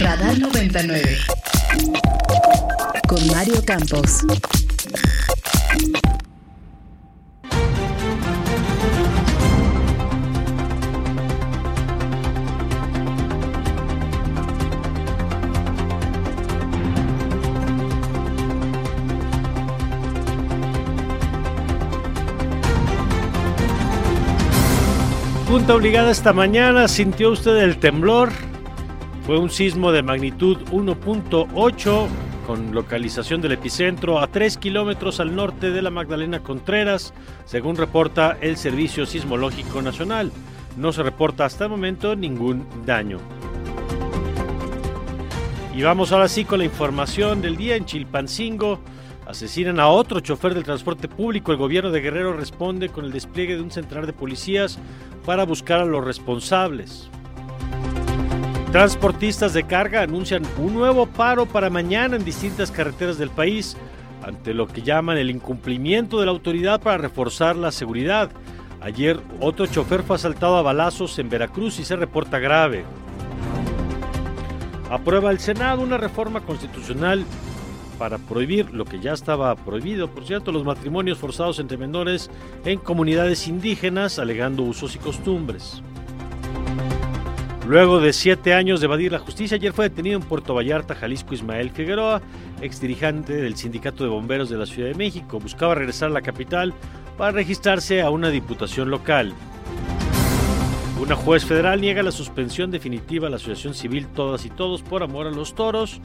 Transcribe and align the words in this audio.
Radar 0.00 0.38
99. 0.38 1.18
Con 3.08 3.26
Mario 3.28 3.64
Campos. 3.64 4.24
Punta 25.48 25.74
obligada 25.74 26.10
esta 26.12 26.32
mañana, 26.32 26.86
¿sintió 26.86 27.30
usted 27.30 27.56
el 27.56 27.78
temblor? 27.78 28.47
Fue 29.28 29.36
un 29.36 29.50
sismo 29.50 29.92
de 29.92 30.02
magnitud 30.02 30.56
1.8 30.70 32.08
con 32.46 32.74
localización 32.74 33.42
del 33.42 33.52
epicentro 33.52 34.20
a 34.20 34.28
3 34.28 34.56
kilómetros 34.56 35.20
al 35.20 35.36
norte 35.36 35.70
de 35.70 35.82
la 35.82 35.90
Magdalena 35.90 36.42
Contreras, 36.42 37.12
según 37.44 37.76
reporta 37.76 38.38
el 38.40 38.56
Servicio 38.56 39.04
Sismológico 39.04 39.82
Nacional. 39.82 40.32
No 40.78 40.94
se 40.94 41.02
reporta 41.02 41.44
hasta 41.44 41.64
el 41.64 41.70
momento 41.70 42.16
ningún 42.16 42.66
daño. 42.86 43.18
Y 45.76 45.82
vamos 45.82 46.10
ahora 46.10 46.28
sí 46.28 46.46
con 46.46 46.60
la 46.60 46.64
información 46.64 47.42
del 47.42 47.58
día 47.58 47.76
en 47.76 47.84
Chilpancingo. 47.84 48.80
Asesinan 49.26 49.78
a 49.78 49.88
otro 49.88 50.20
chofer 50.20 50.54
del 50.54 50.64
transporte 50.64 51.06
público. 51.06 51.52
El 51.52 51.58
gobierno 51.58 51.90
de 51.90 52.00
Guerrero 52.00 52.32
responde 52.32 52.88
con 52.88 53.04
el 53.04 53.12
despliegue 53.12 53.56
de 53.56 53.62
un 53.62 53.70
central 53.70 54.06
de 54.06 54.14
policías 54.14 54.78
para 55.26 55.44
buscar 55.44 55.80
a 55.80 55.84
los 55.84 56.02
responsables. 56.02 57.10
Transportistas 58.72 59.54
de 59.54 59.62
carga 59.62 60.02
anuncian 60.02 60.42
un 60.58 60.74
nuevo 60.74 61.06
paro 61.06 61.46
para 61.46 61.70
mañana 61.70 62.16
en 62.16 62.24
distintas 62.24 62.70
carreteras 62.70 63.16
del 63.16 63.30
país 63.30 63.78
ante 64.22 64.52
lo 64.52 64.68
que 64.68 64.82
llaman 64.82 65.16
el 65.16 65.30
incumplimiento 65.30 66.20
de 66.20 66.26
la 66.26 66.32
autoridad 66.32 66.78
para 66.78 66.98
reforzar 66.98 67.56
la 67.56 67.72
seguridad. 67.72 68.30
Ayer 68.82 69.18
otro 69.40 69.64
chofer 69.64 70.02
fue 70.02 70.16
asaltado 70.16 70.58
a 70.58 70.62
balazos 70.62 71.18
en 71.18 71.30
Veracruz 71.30 71.78
y 71.80 71.84
se 71.84 71.96
reporta 71.96 72.38
grave. 72.38 72.84
Aprueba 74.90 75.30
el 75.30 75.38
Senado 75.38 75.80
una 75.80 75.96
reforma 75.96 76.42
constitucional 76.42 77.24
para 77.98 78.18
prohibir 78.18 78.74
lo 78.74 78.84
que 78.84 79.00
ya 79.00 79.14
estaba 79.14 79.56
prohibido, 79.56 80.10
por 80.10 80.26
cierto, 80.26 80.52
los 80.52 80.64
matrimonios 80.64 81.16
forzados 81.16 81.58
entre 81.58 81.78
menores 81.78 82.30
en 82.66 82.78
comunidades 82.78 83.48
indígenas, 83.48 84.18
alegando 84.18 84.62
usos 84.62 84.94
y 84.94 84.98
costumbres. 84.98 85.82
Luego 87.68 88.00
de 88.00 88.14
siete 88.14 88.54
años 88.54 88.80
de 88.80 88.86
evadir 88.86 89.12
la 89.12 89.18
justicia, 89.18 89.56
ayer 89.56 89.74
fue 89.74 89.90
detenido 89.90 90.18
en 90.18 90.26
Puerto 90.26 90.54
Vallarta, 90.54 90.94
Jalisco, 90.94 91.34
Ismael 91.34 91.68
Figueroa, 91.68 92.22
exdirigente 92.62 93.34
del 93.34 93.56
Sindicato 93.56 94.04
de 94.04 94.08
Bomberos 94.08 94.48
de 94.48 94.56
la 94.56 94.64
Ciudad 94.64 94.88
de 94.88 94.94
México. 94.94 95.38
Buscaba 95.38 95.74
regresar 95.74 96.08
a 96.08 96.14
la 96.14 96.22
capital 96.22 96.72
para 97.18 97.32
registrarse 97.32 98.00
a 98.00 98.08
una 98.08 98.30
diputación 98.30 98.90
local. 98.90 99.34
Una 100.98 101.14
juez 101.14 101.44
federal 101.44 101.82
niega 101.82 102.02
la 102.02 102.10
suspensión 102.10 102.70
definitiva 102.70 103.26
a 103.26 103.30
la 103.30 103.36
Asociación 103.36 103.74
Civil 103.74 104.06
Todas 104.06 104.46
y 104.46 104.48
Todos 104.48 104.80
por 104.80 105.02
Amor 105.02 105.26
a 105.26 105.30
los 105.30 105.54
Toros, 105.54 106.00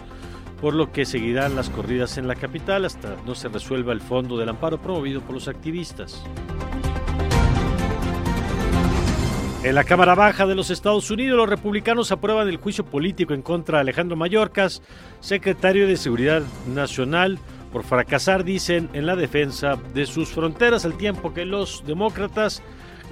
por 0.60 0.74
lo 0.74 0.92
que 0.92 1.06
seguirán 1.06 1.56
las 1.56 1.70
corridas 1.70 2.18
en 2.18 2.28
la 2.28 2.36
capital 2.36 2.84
hasta 2.84 3.16
no 3.26 3.36
se 3.36 3.48
resuelva 3.48 3.94
el 3.94 4.02
fondo 4.02 4.38
del 4.38 4.50
amparo 4.50 4.82
promovido 4.82 5.22
por 5.22 5.36
los 5.36 5.48
activistas. 5.48 6.26
En 9.64 9.76
la 9.76 9.86
Cámara 9.86 10.14
Baja 10.14 10.46
de 10.46 10.56
los 10.56 10.70
Estados 10.70 11.10
Unidos, 11.10 11.38
los 11.38 11.48
republicanos 11.48 12.12
aprueban 12.12 12.50
el 12.50 12.58
juicio 12.58 12.84
político 12.84 13.34
en 13.34 13.42
contra 13.42 13.78
de 13.78 13.84
Alejandro 13.84 14.18
Mayorkas, 14.18 14.82
secretario 15.22 15.88
de 15.88 15.96
Seguridad 15.96 16.44
Nacional, 16.68 17.40
por 17.72 17.86
fracasar, 17.86 18.44
dicen, 18.44 18.90
en 18.92 19.06
la 19.06 19.16
defensa 19.16 19.78
de 19.94 20.06
sus 20.06 20.30
fronteras, 20.30 20.84
al 20.84 20.98
tiempo 20.98 21.34
que 21.34 21.46
los 21.46 21.82
demócratas 21.88 22.62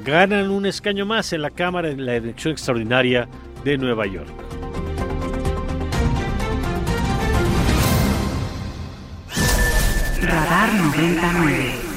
ganan 0.04 0.52
un 0.52 0.66
escaño 0.66 1.06
más 1.06 1.32
en 1.32 1.42
la 1.42 1.52
Cámara 1.52 1.90
en 1.90 2.06
la 2.06 2.18
elección 2.18 2.52
extraordinaria 2.52 3.30
de 3.64 3.78
Nueva 3.78 4.06
York. 4.08 4.28
Radar 10.22 10.74
99. 10.74 11.91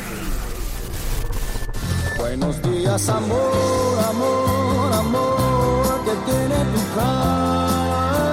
Buenos 2.26 2.56
días, 2.62 3.08
amor, 3.10 3.98
amor, 4.08 4.92
amor, 4.94 5.84
que 6.06 6.14
tiene 6.30 6.56
tu 6.72 6.80
calma, 6.96 8.28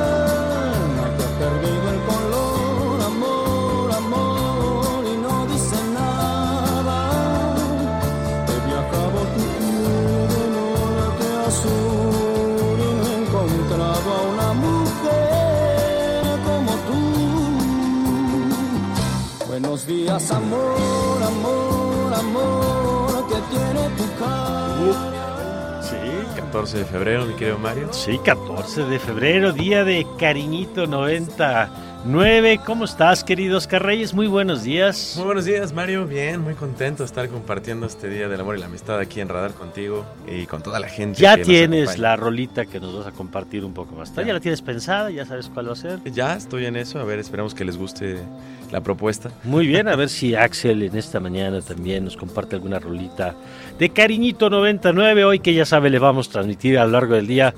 que 1.18 1.24
ha 1.25 1.31
perdido 1.44 1.85
el 1.96 2.00
color, 2.12 3.02
amor, 3.12 3.91
amor, 3.91 5.03
y 5.13 5.16
no 5.18 5.46
dice 5.47 5.79
nada. 5.94 7.00
He 8.47 8.57
viajado 8.66 9.19
tu 9.35 9.41
piel 9.59 10.28
de 10.35 10.44
norte 10.58 11.25
a 11.46 11.52
sur 11.62 12.75
y 12.79 12.90
no 12.96 13.03
he 13.09 13.16
encontrado 13.23 14.08
a 14.18 14.19
una 14.34 14.50
mujer 14.66 16.23
como 16.47 16.72
tú. 16.88 17.02
Buenos 19.47 19.79
días, 19.85 20.31
amor, 20.31 20.79
cara. 24.90 25.81
Sí, 25.81 25.96
14 26.36 26.78
de 26.80 26.86
febrero, 26.86 27.25
mi 27.25 27.34
querido 27.34 27.58
Mario. 27.59 27.92
Sí, 27.92 28.18
14 28.19 28.86
de 28.86 29.00
febrero, 29.00 29.52
día 29.52 29.84
de 29.84 30.06
Cariñito 30.18 30.88
99. 32.03 32.62
¿Cómo 32.66 32.85
estás, 32.85 33.23
querido 33.23 33.59
Oscar 33.59 33.85
Reyes? 33.85 34.16
Muy 34.16 34.25
buenos 34.25 34.63
días. 34.63 35.13
Muy 35.17 35.25
buenos 35.25 35.45
días, 35.45 35.72
Mario. 35.72 36.07
Bien, 36.07 36.41
muy 36.41 36.56
contento 36.56 37.03
de 37.03 37.06
estar 37.06 37.29
compartiendo 37.29 37.85
este 37.85 38.09
Día 38.09 38.28
del 38.28 38.41
Amor 38.41 38.57
y 38.57 38.59
la 38.59 38.66
Amistad 38.66 38.97
aquí 39.00 39.22
en 39.22 39.29
Radar 39.29 39.53
contigo 39.53 40.03
y 40.28 40.47
con 40.47 40.63
toda 40.63 40.79
la 40.79 40.88
gente. 40.88 41.22
Ya 41.22 41.38
que 41.38 41.44
tienes 41.44 42.00
la 42.00 42.16
rolita 42.16 42.66
que 42.66 42.79
nos 42.79 42.95
vas 42.95 43.06
a 43.06 43.11
compartir 43.11 43.63
un 43.63 43.75
poco 43.75 43.94
más 43.94 44.11
tarde. 44.16 44.29
¿Ya 44.29 44.34
la 44.34 44.40
tienes 44.40 44.63
pensada? 44.63 45.11
¿Ya 45.11 45.28
sabes 45.28 45.47
cuál 45.53 45.69
va 45.69 45.73
a 45.73 45.75
ser? 45.75 46.00
Ya 46.06 46.35
estoy 46.35 46.66
en 46.66 46.75
eso. 46.75 47.00
A 47.00 47.03
ver, 47.03 47.19
esperamos 47.19 47.53
que 47.53 47.66
les 47.66 47.78
guste 47.78 48.17
la 48.72 48.81
propuesta. 48.81 49.29
Muy 49.44 49.67
bien, 49.67 49.88
a 49.88 49.95
ver 49.95 50.09
si 50.09 50.34
Axel 50.34 50.81
en 50.81 50.97
esta 50.97 51.19
mañana 51.19 51.61
también 51.61 52.06
nos 52.06 52.17
comparte 52.17 52.56
alguna 52.56 52.79
rolita 52.79 53.35
de 53.78 53.90
Cariñito 53.90 54.50
99. 54.50 55.23
Hoy 55.23 55.40
que 55.40 55.53
ya 55.53 55.66
sabe, 55.66 55.91
le 55.91 56.00
vamos 56.00 56.29
a 56.29 56.31
transmitir 56.31 56.79
a 56.79 56.85
lo 56.85 56.91
largo 56.91 57.13
del 57.16 57.28
día 57.28 57.53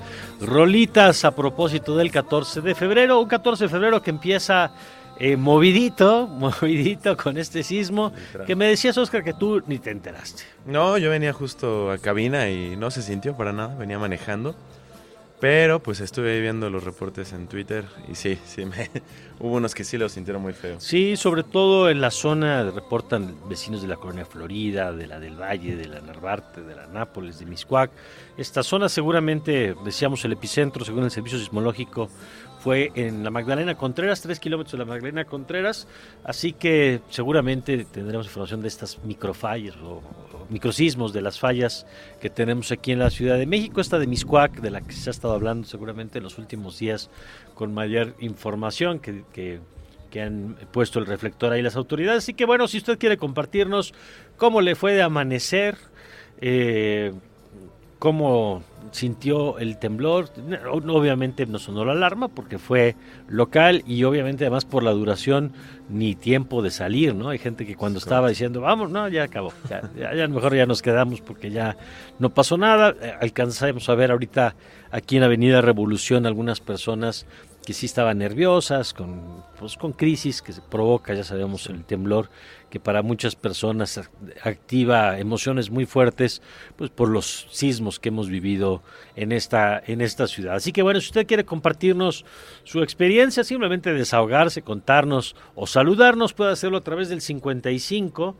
rolitas 0.46 1.24
a 1.24 1.34
propósito 1.34 1.96
del 1.96 2.10
14 2.10 2.60
de 2.60 2.74
febrero. 2.74 3.20
Un 3.20 3.28
14 3.28 3.64
de 3.64 3.68
febrero 3.68 4.02
que 4.02 4.10
empieza 4.10 4.72
eh, 5.18 5.36
movidito, 5.36 6.26
movidito 6.28 7.16
con 7.16 7.38
este 7.38 7.62
sismo. 7.62 8.12
Que 8.46 8.56
me 8.56 8.66
decías, 8.66 8.96
Oscar, 8.98 9.22
que 9.24 9.34
tú 9.34 9.62
ni 9.66 9.78
te 9.78 9.90
enteraste. 9.90 10.42
No, 10.66 10.98
yo 10.98 11.10
venía 11.10 11.32
justo 11.32 11.90
a 11.90 11.98
cabina 11.98 12.48
y 12.50 12.76
no 12.76 12.90
se 12.90 13.02
sintió 13.02 13.36
para 13.36 13.52
nada. 13.52 13.74
Venía 13.74 13.98
manejando. 13.98 14.54
Pero 15.44 15.78
pues 15.78 16.00
estuve 16.00 16.40
viendo 16.40 16.70
los 16.70 16.84
reportes 16.84 17.34
en 17.34 17.48
Twitter 17.48 17.84
y 18.10 18.14
sí, 18.14 18.38
sí, 18.46 18.64
me, 18.64 18.90
hubo 19.40 19.56
unos 19.56 19.74
que 19.74 19.84
sí 19.84 19.98
lo 19.98 20.08
sintieron 20.08 20.40
muy 20.40 20.54
feo. 20.54 20.80
Sí, 20.80 21.18
sobre 21.18 21.42
todo 21.42 21.90
en 21.90 22.00
la 22.00 22.10
zona 22.10 22.70
reportan 22.70 23.36
vecinos 23.46 23.82
de 23.82 23.88
la 23.88 23.96
colonia 23.96 24.24
Florida, 24.24 24.90
de 24.90 25.06
la 25.06 25.20
del 25.20 25.38
Valle, 25.38 25.76
de 25.76 25.86
la 25.86 26.00
Narvarte, 26.00 26.62
de 26.62 26.74
la 26.74 26.86
Nápoles, 26.86 27.40
de 27.40 27.44
Miscuac. 27.44 27.90
Esta 28.38 28.62
zona 28.62 28.88
seguramente, 28.88 29.74
decíamos, 29.84 30.24
el 30.24 30.32
epicentro, 30.32 30.82
según 30.82 31.04
el 31.04 31.10
servicio 31.10 31.38
sismológico, 31.38 32.08
fue 32.60 32.90
en 32.94 33.22
la 33.22 33.28
Magdalena 33.28 33.74
Contreras, 33.74 34.22
tres 34.22 34.40
kilómetros 34.40 34.72
de 34.72 34.78
la 34.78 34.86
Magdalena 34.86 35.26
Contreras, 35.26 35.86
así 36.24 36.54
que 36.54 37.02
seguramente 37.10 37.84
tendremos 37.84 38.24
información 38.24 38.62
de 38.62 38.68
estas 38.68 38.98
microfallas 39.04 39.76
o, 39.76 40.00
o 40.32 40.33
microsismos, 40.50 41.12
de 41.12 41.22
las 41.22 41.38
fallas 41.38 41.86
que 42.20 42.30
tenemos 42.30 42.72
aquí 42.72 42.92
en 42.92 42.98
la 42.98 43.10
Ciudad 43.10 43.38
de 43.38 43.46
México, 43.46 43.80
esta 43.80 43.98
de 43.98 44.06
Miscuac, 44.06 44.60
de 44.60 44.70
la 44.70 44.80
que 44.80 44.92
se 44.92 45.10
ha 45.10 45.12
estado 45.12 45.34
hablando 45.34 45.66
seguramente 45.66 46.18
en 46.18 46.24
los 46.24 46.38
últimos 46.38 46.78
días 46.78 47.10
con 47.54 47.72
mayor 47.72 48.14
información 48.20 48.98
que, 48.98 49.24
que 49.32 49.60
que 50.14 50.22
han 50.22 50.56
puesto 50.70 51.00
el 51.00 51.06
reflector 51.06 51.52
ahí 51.52 51.60
las 51.60 51.74
autoridades. 51.74 52.18
Así 52.18 52.34
que 52.34 52.44
bueno, 52.44 52.68
si 52.68 52.78
usted 52.78 53.00
quiere 53.00 53.16
compartirnos 53.16 53.92
cómo 54.36 54.60
le 54.60 54.76
fue 54.76 54.92
de 54.92 55.02
amanecer, 55.02 55.76
eh, 56.40 57.12
cómo 58.04 58.62
sintió 58.90 59.58
el 59.58 59.78
temblor. 59.78 60.28
Obviamente 60.70 61.46
no 61.46 61.58
sonó 61.58 61.86
la 61.86 61.92
alarma 61.92 62.28
porque 62.28 62.58
fue 62.58 62.96
local 63.28 63.82
y 63.86 64.04
obviamente 64.04 64.44
además 64.44 64.66
por 64.66 64.82
la 64.82 64.90
duración 64.90 65.54
ni 65.88 66.14
tiempo 66.14 66.60
de 66.60 66.70
salir, 66.70 67.14
¿no? 67.14 67.30
Hay 67.30 67.38
gente 67.38 67.64
que 67.64 67.76
cuando 67.76 67.98
estaba 67.98 68.28
diciendo, 68.28 68.60
vamos, 68.60 68.90
no, 68.90 69.08
ya 69.08 69.22
acabó, 69.22 69.54
ya, 69.70 69.90
ya, 69.96 70.14
ya 70.14 70.28
mejor 70.28 70.54
ya 70.54 70.66
nos 70.66 70.82
quedamos 70.82 71.22
porque 71.22 71.50
ya 71.50 71.78
no 72.18 72.28
pasó 72.28 72.58
nada. 72.58 72.94
Eh, 73.00 73.14
Alcanzamos 73.22 73.88
a 73.88 73.94
ver 73.94 74.10
ahorita 74.10 74.54
aquí 74.90 75.16
en 75.16 75.22
Avenida 75.22 75.62
Revolución 75.62 76.26
algunas 76.26 76.60
personas 76.60 77.26
que 77.64 77.72
sí 77.72 77.86
estaban 77.86 78.18
nerviosas, 78.18 78.92
con, 78.92 79.42
pues, 79.58 79.76
con 79.76 79.92
crisis 79.92 80.42
que 80.42 80.52
se 80.52 80.60
provoca, 80.60 81.14
ya 81.14 81.24
sabemos, 81.24 81.66
el 81.68 81.84
temblor, 81.84 82.28
que 82.74 82.80
para 82.80 83.02
muchas 83.02 83.36
personas 83.36 84.00
activa 84.42 85.16
emociones 85.20 85.70
muy 85.70 85.86
fuertes, 85.86 86.42
pues 86.74 86.90
por 86.90 87.08
los 87.08 87.46
sismos 87.52 88.00
que 88.00 88.08
hemos 88.08 88.28
vivido 88.28 88.82
en 89.14 89.30
esta, 89.30 89.80
en 89.86 90.00
esta 90.00 90.26
ciudad. 90.26 90.56
Así 90.56 90.72
que 90.72 90.82
bueno, 90.82 91.00
si 91.00 91.06
usted 91.06 91.24
quiere 91.24 91.44
compartirnos 91.44 92.24
su 92.64 92.82
experiencia, 92.82 93.44
simplemente 93.44 93.92
desahogarse, 93.92 94.62
contarnos 94.62 95.36
o 95.54 95.68
saludarnos, 95.68 96.32
puede 96.32 96.50
hacerlo 96.50 96.78
a 96.78 96.80
través 96.80 97.08
del 97.08 97.20
55 97.20 98.34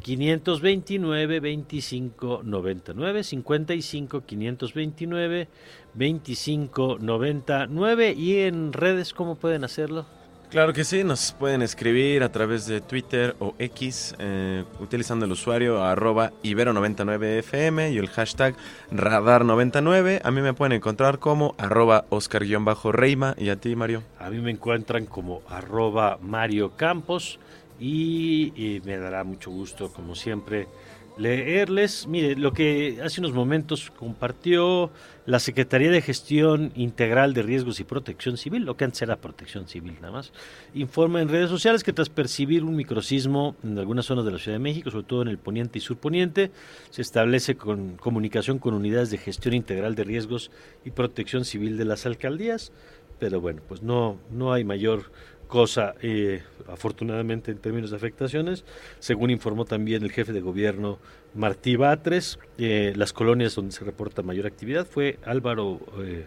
529 0.00 1.40
25 1.40 2.42
99 2.44 3.24
55 3.24 4.24
529 4.24 5.48
25 5.94 6.98
99 7.00 8.14
y 8.16 8.36
en 8.42 8.72
redes 8.72 9.12
cómo 9.12 9.34
pueden 9.34 9.64
hacerlo 9.64 10.06
Claro 10.52 10.74
que 10.74 10.84
sí, 10.84 11.02
nos 11.02 11.32
pueden 11.32 11.62
escribir 11.62 12.22
a 12.22 12.30
través 12.30 12.66
de 12.66 12.82
Twitter 12.82 13.34
o 13.38 13.54
X 13.58 14.14
eh, 14.18 14.64
utilizando 14.80 15.24
el 15.24 15.32
usuario 15.32 15.82
arroba 15.82 16.30
ibero99fm 16.42 17.90
y 17.90 17.96
el 17.96 18.10
hashtag 18.10 18.54
radar99. 18.92 20.20
A 20.22 20.30
mí 20.30 20.42
me 20.42 20.52
pueden 20.52 20.72
encontrar 20.72 21.18
como 21.20 21.54
arroba 21.56 22.04
oscar-reima 22.10 23.34
y 23.38 23.48
a 23.48 23.56
ti 23.56 23.74
Mario. 23.74 24.02
A 24.18 24.28
mí 24.28 24.42
me 24.42 24.50
encuentran 24.50 25.06
como 25.06 25.40
arroba 25.48 26.18
Mario 26.20 26.72
Campos 26.76 27.38
y, 27.80 28.52
y 28.54 28.82
me 28.84 28.98
dará 28.98 29.24
mucho 29.24 29.50
gusto 29.50 29.90
como 29.90 30.14
siempre 30.14 30.68
leerles. 31.16 32.06
Mire, 32.06 32.36
lo 32.36 32.52
que 32.52 33.00
hace 33.02 33.20
unos 33.20 33.32
momentos 33.32 33.90
compartió 33.90 34.90
la 35.26 35.38
Secretaría 35.38 35.90
de 35.90 36.02
Gestión 36.02 36.72
Integral 36.74 37.32
de 37.34 37.42
Riesgos 37.42 37.78
y 37.80 37.84
Protección 37.84 38.36
Civil, 38.36 38.64
lo 38.64 38.76
que 38.76 38.84
antes 38.84 39.02
era 39.02 39.16
Protección 39.16 39.68
Civil 39.68 39.94
nada 40.00 40.12
más, 40.12 40.32
informa 40.74 41.20
en 41.20 41.28
redes 41.28 41.48
sociales 41.48 41.84
que 41.84 41.92
tras 41.92 42.08
percibir 42.08 42.64
un 42.64 42.74
microsismo 42.74 43.54
en 43.62 43.78
algunas 43.78 44.06
zonas 44.06 44.24
de 44.24 44.32
la 44.32 44.38
Ciudad 44.38 44.56
de 44.56 44.62
México, 44.62 44.90
sobre 44.90 45.06
todo 45.06 45.22
en 45.22 45.28
el 45.28 45.38
poniente 45.38 45.78
y 45.78 45.82
surponiente, 45.82 46.50
se 46.90 47.02
establece 47.02 47.56
con 47.56 47.96
comunicación 47.96 48.58
con 48.58 48.74
unidades 48.74 49.10
de 49.10 49.18
gestión 49.18 49.54
integral 49.54 49.94
de 49.94 50.04
riesgos 50.04 50.50
y 50.84 50.90
protección 50.90 51.44
civil 51.44 51.76
de 51.76 51.84
las 51.84 52.04
alcaldías, 52.06 52.72
pero 53.18 53.40
bueno, 53.40 53.62
pues 53.68 53.82
no, 53.82 54.18
no 54.32 54.52
hay 54.52 54.64
mayor 54.64 55.12
cosa, 55.52 55.96
eh, 56.00 56.42
afortunadamente 56.66 57.50
en 57.50 57.58
términos 57.58 57.90
de 57.90 57.96
afectaciones, 57.98 58.64
según 59.00 59.28
informó 59.28 59.66
también 59.66 60.02
el 60.02 60.10
jefe 60.10 60.32
de 60.32 60.40
gobierno 60.40 60.98
Martí 61.34 61.76
Batres, 61.76 62.38
eh, 62.56 62.94
las 62.96 63.12
colonias 63.12 63.54
donde 63.54 63.72
se 63.72 63.84
reporta 63.84 64.22
mayor 64.22 64.46
actividad 64.46 64.86
fue 64.86 65.18
Álvaro 65.26 65.78
eh, 65.98 66.24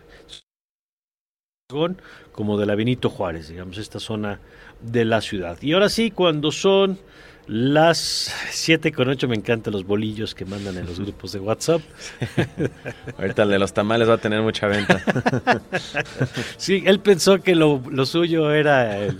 como 2.31 2.59
de 2.59 2.67
la 2.67 2.75
Benito 2.75 3.09
Juárez, 3.09 3.49
digamos, 3.49 3.79
esta 3.79 3.99
zona 3.99 4.41
de 4.79 5.05
la 5.05 5.21
ciudad. 5.21 5.57
Y 5.59 5.73
ahora 5.73 5.89
sí, 5.89 6.11
cuando 6.11 6.51
son 6.51 6.99
las 7.47 8.33
7 8.49 8.91
con 8.91 9.07
8 9.09 9.27
me 9.27 9.35
encantan 9.35 9.73
los 9.73 9.85
bolillos 9.85 10.33
que 10.33 10.45
mandan 10.45 10.77
en 10.77 10.85
los 10.85 10.99
grupos 10.99 11.31
de 11.31 11.39
WhatsApp. 11.39 11.81
Ahorita 13.17 13.43
el 13.43 13.49
de 13.49 13.59
los 13.59 13.73
tamales 13.73 14.09
va 14.09 14.13
a 14.15 14.17
tener 14.17 14.41
mucha 14.41 14.67
venta. 14.67 15.01
sí, 16.57 16.83
él 16.85 16.99
pensó 16.99 17.41
que 17.41 17.55
lo, 17.55 17.81
lo 17.91 18.05
suyo 18.05 18.51
era 18.51 18.97
el, 18.97 19.19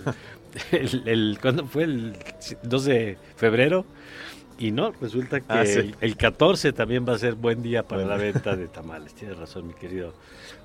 el, 0.72 1.02
el, 1.06 1.38
¿cuándo 1.40 1.66
fue? 1.66 1.84
El 1.84 2.16
2 2.62 2.84
de 2.84 3.18
febrero. 3.36 3.86
Y 4.58 4.70
no, 4.72 4.90
resulta 5.02 5.40
que 5.40 5.46
Ah, 5.52 5.66
sí. 5.66 5.78
el, 5.80 5.94
el 6.00 6.16
14 6.16 6.72
también 6.72 7.06
va 7.06 7.12
a 7.12 7.18
ser 7.18 7.34
buen 7.34 7.62
día 7.62 7.82
para 7.82 8.06
la 8.06 8.16
venta 8.16 8.56
de 8.56 8.68
tamales. 8.68 9.14
Tienes 9.14 9.36
razón, 9.36 9.66
mi 9.68 9.74
querido 9.74 10.14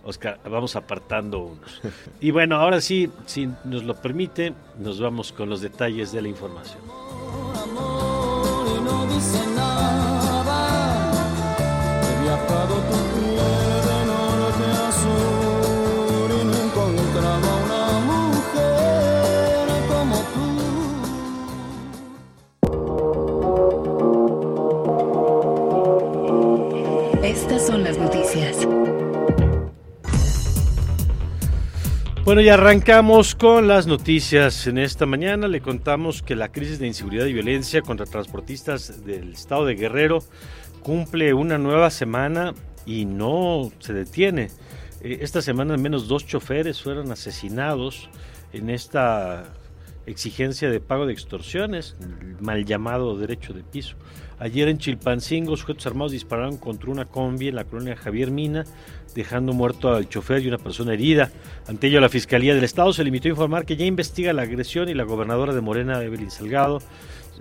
Oscar. 0.05 0.39
Vamos 0.49 0.77
apartando 0.77 1.39
unos. 1.39 1.81
Y 2.21 2.31
bueno, 2.31 2.55
ahora 2.55 2.79
sí, 2.79 3.09
si 3.25 3.49
nos 3.65 3.83
lo 3.83 3.95
permite, 3.95 4.53
nos 4.79 4.99
vamos 5.01 5.33
con 5.33 5.49
los 5.49 5.59
detalles 5.59 6.13
de 6.13 6.21
la 6.21 6.29
información. 6.29 6.79
Amor 9.19 10.10
Bueno, 32.31 32.43
y 32.43 32.47
arrancamos 32.47 33.35
con 33.35 33.67
las 33.67 33.87
noticias. 33.87 34.65
En 34.65 34.77
esta 34.77 35.05
mañana 35.05 35.49
le 35.49 35.59
contamos 35.59 36.21
que 36.21 36.33
la 36.33 36.49
crisis 36.49 36.79
de 36.79 36.87
inseguridad 36.87 37.25
y 37.25 37.33
violencia 37.33 37.81
contra 37.81 38.05
transportistas 38.05 39.03
del 39.03 39.33
estado 39.33 39.65
de 39.65 39.75
Guerrero 39.75 40.19
cumple 40.81 41.33
una 41.33 41.57
nueva 41.57 41.89
semana 41.89 42.53
y 42.85 43.03
no 43.03 43.69
se 43.79 43.91
detiene. 43.91 44.47
Eh, 45.01 45.17
Esta 45.19 45.41
semana 45.41 45.73
al 45.73 45.81
menos 45.81 46.07
dos 46.07 46.25
choferes 46.25 46.81
fueron 46.81 47.11
asesinados 47.11 48.09
en 48.53 48.69
esta 48.69 49.51
exigencia 50.05 50.69
de 50.69 50.79
pago 50.79 51.05
de 51.05 51.13
extorsiones, 51.13 51.95
mal 52.39 52.65
llamado 52.65 53.17
derecho 53.17 53.53
de 53.53 53.63
piso. 53.63 53.95
Ayer 54.39 54.67
en 54.69 54.79
Chilpancingo, 54.79 55.55
sujetos 55.55 55.85
armados 55.85 56.11
dispararon 56.11 56.57
contra 56.57 56.89
una 56.89 57.05
combi 57.05 57.49
en 57.49 57.55
la 57.55 57.65
colonia 57.65 57.95
Javier 57.95 58.31
Mina, 58.31 58.65
dejando 59.13 59.53
muerto 59.53 59.93
al 59.93 60.09
chofer 60.09 60.41
y 60.41 60.47
una 60.47 60.57
persona 60.57 60.93
herida. 60.93 61.31
Ante 61.67 61.87
ello, 61.87 62.01
la 62.01 62.09
Fiscalía 62.09 62.55
del 62.55 62.63
Estado 62.63 62.91
se 62.91 63.03
limitó 63.03 63.27
a 63.27 63.31
informar 63.31 63.65
que 63.65 63.75
ya 63.75 63.85
investiga 63.85 64.33
la 64.33 64.41
agresión 64.41 64.89
y 64.89 64.95
la 64.95 65.03
gobernadora 65.03 65.53
de 65.53 65.61
Morena, 65.61 66.01
Evelyn 66.01 66.31
Salgado, 66.31 66.79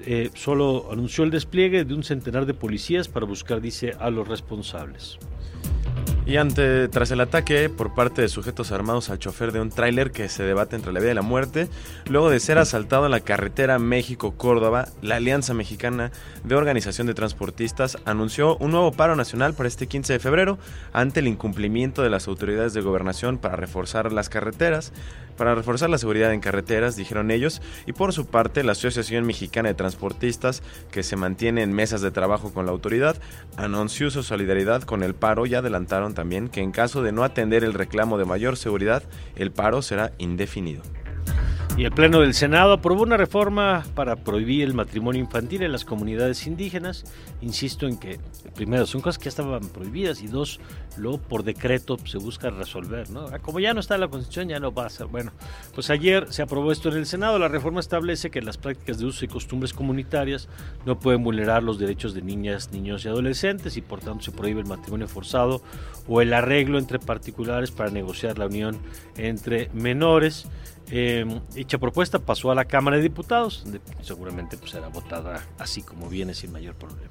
eh, 0.04 0.30
solo 0.34 0.90
anunció 0.90 1.24
el 1.24 1.30
despliegue 1.30 1.84
de 1.84 1.94
un 1.94 2.02
centenar 2.04 2.46
de 2.46 2.54
policías 2.54 3.08
para 3.08 3.26
buscar, 3.26 3.60
dice, 3.60 3.94
a 3.98 4.10
los 4.10 4.28
responsables. 4.28 5.18
Y 6.30 6.36
ante, 6.36 6.86
tras 6.86 7.10
el 7.10 7.20
ataque 7.20 7.68
por 7.68 7.92
parte 7.92 8.22
de 8.22 8.28
sujetos 8.28 8.70
armados 8.70 9.10
al 9.10 9.18
chofer 9.18 9.50
de 9.50 9.60
un 9.60 9.70
tráiler 9.70 10.12
que 10.12 10.28
se 10.28 10.44
debate 10.44 10.76
entre 10.76 10.92
la 10.92 11.00
vida 11.00 11.10
y 11.10 11.14
la 11.16 11.22
muerte, 11.22 11.66
luego 12.08 12.30
de 12.30 12.38
ser 12.38 12.56
asaltado 12.58 13.06
en 13.06 13.10
la 13.10 13.18
carretera 13.18 13.80
México-Córdoba, 13.80 14.87
la 15.02 15.16
Alianza 15.16 15.54
Mexicana 15.54 16.12
de 16.44 16.54
Organización 16.54 17.08
de 17.08 17.14
Transportistas 17.14 17.99
anunció 18.04 18.56
un 18.58 18.70
nuevo 18.70 18.92
paro 18.92 19.16
nacional 19.16 19.54
para 19.54 19.66
este 19.66 19.88
15 19.88 20.12
de 20.12 20.18
febrero 20.20 20.58
ante 20.92 21.18
el 21.18 21.26
incumplimiento 21.26 22.00
de 22.04 22.10
las 22.10 22.28
autoridades 22.28 22.75
de 22.75 22.80
gobernación 22.80 23.37
para 23.37 23.56
reforzar 23.56 24.12
las 24.12 24.28
carreteras, 24.28 24.92
para 25.40 25.54
reforzar 25.54 25.88
la 25.88 25.97
seguridad 25.97 26.35
en 26.35 26.40
carreteras, 26.40 26.97
dijeron 26.97 27.30
ellos, 27.30 27.62
y 27.87 27.94
por 27.94 28.12
su 28.12 28.26
parte 28.26 28.62
la 28.62 28.73
Asociación 28.73 29.25
Mexicana 29.25 29.70
de 29.70 29.75
Transportistas, 29.75 30.62
que 30.90 31.02
se 31.02 31.16
mantiene 31.16 31.62
en 31.62 31.73
mesas 31.73 32.02
de 32.02 32.11
trabajo 32.11 32.52
con 32.52 32.66
la 32.66 32.73
autoridad, 32.73 33.16
anunció 33.56 34.11
su 34.11 34.23
solidaridad 34.23 34.82
con 34.82 35.02
el 35.02 35.14
paro 35.14 35.47
y 35.47 35.54
adelantaron 35.54 36.12
también 36.12 36.50
que 36.50 36.61
en 36.61 36.73
caso 36.73 37.02
de 37.02 37.12
no 37.12 37.25
atender 37.25 37.64
el 37.64 37.73
reclamo 37.73 38.18
de 38.18 38.26
mayor 38.26 38.59
seguridad, 38.59 39.02
el 39.35 39.50
paro 39.50 39.80
será 39.80 40.12
indefinido. 40.18 40.82
Y 41.76 41.84
el 41.84 41.92
Pleno 41.92 42.20
del 42.20 42.34
Senado 42.34 42.74
aprobó 42.74 43.04
una 43.04 43.16
reforma 43.16 43.84
para 43.94 44.16
prohibir 44.16 44.64
el 44.64 44.74
matrimonio 44.74 45.20
infantil 45.20 45.62
en 45.62 45.72
las 45.72 45.86
comunidades 45.86 46.46
indígenas. 46.46 47.04
Insisto 47.40 47.86
en 47.86 47.96
que, 47.96 48.20
primero, 48.54 48.84
son 48.86 49.00
cosas 49.00 49.16
que 49.16 49.24
ya 49.24 49.28
estaban 49.30 49.66
prohibidas 49.68 50.20
y 50.20 50.26
dos, 50.26 50.60
luego 50.98 51.18
por 51.18 51.42
decreto 51.42 51.96
se 52.04 52.18
busca 52.18 52.50
resolver, 52.50 53.08
¿no? 53.08 53.28
Ah, 53.32 53.38
Como 53.38 53.60
ya 53.60 53.72
no 53.72 53.80
está 53.80 53.96
la 53.96 54.08
Constitución, 54.08 54.48
ya 54.48 54.60
no 54.60 54.74
va 54.74 54.86
a 54.86 54.90
ser. 54.90 55.06
Bueno, 55.06 55.32
pues 55.74 55.88
ayer 55.88 56.26
se 56.30 56.42
aprobó 56.42 56.70
esto 56.70 56.90
en 56.90 56.98
el 56.98 57.06
Senado. 57.06 57.38
La 57.38 57.48
reforma 57.48 57.80
establece 57.80 58.30
que 58.30 58.42
las 58.42 58.58
prácticas 58.58 58.98
de 58.98 59.06
uso 59.06 59.24
y 59.24 59.28
costumbres 59.28 59.72
comunitarias 59.72 60.48
no 60.84 60.98
pueden 60.98 61.22
vulnerar 61.22 61.62
los 61.62 61.78
derechos 61.78 62.12
de 62.12 62.20
niñas, 62.20 62.72
niños 62.72 63.06
y 63.06 63.08
adolescentes 63.08 63.78
y 63.78 63.80
por 63.80 64.00
tanto 64.00 64.24
se 64.24 64.32
prohíbe 64.32 64.60
el 64.60 64.66
matrimonio 64.66 65.08
forzado 65.08 65.62
o 66.06 66.20
el 66.20 66.34
arreglo 66.34 66.78
entre 66.78 66.98
particulares 66.98 67.70
para 67.70 67.90
negociar 67.90 68.38
la 68.38 68.46
unión 68.46 68.76
entre 69.16 69.70
menores. 69.72 70.46
Eh, 70.90 71.25
dicha 71.54 71.78
propuesta 71.78 72.18
pasó 72.18 72.50
a 72.50 72.54
la 72.54 72.64
Cámara 72.64 72.97
de 72.97 73.02
Diputados, 73.02 73.62
donde 73.64 73.80
seguramente 74.02 74.56
pues, 74.56 74.73
será 74.73 74.88
votada 74.88 75.47
así 75.59 75.82
como 75.82 76.09
viene 76.09 76.35
sin 76.35 76.52
mayor 76.52 76.75
problema. 76.75 77.11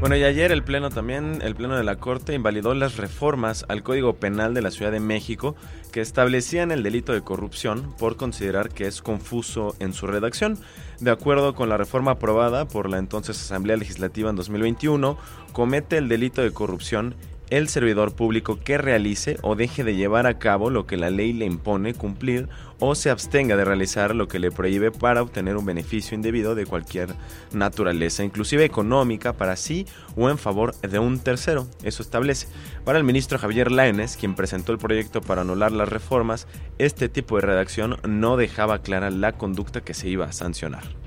Bueno, 0.00 0.16
y 0.16 0.24
ayer 0.24 0.52
el 0.52 0.62
Pleno 0.62 0.90
también, 0.90 1.40
el 1.40 1.54
Pleno 1.54 1.76
de 1.76 1.84
la 1.84 1.96
Corte, 1.96 2.34
invalidó 2.34 2.74
las 2.74 2.96
reformas 2.98 3.64
al 3.68 3.82
Código 3.82 4.16
Penal 4.16 4.52
de 4.52 4.60
la 4.60 4.70
Ciudad 4.70 4.92
de 4.92 5.00
México 5.00 5.54
que 5.92 6.00
establecían 6.00 6.72
el 6.72 6.82
delito 6.82 7.12
de 7.12 7.22
corrupción 7.22 7.94
por 7.96 8.16
considerar 8.16 8.68
que 8.68 8.86
es 8.86 9.00
confuso 9.00 9.74
en 9.78 9.94
su 9.94 10.06
redacción. 10.06 10.58
De 11.00 11.10
acuerdo 11.10 11.54
con 11.54 11.68
la 11.68 11.76
reforma 11.76 12.10
aprobada 12.10 12.66
por 12.66 12.90
la 12.90 12.98
entonces 12.98 13.40
Asamblea 13.40 13.76
Legislativa 13.76 14.28
en 14.28 14.36
2021, 14.36 15.16
comete 15.52 15.96
el 15.96 16.08
delito 16.08 16.42
de 16.42 16.50
corrupción 16.50 17.14
el 17.50 17.68
servidor 17.68 18.14
público 18.14 18.58
que 18.58 18.78
realice 18.78 19.38
o 19.42 19.54
deje 19.54 19.84
de 19.84 19.96
llevar 19.96 20.26
a 20.26 20.38
cabo 20.38 20.70
lo 20.70 20.86
que 20.86 20.96
la 20.96 21.10
ley 21.10 21.32
le 21.32 21.44
impone 21.44 21.94
cumplir 21.94 22.48
o 22.78 22.94
se 22.94 23.10
abstenga 23.10 23.56
de 23.56 23.64
realizar 23.64 24.14
lo 24.14 24.28
que 24.28 24.38
le 24.38 24.50
prohíbe 24.50 24.90
para 24.90 25.22
obtener 25.22 25.56
un 25.56 25.64
beneficio 25.64 26.14
indebido 26.14 26.54
de 26.54 26.66
cualquier 26.66 27.14
naturaleza, 27.52 28.24
inclusive 28.24 28.64
económica, 28.64 29.32
para 29.34 29.56
sí 29.56 29.86
o 30.16 30.28
en 30.28 30.38
favor 30.38 30.74
de 30.80 30.98
un 30.98 31.18
tercero. 31.18 31.66
Eso 31.82 32.02
establece. 32.02 32.48
Para 32.84 32.98
el 32.98 33.04
ministro 33.04 33.38
Javier 33.38 33.70
Laines, 33.70 34.16
quien 34.16 34.34
presentó 34.34 34.72
el 34.72 34.78
proyecto 34.78 35.20
para 35.20 35.42
anular 35.42 35.72
las 35.72 35.88
reformas, 35.88 36.46
este 36.78 37.08
tipo 37.08 37.36
de 37.36 37.42
redacción 37.42 37.98
no 38.06 38.36
dejaba 38.36 38.80
clara 38.80 39.10
la 39.10 39.32
conducta 39.32 39.82
que 39.82 39.94
se 39.94 40.08
iba 40.08 40.26
a 40.26 40.32
sancionar. 40.32 41.03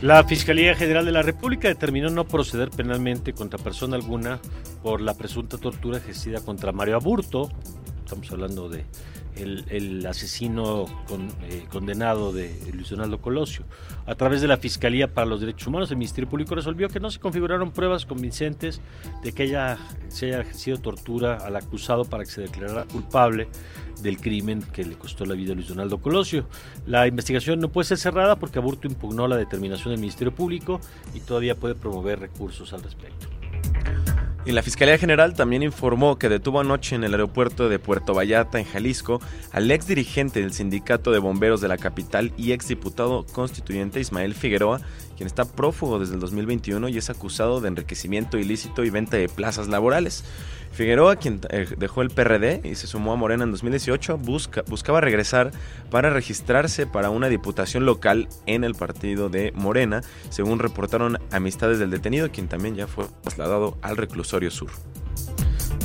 La 0.00 0.22
Fiscalía 0.22 0.76
General 0.76 1.04
de 1.04 1.10
la 1.10 1.22
República 1.22 1.66
determinó 1.66 2.08
no 2.08 2.24
proceder 2.24 2.70
penalmente 2.70 3.32
contra 3.32 3.58
persona 3.58 3.96
alguna 3.96 4.38
por 4.80 5.00
la 5.00 5.14
presunta 5.14 5.58
tortura 5.58 5.98
ejercida 5.98 6.40
contra 6.40 6.70
Mario 6.70 6.94
Aburto. 6.94 7.50
Estamos 8.04 8.30
hablando 8.30 8.68
de 8.68 8.84
el, 9.36 10.06
asesino 10.06 10.86
eh, 11.48 11.64
condenado 11.68 12.32
de 12.32 12.56
Luis 12.72 12.90
Donaldo 12.90 13.20
Colosio. 13.20 13.64
A 14.06 14.14
través 14.14 14.40
de 14.40 14.46
la 14.46 14.56
Fiscalía 14.56 15.12
para 15.12 15.26
los 15.26 15.40
Derechos 15.40 15.66
Humanos, 15.66 15.90
el 15.90 15.96
Ministerio 15.96 16.28
Público 16.28 16.54
resolvió 16.54 16.88
que 16.88 17.00
no 17.00 17.10
se 17.10 17.18
configuraron 17.18 17.72
pruebas 17.72 18.06
convincentes 18.06 18.80
de 19.22 19.32
que 19.32 19.44
haya, 19.44 19.78
se 20.08 20.26
haya 20.26 20.40
ejercido 20.42 20.78
tortura 20.78 21.38
al 21.38 21.56
acusado 21.56 22.04
para 22.04 22.24
que 22.24 22.30
se 22.30 22.42
declarara 22.42 22.84
culpable 22.84 23.48
del 24.02 24.18
crimen 24.18 24.62
que 24.72 24.84
le 24.84 24.96
costó 24.96 25.24
la 25.24 25.34
vida 25.34 25.52
a 25.52 25.54
Luis 25.54 25.68
Donaldo 25.68 25.98
Colosio. 25.98 26.46
La 26.86 27.06
investigación 27.06 27.60
no 27.60 27.68
puede 27.68 27.86
ser 27.86 27.98
cerrada 27.98 28.36
porque 28.36 28.58
Aburto 28.58 28.86
impugnó 28.86 29.28
la 29.28 29.36
determinación 29.36 29.92
del 29.92 30.00
Ministerio 30.00 30.34
Público 30.34 30.80
y 31.14 31.20
todavía 31.20 31.54
puede 31.54 31.74
promover 31.74 32.20
recursos 32.20 32.72
al 32.72 32.82
respecto. 32.82 33.28
Y 34.48 34.52
la 34.52 34.62
Fiscalía 34.62 34.96
General 34.96 35.34
también 35.34 35.62
informó 35.62 36.18
que 36.18 36.30
detuvo 36.30 36.60
anoche 36.60 36.96
en 36.96 37.04
el 37.04 37.12
aeropuerto 37.12 37.68
de 37.68 37.78
Puerto 37.78 38.14
Vallarta, 38.14 38.58
en 38.58 38.64
Jalisco, 38.64 39.20
al 39.52 39.70
ex 39.70 39.86
dirigente 39.86 40.40
del 40.40 40.54
Sindicato 40.54 41.12
de 41.12 41.18
Bomberos 41.18 41.60
de 41.60 41.68
la 41.68 41.76
capital 41.76 42.32
y 42.38 42.52
ex 42.52 42.66
diputado 42.68 43.26
constituyente 43.26 44.00
Ismael 44.00 44.34
Figueroa, 44.34 44.80
quien 45.18 45.26
está 45.26 45.44
prófugo 45.44 45.98
desde 45.98 46.14
el 46.14 46.20
2021 46.20 46.88
y 46.88 46.96
es 46.96 47.10
acusado 47.10 47.60
de 47.60 47.68
enriquecimiento 47.68 48.38
ilícito 48.38 48.84
y 48.84 48.90
venta 48.90 49.18
de 49.18 49.28
plazas 49.28 49.68
laborales. 49.68 50.24
Figueroa, 50.72 51.16
quien 51.16 51.40
eh, 51.50 51.66
dejó 51.76 52.02
el 52.02 52.10
PRD 52.10 52.60
y 52.64 52.74
se 52.74 52.86
sumó 52.86 53.12
a 53.12 53.16
Morena 53.16 53.44
en 53.44 53.50
2018, 53.50 54.18
busca, 54.18 54.62
buscaba 54.68 55.00
regresar 55.00 55.50
para 55.90 56.10
registrarse 56.10 56.86
para 56.86 57.10
una 57.10 57.28
diputación 57.28 57.84
local 57.86 58.28
en 58.46 58.64
el 58.64 58.74
partido 58.74 59.28
de 59.28 59.52
Morena, 59.54 60.02
según 60.30 60.58
reportaron 60.58 61.18
amistades 61.32 61.78
del 61.78 61.90
detenido, 61.90 62.30
quien 62.30 62.48
también 62.48 62.76
ya 62.76 62.86
fue 62.86 63.06
trasladado 63.22 63.78
al 63.82 63.96
reclusorio 63.96 64.50
sur. 64.50 64.70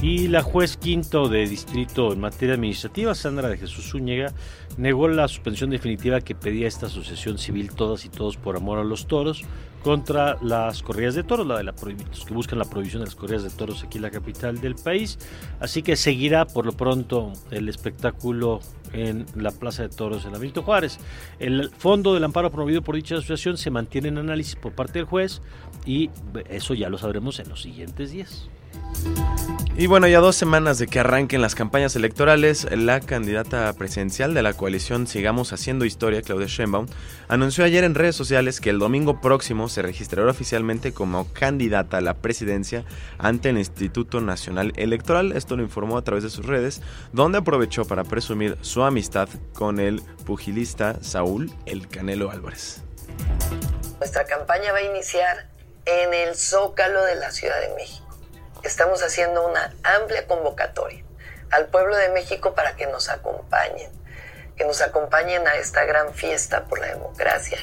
Y 0.02 0.28
la 0.28 0.42
juez 0.42 0.76
quinto 0.76 1.30
de 1.30 1.48
distrito 1.48 2.12
en 2.12 2.20
materia 2.20 2.56
administrativa, 2.56 3.16
Sandra 3.16 3.48
de 3.48 3.58
Jesús 3.58 3.90
Zúñiga, 3.90 4.34
negó 4.78 5.08
la 5.08 5.30
suspensión 5.30 5.70
definitiva 5.70 6.20
que 6.20 6.36
pedía 6.36 6.68
esta 6.68 6.88
asociación 6.88 7.38
civil 7.38 7.72
Todas 7.74 8.04
y 8.04 8.10
Todos 8.10 8.36
por 8.36 8.58
Amor 8.58 8.80
a 8.80 8.84
los 8.84 9.08
Toros 9.08 9.46
contra 9.84 10.38
las 10.42 10.82
corridas 10.82 11.14
de 11.14 11.24
toros, 11.24 11.46
la 11.46 11.58
de 11.58 11.64
la 11.64 11.74
los 11.74 12.26
que 12.26 12.34
buscan 12.34 12.58
la 12.58 12.66
prohibición 12.66 13.02
de 13.02 13.08
las 13.08 13.16
corridas 13.16 13.44
de 13.44 13.50
toros 13.50 13.84
aquí 13.84 13.98
en 13.98 14.04
la 14.04 14.12
capital 14.12 14.60
del 14.62 14.76
país. 14.76 15.20
Así 15.60 15.84
que 15.84 15.96
seguirá 15.96 16.46
por 16.46 16.66
lo 16.66 16.72
pronto 16.72 17.34
el 17.52 17.70
espectáculo 17.70 18.62
en 18.94 19.26
la 19.36 19.52
Plaza 19.52 19.84
de 19.84 19.90
Toros 19.90 20.26
en 20.26 20.32
Benito 20.32 20.64
Juárez. 20.64 21.00
El 21.40 21.70
fondo 21.70 22.14
del 22.14 22.24
amparo 22.24 22.50
promovido 22.50 22.82
por 22.82 22.96
dicha 22.96 23.16
asociación 23.16 23.58
se 23.58 23.70
mantiene 23.72 24.08
en 24.08 24.18
análisis 24.18 24.56
por 24.56 24.74
parte 24.74 25.00
del 25.00 25.06
juez 25.06 25.42
y 25.86 26.10
eso 26.50 26.74
ya 26.74 26.90
lo 26.90 26.98
sabremos 26.98 27.40
en 27.40 27.50
los 27.50 27.62
siguientes 27.62 28.12
días. 28.12 28.50
Y 29.76 29.88
bueno, 29.88 30.08
ya 30.08 30.20
dos 30.20 30.36
semanas 30.36 30.78
de 30.78 30.86
que 30.86 31.00
arranquen 31.00 31.42
las 31.42 31.56
campañas 31.56 31.96
electorales, 31.96 32.68
la 32.72 33.00
candidata 33.00 33.74
presidencial 33.74 34.36
de 34.36 34.44
la 34.44 34.54
coalición 34.54 35.08
Sigamos 35.08 35.52
Haciendo 35.52 35.84
Historia, 35.84 36.22
Claudia 36.22 36.46
Sheinbaum, 36.46 36.86
anunció 37.28 37.66
ayer 37.66 37.84
en 37.84 37.96
redes 37.96 38.16
sociales 38.16 38.62
que 38.62 38.70
el 38.70 38.78
domingo 38.78 39.20
próximo 39.20 39.70
se 39.70 39.82
registrará 39.82 40.30
oficialmente 40.30 40.94
como 40.94 41.28
candidata 41.34 41.98
a 41.98 42.02
la 42.02 42.14
presidencia 42.14 42.86
ante 43.18 43.50
el 43.50 43.58
Instituto 43.58 44.22
Nacional 44.22 44.74
Electoral. 44.76 45.32
Esto 45.32 45.58
lo 45.58 45.64
informó 45.64 45.98
a 45.98 46.04
través 46.04 46.24
de 46.24 46.30
sus 46.30 46.46
redes, 46.46 46.84
donde 47.12 47.40
aprovechó 47.40 47.84
para 47.84 48.04
presumir 48.04 48.60
su 48.62 48.84
amistad 48.84 49.28
con 49.54 49.80
el 49.80 50.04
pugilista 50.24 51.00
Saúl 51.02 51.52
El 51.66 51.88
Canelo 51.88 52.30
Álvarez. 52.30 52.84
Nuestra 53.98 54.24
campaña 54.26 54.72
va 54.72 54.78
a 54.78 54.84
iniciar 54.84 55.50
en 55.88 56.14
el 56.14 56.36
Zócalo 56.36 57.04
de 57.06 57.16
la 57.16 57.32
Ciudad 57.32 57.60
de 57.60 57.74
México 57.74 58.03
estamos 58.64 59.04
haciendo 59.04 59.48
una 59.48 59.74
amplia 59.84 60.26
convocatoria 60.28 61.04
al 61.52 61.68
pueblo 61.68 61.96
de 61.96 62.10
México 62.10 62.56
para 62.56 62.76
que 62.76 62.88
nos 62.88 63.10
acompañen, 63.10 63.92
que 64.56 64.66
nos 64.66 64.82
acompañen 64.82 65.48
a 65.48 65.56
esta 65.56 65.86
gran 65.86 66.14
fiesta 66.14 66.66
por 66.66 66.80
la 66.80 66.88
democracia. 66.88 67.58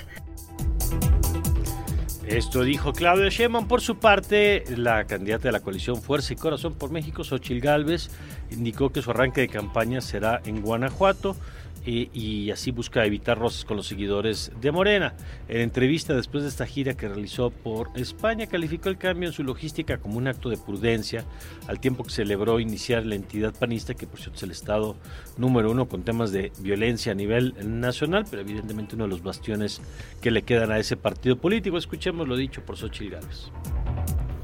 Esto 2.26 2.62
dijo 2.62 2.92
Claudia 2.92 3.28
Sheinbaum. 3.28 3.66
Por 3.66 3.80
su 3.80 3.98
parte, 3.98 4.62
la 4.68 5.04
candidata 5.04 5.48
de 5.48 5.52
la 5.52 5.60
coalición 5.60 6.00
Fuerza 6.00 6.32
y 6.32 6.36
Corazón 6.36 6.74
por 6.74 6.90
México, 6.90 7.24
Xochil 7.24 7.60
Gálvez, 7.60 8.08
indicó 8.50 8.90
que 8.90 9.02
su 9.02 9.10
arranque 9.10 9.40
de 9.40 9.48
campaña 9.48 10.00
será 10.00 10.40
en 10.44 10.62
Guanajuato 10.62 11.34
y, 11.84 12.50
así 12.50 12.70
busca 12.70 13.04
evitar 13.04 13.38
roces 13.38 13.64
con 13.64 13.76
los 13.76 13.86
seguidores 13.86 14.52
de 14.60 14.70
Morena. 14.70 15.14
En 15.48 15.60
entrevista 15.60 16.14
después 16.14 16.42
de 16.42 16.48
esta 16.48 16.66
gira 16.66 16.94
que 16.94 17.08
realizó 17.08 17.50
por 17.50 17.88
España, 17.94 18.46
calificó 18.46 18.88
el 18.88 18.98
cambio 18.98 19.28
en 19.28 19.32
su 19.32 19.44
logística 19.44 19.98
como 19.98 20.18
un 20.18 20.28
acto 20.28 20.50
de 20.50 20.56
prudencia, 20.56 21.24
al 21.66 21.80
tiempo 21.80 22.04
que 22.04 22.10
celebró 22.10 22.60
iniciar 22.60 23.06
la 23.06 23.14
entidad 23.14 23.54
panista, 23.54 23.94
que 23.94 24.06
por 24.06 24.18
cierto 24.18 24.36
es 24.36 24.42
el 24.42 24.50
estado 24.50 24.96
número 25.36 25.70
uno 25.70 25.88
con 25.88 26.02
temas 26.02 26.32
de 26.32 26.52
violencia 26.58 27.12
a 27.12 27.14
nivel 27.14 27.54
nacional, 27.80 28.24
pero 28.30 28.42
evidentemente 28.42 28.94
uno 28.94 29.04
de 29.04 29.10
los 29.10 29.22
bastiones 29.22 29.80
que 30.20 30.30
le 30.30 30.42
quedan 30.42 30.70
a 30.70 30.78
ese 30.78 30.96
partido 30.96 31.36
político. 31.36 31.78
Escuchemos 31.78 32.28
lo 32.28 32.36
dicho 32.36 32.62
por 32.62 32.76
Xochitl 32.76 33.14
Gálvez. 33.14 33.50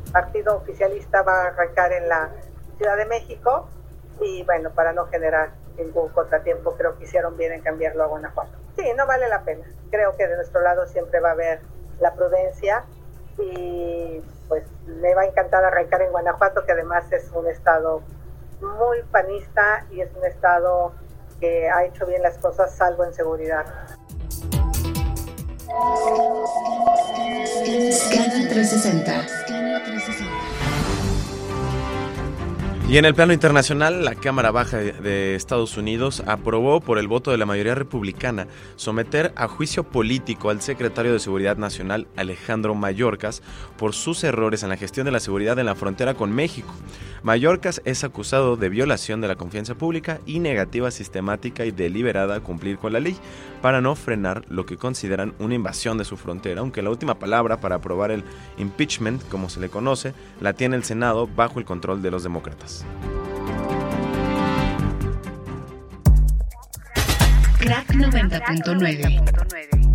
El 0.06 0.12
partido 0.12 0.56
oficialista 0.56 1.22
va 1.22 1.44
a 1.44 1.46
arrancar 1.48 1.92
en 1.92 2.08
la 2.08 2.30
Ciudad 2.78 2.96
de 2.96 3.06
México 3.06 3.68
y 4.20 4.42
bueno, 4.44 4.70
para 4.70 4.92
no 4.92 5.06
generar 5.06 5.65
ningún 5.76 6.08
contratiempo, 6.10 6.74
creo 6.76 6.98
que 6.98 7.04
hicieron 7.04 7.36
bien 7.36 7.52
en 7.52 7.62
cambiarlo 7.62 8.04
a 8.04 8.06
Guanajuato. 8.06 8.52
Sí, 8.76 8.84
no 8.96 9.06
vale 9.06 9.28
la 9.28 9.42
pena. 9.42 9.64
Creo 9.90 10.16
que 10.16 10.26
de 10.26 10.36
nuestro 10.36 10.60
lado 10.60 10.86
siempre 10.86 11.20
va 11.20 11.30
a 11.30 11.32
haber 11.32 11.60
la 12.00 12.14
prudencia 12.14 12.84
y 13.38 14.22
pues 14.48 14.64
me 14.86 15.14
va 15.14 15.22
a 15.22 15.26
encantar 15.26 15.64
arrancar 15.64 16.02
en 16.02 16.10
Guanajuato, 16.10 16.64
que 16.64 16.72
además 16.72 17.10
es 17.12 17.30
un 17.32 17.46
estado 17.48 18.02
muy 18.60 19.02
panista 19.10 19.84
y 19.90 20.00
es 20.00 20.14
un 20.14 20.24
estado 20.24 20.92
que 21.40 21.68
ha 21.68 21.84
hecho 21.84 22.06
bien 22.06 22.22
las 22.22 22.38
cosas 22.38 22.74
salvo 22.74 23.04
en 23.04 23.12
seguridad. 23.12 23.66
Scanner 27.92 28.48
360. 28.48 30.45
Y 32.88 32.98
en 32.98 33.04
el 33.04 33.16
plano 33.16 33.32
internacional, 33.32 34.04
la 34.04 34.14
Cámara 34.14 34.52
Baja 34.52 34.76
de 34.76 35.34
Estados 35.34 35.76
Unidos 35.76 36.22
aprobó 36.24 36.80
por 36.80 36.98
el 36.98 37.08
voto 37.08 37.32
de 37.32 37.36
la 37.36 37.44
mayoría 37.44 37.74
republicana 37.74 38.46
someter 38.76 39.32
a 39.34 39.48
juicio 39.48 39.82
político 39.82 40.50
al 40.50 40.62
secretario 40.62 41.12
de 41.12 41.18
Seguridad 41.18 41.56
Nacional 41.56 42.06
Alejandro 42.14 42.76
Mayorkas 42.76 43.42
por 43.76 43.92
sus 43.92 44.22
errores 44.22 44.62
en 44.62 44.68
la 44.68 44.76
gestión 44.76 45.04
de 45.04 45.10
la 45.10 45.18
seguridad 45.18 45.58
en 45.58 45.66
la 45.66 45.74
frontera 45.74 46.14
con 46.14 46.30
México. 46.30 46.72
Mayorkas 47.26 47.82
es 47.84 48.04
acusado 48.04 48.56
de 48.56 48.68
violación 48.68 49.20
de 49.20 49.26
la 49.26 49.34
confianza 49.34 49.74
pública 49.74 50.20
y 50.26 50.38
negativa 50.38 50.92
sistemática 50.92 51.64
y 51.64 51.72
deliberada 51.72 52.36
a 52.36 52.40
cumplir 52.40 52.78
con 52.78 52.92
la 52.92 53.00
ley 53.00 53.16
para 53.60 53.80
no 53.80 53.96
frenar 53.96 54.44
lo 54.48 54.64
que 54.64 54.76
consideran 54.76 55.34
una 55.40 55.56
invasión 55.56 55.98
de 55.98 56.04
su 56.04 56.16
frontera, 56.16 56.60
aunque 56.60 56.82
la 56.82 56.90
última 56.90 57.18
palabra 57.18 57.56
para 57.56 57.74
aprobar 57.74 58.12
el 58.12 58.22
impeachment, 58.58 59.28
como 59.28 59.48
se 59.48 59.58
le 59.58 59.68
conoce, 59.68 60.14
la 60.40 60.52
tiene 60.52 60.76
el 60.76 60.84
Senado 60.84 61.26
bajo 61.26 61.58
el 61.58 61.64
control 61.64 62.00
de 62.00 62.12
los 62.12 62.22
demócratas. 62.22 62.86
Crack 67.58 67.88
90.9. 67.88 69.85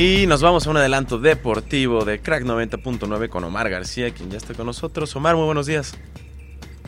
Y 0.00 0.28
nos 0.28 0.42
vamos 0.42 0.64
a 0.64 0.70
un 0.70 0.76
adelanto 0.76 1.18
deportivo 1.18 2.04
de 2.04 2.22
Crack 2.22 2.44
90.9 2.44 3.28
con 3.28 3.42
Omar 3.42 3.68
García, 3.68 4.14
quien 4.14 4.30
ya 4.30 4.36
está 4.36 4.54
con 4.54 4.66
nosotros. 4.66 5.16
Omar, 5.16 5.34
muy 5.34 5.44
buenos 5.46 5.66
días. 5.66 5.92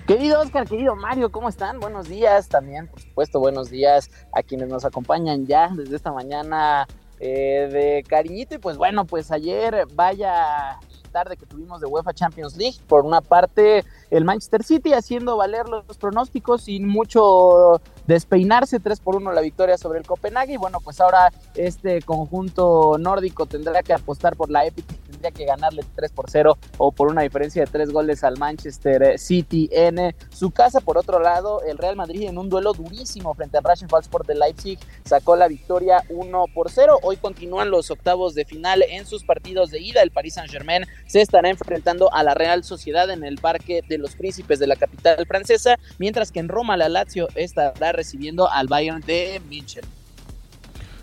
Querido 0.07 0.41
Oscar, 0.41 0.65
querido 0.69 0.95
Mario, 0.95 1.33
¿cómo 1.33 1.49
están? 1.49 1.81
Buenos 1.81 2.09
días 2.09 2.49
también, 2.49 2.87
por 2.87 3.01
supuesto, 3.01 3.41
buenos 3.41 3.69
días 3.69 4.13
a 4.33 4.45
quienes 4.45 4.69
nos 4.69 4.85
acompañan 4.85 5.45
ya 5.45 5.73
desde 5.75 5.97
esta 5.97 6.13
mañana 6.13 6.87
eh, 7.19 7.69
de 7.73 8.05
cariñito. 8.09 8.55
Y 8.55 8.59
pues 8.59 8.77
bueno, 8.77 9.05
pues 9.07 9.33
ayer 9.33 9.89
vaya 9.93 10.79
tarde 11.11 11.37
que 11.37 11.47
tuvimos 11.47 11.81
de 11.81 11.87
UEFA 11.87 12.15
Champions 12.15 12.57
League. 12.57 12.77
Por 12.89 13.05
una 13.05 13.21
parte, 13.21 13.85
el 14.11 14.25
Manchester 14.25 14.65
City 14.65 14.93
haciendo 14.93 15.37
valer 15.37 15.69
los 15.69 15.99
pronósticos 15.99 16.63
sin 16.63 16.89
mucho 16.89 17.81
despeinarse, 18.07 18.81
3 18.81 19.01
por 19.01 19.17
1 19.17 19.33
la 19.33 19.41
victoria 19.41 19.77
sobre 19.77 19.99
el 19.99 20.07
Copenhague. 20.07 20.55
Y 20.55 20.57
bueno, 20.57 20.79
pues 20.83 21.01
ahora 21.01 21.33
este 21.55 22.03
conjunto 22.03 22.97
nórdico 22.99 23.47
tendrá 23.47 23.83
que 23.83 23.93
apostar 23.93 24.37
por 24.37 24.51
la 24.51 24.65
Epic, 24.65 24.87
tendría 25.21 25.31
que 25.31 25.45
ganarle 25.45 25.85
3 25.95 26.13
por 26.13 26.31
0 26.31 26.59
o 26.79 26.93
por 26.93 27.09
una 27.09 27.23
diferencia 27.23 27.65
de 27.65 27.71
3 27.71 27.91
goles 27.91 28.25
al 28.25 28.39
Manchester 28.39 29.19
City 29.19 29.69
en 29.71 30.15
su 30.31 30.51
casa. 30.51 30.81
Por 30.81 30.97
otro 30.97 31.21
lado, 31.21 31.63
el 31.63 31.79
Real 31.79 31.97
Madrid 31.97 32.29
en 32.29 32.39
un 32.39 32.49
duelo 32.49 32.73
durísimo 32.73 33.35
frente 33.35 33.59
al 33.59 33.65
Sport 34.01 34.27
de 34.27 34.35
Leipzig 34.35 34.79
sacó 35.05 35.37
la 35.37 35.49
victoria 35.49 36.03
1 36.09 36.45
por 36.55 36.71
0. 36.71 36.99
Hoy 37.03 37.17
continúan 37.17 37.71
los 37.71 37.91
octavos 37.91 38.35
de 38.35 38.45
final 38.45 38.83
en 38.89 39.07
sus 39.07 39.25
partidos 39.25 39.71
de 39.71 39.81
ida. 39.81 40.03
El 40.03 40.11
Paris 40.11 40.35
Saint-Germain 40.35 40.87
se 41.07 41.21
estará 41.21 41.51
enfrentando 41.51 42.13
a 42.13 42.23
la 42.23 42.35
Real 42.35 42.65
Sociedad 42.65 43.11
en 43.11 43.25
el 43.25 43.39
Parque 43.39 43.83
de 43.87 43.99
los 43.99 44.15
Príncipes 44.15 44.59
de 44.59 44.67
la 44.67 44.77
capital 44.77 45.27
francesa, 45.27 45.79
mientras 45.99 46.33
que 46.33 46.41
en 46.41 46.49
Roma 46.49 46.77
la 46.77 46.89
Lazio 46.89 47.29
estará 47.35 47.93
recibiendo 47.93 48.51
al 48.51 48.69
Bayern 48.69 49.03
de 49.03 49.41
München. 49.49 49.85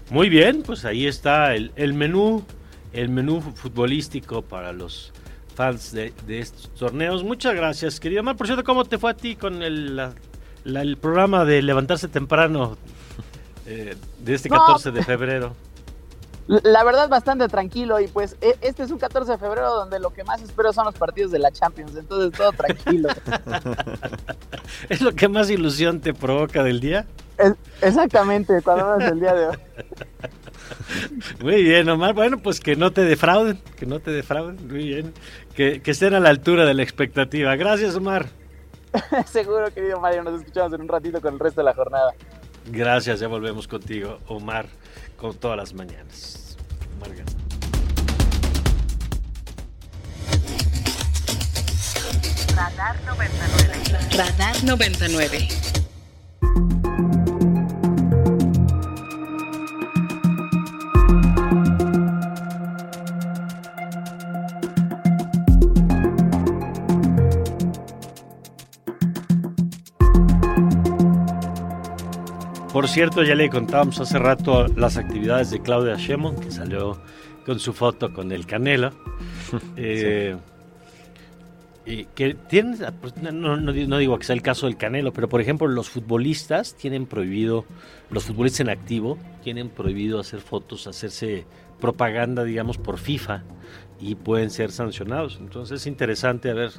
Muy 0.10 0.30
bien, 0.30 0.64
pues 0.64 0.86
ahí 0.86 1.06
está 1.06 1.54
el 1.54 1.94
menú, 1.94 2.44
el 2.94 3.10
menú 3.10 3.42
futbolístico 3.42 4.42
para 4.42 4.72
los 4.74 5.12
fans 5.56 5.92
de, 5.92 6.14
de 6.26 6.40
estos 6.40 6.70
torneos. 6.76 7.24
Muchas 7.24 7.54
gracias, 7.56 8.00
querido 8.00 8.24
Mar. 8.24 8.36
Por 8.36 8.48
cierto, 8.48 8.64
¿cómo 8.64 8.86
te 8.86 8.98
fue 8.98 9.12
a 9.12 9.14
ti 9.16 9.36
con 9.36 9.62
el, 9.64 9.96
la- 9.96 10.14
la- 10.64 10.82
el 10.82 10.98
programa 10.98 11.46
de 11.46 11.62
levantarse 11.62 12.08
temprano 12.08 12.78
eh, 13.66 13.96
de 14.20 14.34
este 14.34 14.50
No. 14.50 14.58
14 14.60 14.92
de 14.92 15.04
febrero? 15.04 15.56
La 16.48 16.84
verdad, 16.86 17.10
bastante 17.10 17.48
tranquilo. 17.50 18.00
Y 18.00 18.08
pues 18.08 18.38
e- 18.40 18.58
este 18.62 18.84
es 18.84 18.92
un 18.92 19.00
14 19.00 19.34
de 19.34 19.38
febrero 19.38 19.70
donde 19.74 20.00
lo 20.00 20.12
que 20.12 20.24
más 20.24 20.42
espero 20.42 20.72
son 20.72 20.86
los 20.86 20.96
partidos 20.96 21.32
de 21.32 21.40
la 21.40 21.52
Champions. 21.52 21.94
Entonces, 21.98 22.38
todo 22.38 22.52
tranquilo. 22.54 23.10
¿Es 24.90 25.02
lo 25.02 25.14
que 25.14 25.28
más 25.28 25.50
ilusión 25.50 26.00
te 26.00 26.14
provoca 26.14 26.64
del 26.64 26.80
día? 26.80 27.06
Es- 27.38 27.54
exactamente, 27.82 28.62
cuando 28.62 28.98
menos 28.98 29.12
el 29.12 29.20
día 29.20 29.34
de 29.34 29.48
hoy. 29.48 29.58
Muy 31.42 31.64
bien, 31.64 31.88
Omar. 31.90 32.14
Bueno, 32.14 32.38
pues 32.40 32.60
que 32.60 32.76
no 32.76 32.92
te 32.92 33.02
defrauden, 33.02 33.60
que 33.78 33.86
no 33.86 34.00
te 34.00 34.12
defrauden. 34.12 34.68
Muy 34.68 34.86
bien. 34.86 35.14
Que, 35.56 35.82
que 35.82 35.92
estén 35.92 36.14
a 36.14 36.20
la 36.20 36.30
altura 36.30 36.66
de 36.66 36.74
la 36.74 36.84
expectativa. 36.84 37.56
Gracias, 37.56 37.96
Omar. 37.96 38.28
Seguro, 39.28 39.72
querido 39.74 40.00
Mario. 40.00 40.24
Nos 40.24 40.42
escuchamos 40.42 40.74
en 40.74 40.82
un 40.82 40.88
ratito 40.88 41.22
con 41.22 41.34
el 41.34 41.40
resto 41.40 41.62
de 41.62 41.66
la 41.66 41.74
jornada. 41.74 42.14
Gracias, 42.70 43.20
ya 43.20 43.28
volvemos 43.28 43.68
contigo, 43.68 44.20
Omar, 44.28 44.68
con 45.18 45.36
todas 45.36 45.58
las 45.58 45.74
mañanas. 45.74 46.58
Omar. 46.98 47.12
Radar 52.56 52.96
99. 53.06 54.18
Radar 54.18 54.64
99. 54.64 55.48
Por 72.78 72.88
cierto, 72.88 73.24
ya 73.24 73.34
le 73.34 73.50
contábamos 73.50 74.00
hace 74.00 74.20
rato 74.20 74.68
las 74.68 74.98
actividades 74.98 75.50
de 75.50 75.64
Claudia 75.64 75.96
Sheinbaum, 75.96 76.36
que 76.40 76.52
salió 76.52 76.96
con 77.44 77.60
su 77.60 77.74
foto 77.74 78.14
con 78.14 78.32
el 78.32 78.46
Canelo. 78.46 78.92
Eh, 79.78 80.36
y 81.88 82.04
que 82.14 82.36
tienen, 82.36 82.78
no, 83.34 83.58
no- 83.58 83.74
no 83.74 83.98
digo 83.98 84.20
que 84.20 84.26
sea 84.26 84.36
el 84.36 84.44
caso 84.44 84.68
del 84.68 84.78
Canelo, 84.78 85.12
pero 85.12 85.28
por 85.28 85.42
ejemplo 85.42 85.68
los 85.68 85.90
futbolistas 85.90 86.76
tienen 86.76 87.08
prohibido, 87.08 87.66
los 88.12 88.26
futbolistas 88.26 88.60
en 88.60 88.70
activo 88.70 89.18
tienen 89.44 89.70
prohibido 89.70 90.20
hacer 90.20 90.42
fotos, 90.42 90.86
hacerse 90.86 91.46
propaganda, 91.82 92.44
digamos, 92.44 92.78
por 92.78 93.00
FIFA 93.00 93.42
y 94.00 94.16
pueden 94.16 94.50
ser 94.50 94.72
sancionados. 94.72 95.38
Entonces 95.40 95.82
es 95.82 95.88
interesante 95.88 96.50
a 96.50 96.54
ver 96.54 96.72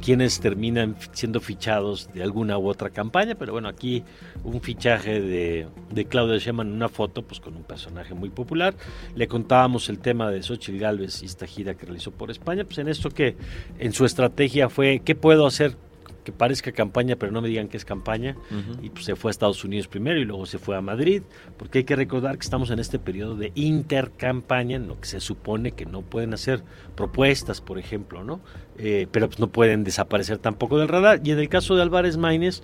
quiénes 0.00 0.40
terminan 0.40 0.96
siendo 1.12 1.40
fichados 1.40 2.12
de 2.12 2.22
alguna 2.22 2.58
u 2.58 2.68
otra 2.68 2.90
campaña, 2.90 3.34
pero 3.34 3.52
bueno, 3.52 3.68
aquí 3.68 4.04
un 4.44 4.60
fichaje 4.60 5.20
de, 5.20 5.68
de 5.90 6.04
Claudia 6.04 6.38
Sheinbaum 6.38 6.68
en 6.68 6.74
una 6.74 6.88
foto, 6.88 7.22
pues 7.22 7.40
con 7.40 7.56
un 7.56 7.64
personaje 7.64 8.14
muy 8.14 8.30
popular. 8.30 8.74
Le 9.14 9.28
contábamos 9.28 9.88
el 9.88 9.98
tema 9.98 10.30
de 10.30 10.42
Xochitl 10.42 10.78
Galvez 10.78 11.22
y 11.22 11.26
esta 11.26 11.46
gira 11.46 11.74
que 11.74 11.86
realizó 11.86 12.10
por 12.10 12.30
España, 12.30 12.64
pues 12.64 12.78
en 12.78 12.88
esto 12.88 13.10
que 13.10 13.36
en 13.78 13.92
su 13.92 14.04
estrategia 14.04 14.68
fue, 14.68 15.02
¿qué 15.04 15.14
puedo 15.14 15.46
hacer? 15.46 15.76
Que 16.24 16.32
parezca 16.32 16.72
campaña, 16.72 17.16
pero 17.16 17.32
no 17.32 17.42
me 17.42 17.48
digan 17.48 17.68
que 17.68 17.76
es 17.76 17.84
campaña. 17.84 18.36
Y 18.82 18.90
pues 18.90 19.04
se 19.04 19.16
fue 19.16 19.30
a 19.30 19.32
Estados 19.32 19.64
Unidos 19.64 19.88
primero 19.88 20.20
y 20.20 20.24
luego 20.24 20.46
se 20.46 20.58
fue 20.58 20.76
a 20.76 20.80
Madrid, 20.80 21.22
porque 21.56 21.78
hay 21.78 21.84
que 21.84 21.96
recordar 21.96 22.36
que 22.38 22.44
estamos 22.44 22.70
en 22.70 22.78
este 22.78 22.98
periodo 22.98 23.36
de 23.36 23.52
intercampaña, 23.54 24.76
en 24.76 24.88
lo 24.88 25.00
que 25.00 25.06
se 25.06 25.20
supone 25.20 25.72
que 25.72 25.86
no 25.86 26.02
pueden 26.02 26.34
hacer 26.34 26.62
propuestas, 26.94 27.60
por 27.60 27.78
ejemplo, 27.78 28.24
¿no? 28.24 28.40
Eh, 28.78 29.06
pero 29.10 29.28
pues 29.28 29.38
no 29.38 29.48
pueden 29.48 29.84
desaparecer 29.84 30.38
tampoco 30.38 30.78
del 30.78 30.88
radar. 30.88 31.20
Y 31.24 31.30
en 31.32 31.38
el 31.38 31.48
caso 31.48 31.74
de 31.74 31.82
Álvarez 31.82 32.16
Maínez, 32.16 32.62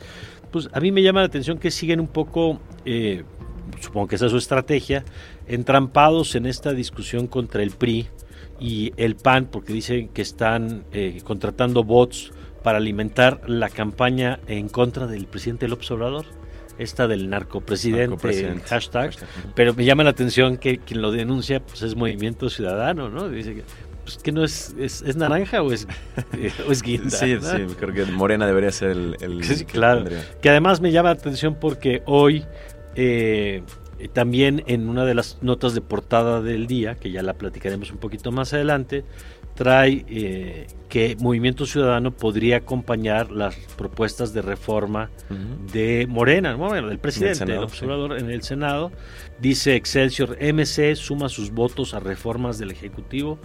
pues 0.51 0.69
a 0.73 0.81
mí 0.81 0.93
me 0.93 1.03
llama 1.03 1.21
la 1.21 1.27
atención 1.27 1.59
que 1.59 1.71
siguen 1.71 2.01
un 2.01 2.09
poco, 2.09 2.61
eh, 2.85 3.25
supongo 3.81 4.09
que 4.09 4.17
esa 4.17 4.27
es 4.27 4.33
su 4.33 4.39
estrategia, 4.39 5.05
entrampados 5.47 6.35
en 6.35 6.47
esta 6.47 6.73
discusión 6.73 7.27
contra 7.27 7.63
el 7.63 7.71
PRI 7.71 8.07
y 8.61 8.93
el 8.97 9.17
PAN, 9.17 9.47
porque 9.47 9.73
dicen 9.73 10.09
que 10.09 10.23
están 10.23 10.85
eh, 10.93 11.21
contratando 11.25 11.85
bots 11.85 12.33
para 12.69 12.77
alimentar 12.77 13.41
la 13.47 13.71
campaña 13.71 14.41
en 14.47 14.69
contra 14.69 15.07
del 15.07 15.25
presidente 15.25 15.69
López 15.69 15.91
Obrador, 15.91 16.27
esta 16.77 17.09
del 17.09 17.31
narcopresidente, 17.31 18.09
Narcopresidente. 18.09 18.67
hashtag, 18.69 19.15
pero 19.55 19.73
me 19.73 19.87
llama 19.87 20.05
la 20.05 20.11
atención 20.11 20.59
que 20.59 20.77
quien 20.77 21.01
lo 21.01 21.11
denuncia 21.11 21.61
pues 21.61 21.81
es 21.81 21.97
Movimiento 21.97 22.51
Ciudadano, 22.51 23.09
¿no? 23.09 23.31
Dice 23.31 23.55
que, 23.55 23.63
pues, 24.05 24.19
que 24.19 24.33
no 24.33 24.45
es, 24.45 24.75
es, 24.79 25.01
es 25.01 25.17
naranja 25.17 25.63
o 25.63 25.73
es, 25.73 25.89
eh, 26.35 26.53
o 26.69 26.71
es 26.71 26.83
guinda. 26.83 27.09
Sí, 27.09 27.37
¿no? 27.37 27.41
sí, 27.41 27.75
creo 27.81 27.95
que 27.95 28.05
Morena 28.05 28.47
debería 28.47 28.71
ser 28.71 28.91
el... 28.91 29.17
el 29.23 29.43
Sí, 29.43 29.65
claro. 29.65 30.05
Que 30.43 30.51
además 30.51 30.83
me 30.83 30.93
llama 30.93 31.09
la 31.09 31.15
atención 31.15 31.57
porque 31.59 32.03
hoy 32.05 32.45
eh, 32.97 33.63
también 34.13 34.63
en 34.67 34.91
una 34.91 35.07
de 35.07 35.15
las 35.15 35.39
notas 35.41 35.73
de 35.73 35.81
portada 35.81 36.43
del 36.43 36.67
día, 36.67 36.97
que 36.97 37.11
ya 37.11 37.23
la 37.23 37.33
platicaremos 37.33 37.91
un 37.91 37.97
poquito 37.97 38.31
más 38.31 38.53
adelante, 38.53 39.05
trae 39.59 40.05
eh, 40.09 40.69
que 40.89 41.17
Movimiento 41.19 41.67
Ciudadano 41.67 42.13
podría 42.13 42.59
acompañar 42.59 43.33
las 43.33 43.57
propuestas 43.77 44.33
de 44.33 44.41
reforma 44.41 45.11
de 45.73 46.07
Morena, 46.09 46.55
bueno, 46.55 46.87
del 46.87 47.01
presidente 47.01 47.35
Senado, 47.35 47.63
López 47.63 47.81
sí. 47.81 47.85
Obrador, 47.85 48.19
en 48.21 48.31
el 48.31 48.43
Senado. 48.43 48.93
Dice 49.41 49.75
Excelsior, 49.75 50.39
MC 50.41 50.95
suma 50.95 51.29
sus 51.29 51.51
votos 51.51 51.93
a 51.93 51.99
reformas 51.99 52.59
del 52.59 52.71
Ejecutivo. 52.71 53.41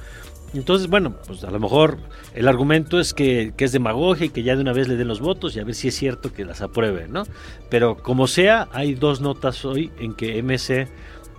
Entonces, 0.54 0.88
bueno, 0.88 1.15
pues 1.26 1.43
a 1.45 1.49
lo 1.49 1.60
mejor 1.60 1.97
el 2.36 2.47
argumento 2.47 2.99
es 2.99 3.15
que, 3.15 3.56
que 3.58 3.65
es 3.65 3.71
demagogia 3.71 4.28
y 4.28 4.30
que 4.30 4.43
ya 4.43 4.56
de 4.56 4.62
una 4.62 4.71
vez 4.71 4.88
le 4.88 4.97
den 4.97 5.08
los 5.08 5.19
votos 5.19 5.56
y 5.56 5.60
a 5.60 5.63
ver 5.63 5.73
si 5.73 5.88
es 5.88 5.95
cierto 5.95 6.32
que 6.32 6.45
las 6.45 6.62
apruebe, 6.62 7.08
¿no? 7.08 7.23
Pero 7.71 7.97
como 7.97 8.28
sea, 8.28 8.67
hay 8.71 8.93
dos 8.93 9.19
notas 9.19 9.65
hoy 9.65 9.91
en 9.97 10.13
que 10.13 10.43
MC 10.43 10.88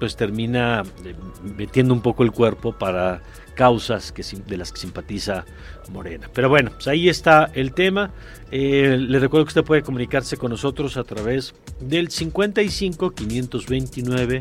pues 0.01 0.17
termina 0.17 0.83
eh, 1.05 1.15
metiendo 1.57 1.95
un 1.95 2.01
poco 2.01 2.25
el 2.25 2.33
cuerpo 2.33 2.73
para 2.73 3.23
causas 3.55 4.13
que, 4.13 4.23
de 4.47 4.57
las 4.57 4.73
que 4.73 4.81
simpatiza 4.81 5.45
Morena. 5.91 6.31
Pero 6.33 6.49
bueno, 6.49 6.71
pues 6.73 6.89
ahí 6.89 7.09
está 7.09 7.51
el 7.55 7.73
tema. 7.73 8.11
Eh, 8.51 8.97
le 8.99 9.19
recuerdo 9.19 9.47
que 9.47 9.51
usted 9.51 9.65
puede 9.65 9.83
comunicarse 9.83 10.37
con 10.37 10.51
nosotros 10.51 10.97
a 10.97 11.05
través 11.05 11.55
del 11.81 12.11
55 12.11 13.11
529 13.11 14.41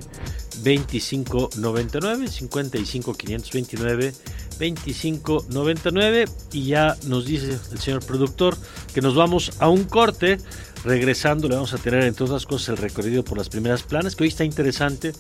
25 0.63 1.49
99 1.58 2.28
55 2.28 3.13
529 3.13 4.13
25 4.60 5.45
99 5.49 6.26
y 6.52 6.65
ya 6.65 6.95
nos 7.08 7.26
dice 7.26 7.58
el 7.71 7.80
señor 7.80 8.06
productor 8.06 8.56
que 8.93 9.02
nos 9.02 9.15
vamos 9.15 9.54
a 9.60 9.69
un 9.69 9.86
corte 9.86 10.38
regresando 10.86 11.47
le 11.47 11.56
vamos 11.56 11.73
a 11.73 11.78
tener 11.78 12.04
entre 12.04 12.26
otras 12.26 12.45
cosas 12.45 12.69
el 12.69 12.78
recorrido 12.78 13.23
por 13.23 13.38
las 13.38 13.49
primeras 13.49 13.84
planas 13.84 14.15
que 14.15 14.23
hoy 14.23 14.30
está 14.30 14.43
interesante 14.43 15.13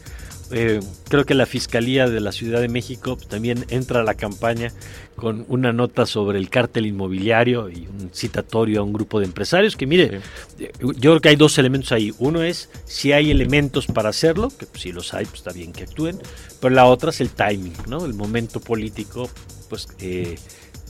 Eh, 0.55 0.81
creo 1.09 1.25
que 1.25 1.33
la 1.33 1.47
Fiscalía 1.47 2.07
de 2.07 2.19
la 2.19 2.31
Ciudad 2.31 2.61
de 2.61 2.67
México 2.67 3.17
también 3.27 3.65
entra 3.69 4.01
a 4.01 4.03
la 4.03 4.13
campaña 4.13 4.71
con 5.15 5.45
una 5.47 5.73
nota 5.73 6.05
sobre 6.05 6.37
el 6.37 6.49
cártel 6.49 6.85
inmobiliario 6.85 7.69
y 7.69 7.87
un 7.87 8.11
citatorio 8.13 8.81
a 8.81 8.83
un 8.83 8.93
grupo 8.93 9.19
de 9.19 9.25
empresarios 9.25 9.75
que 9.75 9.87
mire, 9.87 10.21
eh, 10.59 10.71
yo 10.79 11.11
creo 11.11 11.21
que 11.21 11.29
hay 11.29 11.35
dos 11.35 11.57
elementos 11.57 11.91
ahí. 11.91 12.13
Uno 12.19 12.43
es 12.43 12.69
si 12.85 13.13
hay 13.13 13.31
elementos 13.31 13.87
para 13.87 14.09
hacerlo, 14.09 14.51
que 14.55 14.67
si 14.77 14.91
los 14.91 15.13
hay, 15.15 15.25
pues 15.25 15.39
está 15.39 15.51
bien 15.51 15.73
que 15.73 15.83
actúen, 15.83 16.19
pero 16.59 16.75
la 16.75 16.85
otra 16.85 17.09
es 17.09 17.19
el 17.19 17.29
timing, 17.29 17.73
¿no? 17.87 18.05
El 18.05 18.13
momento 18.13 18.59
político, 18.59 19.29
pues 19.69 19.87
eh, 19.99 20.35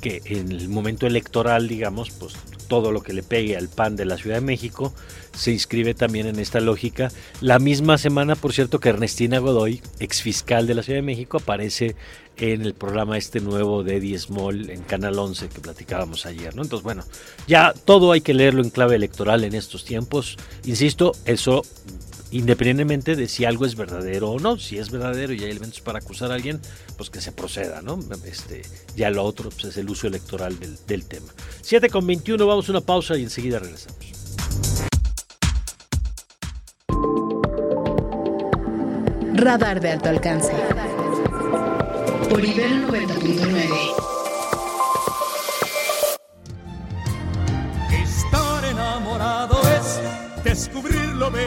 que 0.02 0.22
en 0.26 0.52
el 0.52 0.68
momento 0.68 1.08
electoral, 1.08 1.70
digamos, 1.70 2.12
pues 2.12 2.34
todo 2.64 2.92
lo 2.92 3.02
que 3.02 3.14
le 3.14 3.24
pegue 3.24 3.56
al 3.56 3.70
PAN 3.70 3.96
de 3.96 4.06
la 4.06 4.18
Ciudad 4.18 4.38
de 4.38 4.46
México 4.46 4.94
se 5.34 5.52
inscribe 5.52 5.94
también 5.94 6.28
en 6.28 6.40
esta 6.40 6.60
lógica. 6.60 7.12
La 7.42 7.60
misma 7.60 7.98
semana, 7.98 8.36
por 8.36 8.54
cierto, 8.54 8.80
que 8.80 8.90
Ernestina 8.90 9.40
Godoy, 9.40 9.82
exfiscal 10.00 10.68
de 10.68 10.76
la 10.76 10.84
Ciudad 10.84 11.00
de 11.00 11.04
México, 11.04 11.38
aparece 11.38 11.96
en 12.38 12.62
el 12.62 12.74
programa 12.74 13.18
este 13.18 13.40
nuevo 13.40 13.84
de 13.84 13.98
Eddie 13.98 14.18
Small 14.18 14.70
en 14.70 14.82
Canal 14.82 15.18
11 15.20 15.50
que 15.50 15.60
platicábamos 15.60 16.26
ayer, 16.26 16.56
¿no? 16.56 16.64
Entonces, 16.64 16.84
bueno, 16.84 17.04
ya 17.48 17.74
todo 17.86 18.12
hay 18.12 18.22
que 18.22 18.34
leerlo 18.34 18.64
en 18.64 18.70
clave 18.70 18.96
electoral 18.96 19.44
en 19.44 19.54
estos 19.54 19.86
tiempos. 19.86 20.38
Insisto, 20.66 21.14
eso 21.26 21.64
independientemente 22.34 23.16
de 23.16 23.28
si 23.28 23.46
algo 23.46 23.66
es 23.66 23.76
verdadero 23.76 24.32
o 24.32 24.40
no, 24.40 24.58
si 24.58 24.80
es 24.80 24.90
verdadero 24.90 25.34
y 25.34 25.44
hay 25.44 25.52
elementos 25.52 25.82
para 25.82 26.00
acusar 26.00 26.32
a 26.32 26.36
alguien, 26.36 26.60
pues 26.98 27.10
que 27.10 27.22
se 27.22 27.32
proceda, 27.32 27.82
¿no? 27.82 28.00
Este, 28.26 28.64
ya 28.96 29.10
lo 29.12 29.24
otro 29.24 29.50
pues, 29.52 29.66
es 29.66 29.78
el 29.78 29.90
uso 29.90 30.08
electoral 30.08 30.58
del, 30.60 30.78
del 30.88 31.06
tema. 31.06 31.28
7 31.62 31.90
con 31.90 32.08
21, 32.08 32.46
vamos 32.46 32.68
a 32.68 32.72
una 32.72 32.82
pausa 32.82 33.16
y 33.18 33.24
enseguida 33.24 33.60
regresamos. 33.60 34.00
Radar 39.34 39.80
de 39.80 39.92
alto 39.92 40.10
alcance. 40.10 40.54
Por 42.30 42.44
Ibero 42.44 42.88
90.9. 42.88 44.03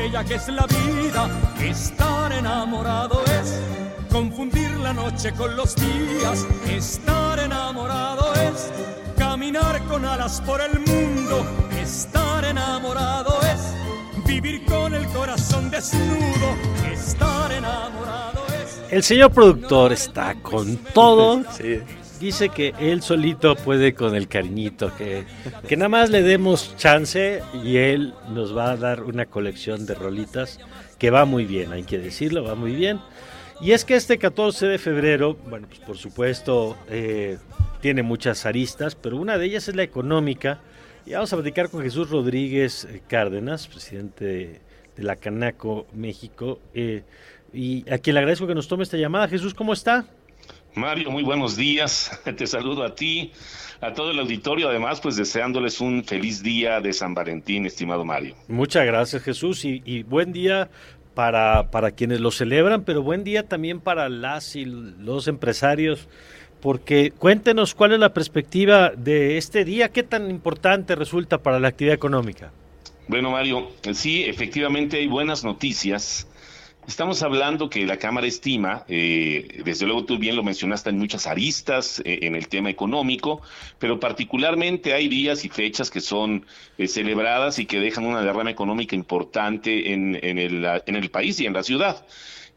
bella 0.06 0.24
que 0.24 0.34
es 0.34 0.48
la 0.48 0.66
vida. 0.66 1.28
Estar 1.60 2.32
enamorado 2.32 3.22
es 3.40 3.60
confundir 4.10 4.70
la 4.78 4.92
noche 4.92 5.32
con 5.32 5.56
los 5.56 5.74
días. 5.74 6.46
Estar 6.68 7.38
enamorado 7.40 8.32
es 8.34 8.70
caminar 9.16 9.82
con 9.88 10.04
alas 10.04 10.40
por 10.42 10.60
el 10.60 10.78
mundo. 10.80 11.44
Estar 11.80 12.44
enamorado 12.44 13.38
es 13.52 14.24
vivir 14.26 14.64
con 14.66 14.94
el 14.94 15.06
corazón 15.08 15.70
desnudo. 15.70 16.48
Estar 16.92 17.50
enamorado 17.52 18.46
es... 18.62 18.92
El 18.92 19.02
señor 19.02 19.32
productor 19.32 19.92
está 19.92 20.34
con 20.40 20.76
todo. 20.94 21.42
Sí. 21.56 21.80
Dice 22.20 22.48
que 22.48 22.74
él 22.78 23.02
solito 23.02 23.56
puede 23.56 23.94
con 23.94 24.14
el 24.14 24.26
cariñito, 24.26 24.94
que, 24.96 25.24
que 25.68 25.76
nada 25.76 25.88
más 25.88 26.10
le 26.10 26.22
demos 26.22 26.74
chance 26.76 27.42
y 27.62 27.76
él 27.76 28.14
nos 28.30 28.56
va 28.56 28.70
a 28.70 28.76
dar 28.76 29.02
una 29.02 29.26
colección 29.26 29.84
de 29.86 29.94
rolitas 29.94 30.58
que 30.98 31.10
va 31.10 31.24
muy 31.24 31.44
bien, 31.44 31.72
hay 31.72 31.82
que 31.82 31.98
decirlo, 31.98 32.42
va 32.42 32.54
muy 32.54 32.74
bien. 32.74 33.00
Y 33.60 33.72
es 33.72 33.84
que 33.84 33.96
este 33.96 34.18
14 34.18 34.66
de 34.66 34.78
febrero, 34.78 35.36
bueno, 35.48 35.66
pues 35.66 35.80
por 35.80 35.96
supuesto 35.96 36.76
eh, 36.88 37.38
tiene 37.80 38.02
muchas 38.02 38.44
aristas, 38.44 38.94
pero 38.94 39.16
una 39.16 39.38
de 39.38 39.46
ellas 39.46 39.68
es 39.68 39.76
la 39.76 39.82
económica. 39.82 40.60
Y 41.06 41.12
vamos 41.12 41.32
a 41.32 41.36
platicar 41.36 41.70
con 41.70 41.82
Jesús 41.82 42.10
Rodríguez 42.10 42.84
eh, 42.84 43.00
Cárdenas, 43.06 43.66
presidente 43.68 44.24
de, 44.24 44.60
la 45.02 45.16
Canaco 45.16 45.86
México, 45.92 46.58
eh, 46.74 47.02
y 47.52 47.88
a 47.90 47.98
quien 47.98 48.14
le 48.14 48.20
agradezco 48.20 48.46
que 48.46 48.54
nos 48.54 48.68
tome 48.68 48.82
esta 48.82 48.96
llamada. 48.96 49.28
Jesús, 49.28 49.54
¿cómo 49.54 49.72
está? 49.72 50.06
Mario, 50.76 51.10
muy 51.10 51.22
buenos 51.22 51.56
días. 51.56 52.20
Te 52.36 52.46
saludo 52.46 52.84
a 52.84 52.94
ti, 52.94 53.32
a 53.80 53.94
todo 53.94 54.10
el 54.10 54.18
auditorio, 54.18 54.68
además, 54.68 55.00
pues 55.00 55.16
deseándoles 55.16 55.80
un 55.80 56.04
feliz 56.04 56.42
día 56.42 56.80
de 56.82 56.92
San 56.92 57.14
Valentín, 57.14 57.64
estimado 57.64 58.04
Mario. 58.04 58.34
Muchas 58.46 58.84
gracias, 58.84 59.22
Jesús, 59.22 59.64
y, 59.64 59.82
y 59.86 60.02
buen 60.02 60.32
día 60.32 60.68
para, 61.14 61.70
para 61.70 61.92
quienes 61.92 62.20
lo 62.20 62.30
celebran, 62.30 62.84
pero 62.84 63.02
buen 63.02 63.24
día 63.24 63.48
también 63.48 63.80
para 63.80 64.10
las 64.10 64.54
y 64.54 64.66
los 64.66 65.28
empresarios, 65.28 66.08
porque 66.60 67.10
cuéntenos 67.10 67.74
cuál 67.74 67.92
es 67.92 67.98
la 67.98 68.12
perspectiva 68.12 68.90
de 68.90 69.38
este 69.38 69.64
día, 69.64 69.88
qué 69.88 70.02
tan 70.02 70.30
importante 70.30 70.94
resulta 70.94 71.38
para 71.38 71.58
la 71.58 71.68
actividad 71.68 71.94
económica. 71.94 72.52
Bueno, 73.08 73.30
Mario, 73.30 73.68
sí, 73.94 74.24
efectivamente 74.24 74.98
hay 74.98 75.06
buenas 75.06 75.42
noticias. 75.42 76.26
Estamos 76.86 77.20
hablando 77.24 77.68
que 77.68 77.84
la 77.84 77.98
Cámara 77.98 78.28
estima, 78.28 78.84
eh, 78.86 79.60
desde 79.64 79.86
luego 79.86 80.04
tú 80.04 80.18
bien 80.18 80.36
lo 80.36 80.44
mencionaste, 80.44 80.90
en 80.90 80.98
muchas 80.98 81.26
aristas 81.26 82.00
eh, 82.04 82.20
en 82.22 82.36
el 82.36 82.46
tema 82.46 82.70
económico, 82.70 83.42
pero 83.80 83.98
particularmente 83.98 84.94
hay 84.94 85.08
días 85.08 85.44
y 85.44 85.48
fechas 85.48 85.90
que 85.90 86.00
son 86.00 86.46
eh, 86.78 86.86
celebradas 86.86 87.58
y 87.58 87.66
que 87.66 87.80
dejan 87.80 88.06
una 88.06 88.22
derrama 88.22 88.52
económica 88.52 88.94
importante 88.94 89.92
en, 89.92 90.14
el, 90.14 90.64
en 90.86 90.96
el 90.96 91.10
país 91.10 91.40
y 91.40 91.46
en 91.46 91.54
la 91.54 91.64
ciudad. 91.64 92.06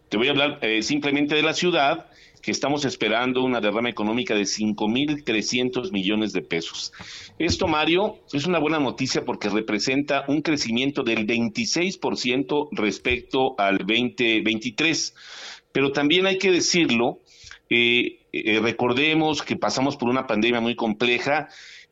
Te 0.09 0.17
voy 0.17 0.27
a 0.27 0.31
hablar 0.31 0.57
eh, 0.61 0.81
simplemente 0.81 1.35
de 1.35 1.43
la 1.43 1.53
ciudad, 1.53 2.07
que 2.41 2.51
estamos 2.51 2.85
esperando 2.85 3.43
una 3.43 3.61
derrama 3.61 3.89
económica 3.89 4.33
de 4.35 4.43
5.300 4.43 5.91
millones 5.91 6.33
de 6.33 6.41
pesos. 6.41 6.91
Esto, 7.37 7.67
Mario, 7.67 8.19
es 8.33 8.45
una 8.45 8.59
buena 8.59 8.79
noticia 8.79 9.25
porque 9.25 9.49
representa 9.49 10.25
un 10.27 10.41
crecimiento 10.41 11.03
del 11.03 11.25
26% 11.27 12.69
respecto 12.71 13.55
al 13.57 13.79
2023. 13.79 15.15
Pero 15.71 15.91
también 15.91 16.25
hay 16.25 16.37
que 16.37 16.51
decirlo, 16.51 17.19
eh, 17.69 18.19
eh, 18.31 18.59
recordemos 18.61 19.41
que 19.41 19.55
pasamos 19.55 19.95
por 19.97 20.09
una 20.09 20.27
pandemia 20.27 20.61
muy 20.61 20.75
compleja 20.75 21.49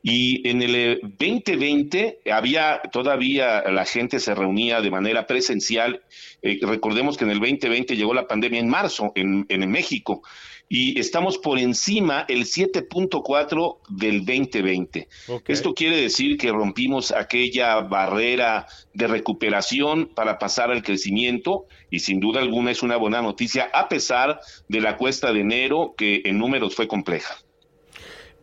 y 0.09 0.47
en 0.47 0.61
el 0.61 1.01
2020 1.03 2.19
había 2.31 2.81
todavía 2.93 3.63
la 3.69 3.83
gente 3.83 4.21
se 4.21 4.33
reunía 4.33 4.79
de 4.79 4.89
manera 4.89 5.27
presencial. 5.27 6.01
Eh, 6.41 6.59
recordemos 6.61 7.17
que 7.17 7.25
en 7.25 7.31
el 7.31 7.39
2020 7.39 7.97
llegó 7.97 8.13
la 8.13 8.25
pandemia 8.25 8.61
en 8.61 8.69
marzo 8.69 9.11
en, 9.15 9.45
en 9.49 9.69
México 9.69 10.21
y 10.69 10.97
estamos 10.97 11.37
por 11.37 11.59
encima 11.59 12.23
el 12.29 12.45
7.4 12.45 13.79
del 13.89 14.25
2020. 14.25 15.09
Okay. 15.27 15.53
Esto 15.53 15.73
quiere 15.73 15.97
decir 15.97 16.37
que 16.37 16.53
rompimos 16.53 17.11
aquella 17.11 17.81
barrera 17.81 18.65
de 18.93 19.07
recuperación 19.07 20.09
para 20.15 20.39
pasar 20.39 20.71
al 20.71 20.83
crecimiento 20.83 21.65
y 21.91 21.99
sin 21.99 22.21
duda 22.21 22.39
alguna 22.39 22.71
es 22.71 22.81
una 22.81 22.95
buena 22.95 23.21
noticia 23.21 23.69
a 23.73 23.89
pesar 23.89 24.39
de 24.69 24.79
la 24.79 24.95
cuesta 24.95 25.33
de 25.33 25.41
enero 25.41 25.95
que 25.97 26.21
en 26.23 26.37
números 26.37 26.75
fue 26.75 26.87
compleja. 26.87 27.35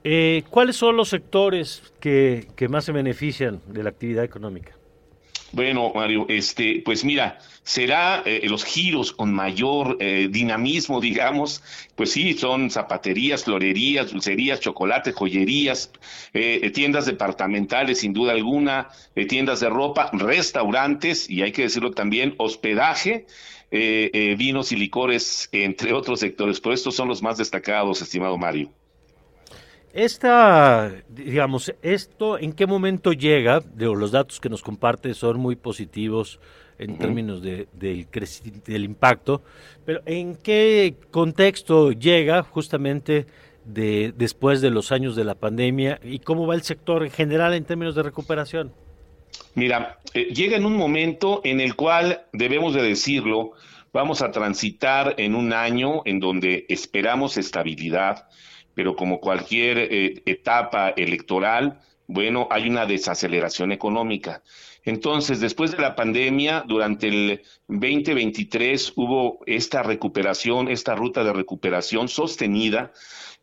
Eh, 0.05 0.45
¿Cuáles 0.51 0.77
son 0.77 0.97
los 0.97 1.09
sectores 1.09 1.83
que, 1.99 2.47
que, 2.57 2.69
más 2.69 2.85
se 2.85 2.93
benefician 2.93 3.61
de 3.67 3.83
la 3.83 3.89
actividad 3.89 4.23
económica? 4.23 4.77
Bueno, 5.55 5.93
Mario, 5.95 6.27
este, 6.29 6.83
pues 6.85 7.05
mira, 7.05 7.39
será 7.63 8.25
eh, 8.27 8.41
los 8.49 8.65
giros 8.65 9.13
con 9.13 9.33
mayor 9.33 9.97
eh, 10.01 10.27
dinamismo, 10.29 11.01
digamos, 11.01 11.63
pues 11.95 12.11
sí, 12.11 12.35
son 12.35 12.73
zapaterías, 12.73 13.45
florerías, 13.45 14.11
dulcerías, 14.11 14.59
chocolates, 14.59 15.15
joyerías, 15.15 15.93
eh, 16.33 16.71
tiendas 16.75 17.07
departamentales, 17.07 18.01
sin 18.01 18.13
duda 18.13 18.33
alguna, 18.33 18.89
tiendas 19.29 19.61
de 19.61 19.69
ropa, 19.69 20.11
restaurantes 20.13 21.31
y 21.31 21.43
hay 21.43 21.53
que 21.53 21.63
decirlo 21.63 21.93
también, 21.93 22.35
hospedaje. 22.39 23.27
vinos 23.71 24.73
y 24.73 24.77
licores, 24.77 25.49
entre 25.53 25.93
otros 25.93 26.21
sectores, 26.21 26.61
pero 26.61 26.75
estos 26.75 26.95
son 26.97 27.09
los 27.09 27.23
más 27.23 27.39
destacados, 27.39 28.03
estimado 28.03 28.37
Mario. 28.39 28.71
Esta, 29.95 30.93
digamos, 31.09 31.73
esto, 31.81 32.37
¿en 32.37 32.53
qué 32.53 32.67
momento 32.67 33.13
llega? 33.13 33.61
De 33.61 33.85
los 33.85 34.11
datos 34.11 34.41
que 34.41 34.49
nos 34.49 34.61
comparte 34.61 35.15
son 35.15 35.39
muy 35.39 35.55
positivos 35.55 36.41
en 36.81 36.91
uh 36.91 36.95
-huh. 36.95 36.99
términos 36.99 37.41
de, 37.41 37.69
del, 37.73 38.09
del 38.67 38.85
impacto, 38.85 39.43
pero 39.87 40.01
¿en 40.05 40.35
qué 40.35 40.97
contexto 41.13 41.93
llega 41.93 42.43
justamente 42.43 43.27
de, 43.65 44.13
después 44.17 44.61
de 44.61 44.71
los 44.71 44.91
años 44.91 45.15
de 45.15 45.23
la 45.23 45.37
pandemia 45.37 46.01
y 46.03 46.19
cómo 46.19 46.45
va 46.45 46.57
el 46.57 46.63
sector 46.63 47.05
en 47.05 47.13
general 47.13 47.55
en 47.55 47.65
términos 47.65 47.95
de 47.95 48.03
recuperación? 48.03 48.73
Mira, 49.55 50.01
eh, 50.13 50.25
llega 50.35 50.57
en 50.57 50.65
un 50.65 50.77
momento 50.77 51.41
en 51.45 51.61
el 51.61 51.77
cual, 51.77 52.23
debemos 52.33 52.75
de 52.75 52.83
decirlo, 52.83 53.53
vamos 53.93 54.23
a 54.23 54.33
transitar 54.33 55.15
en 55.19 55.37
un 55.37 55.53
año 55.53 56.03
en 56.05 56.19
donde 56.19 56.67
esperamos 56.69 57.37
estabilidad, 57.37 58.27
pero 58.75 58.97
como 58.97 59.21
cualquier 59.21 59.79
eh, 59.79 60.23
etapa 60.27 60.91
electoral, 60.91 61.81
bueno, 62.07 62.49
hay 62.51 62.69
una 62.69 62.87
desaceleración 62.87 63.73
económica. 63.73 64.43
Entonces, 64.85 65.41
después 65.41 65.73
de 65.73 65.79
la 65.79 65.95
pandemia, 65.95 66.65
durante 66.67 67.09
el 67.09 67.43
2023 67.69 68.93
hubo 68.97 69.41
esta 69.47 69.83
recuperación, 69.83 70.69
esta 70.69 70.95
ruta 70.95 71.25
de 71.25 71.33
recuperación 71.33 72.09
sostenida. 72.09 72.93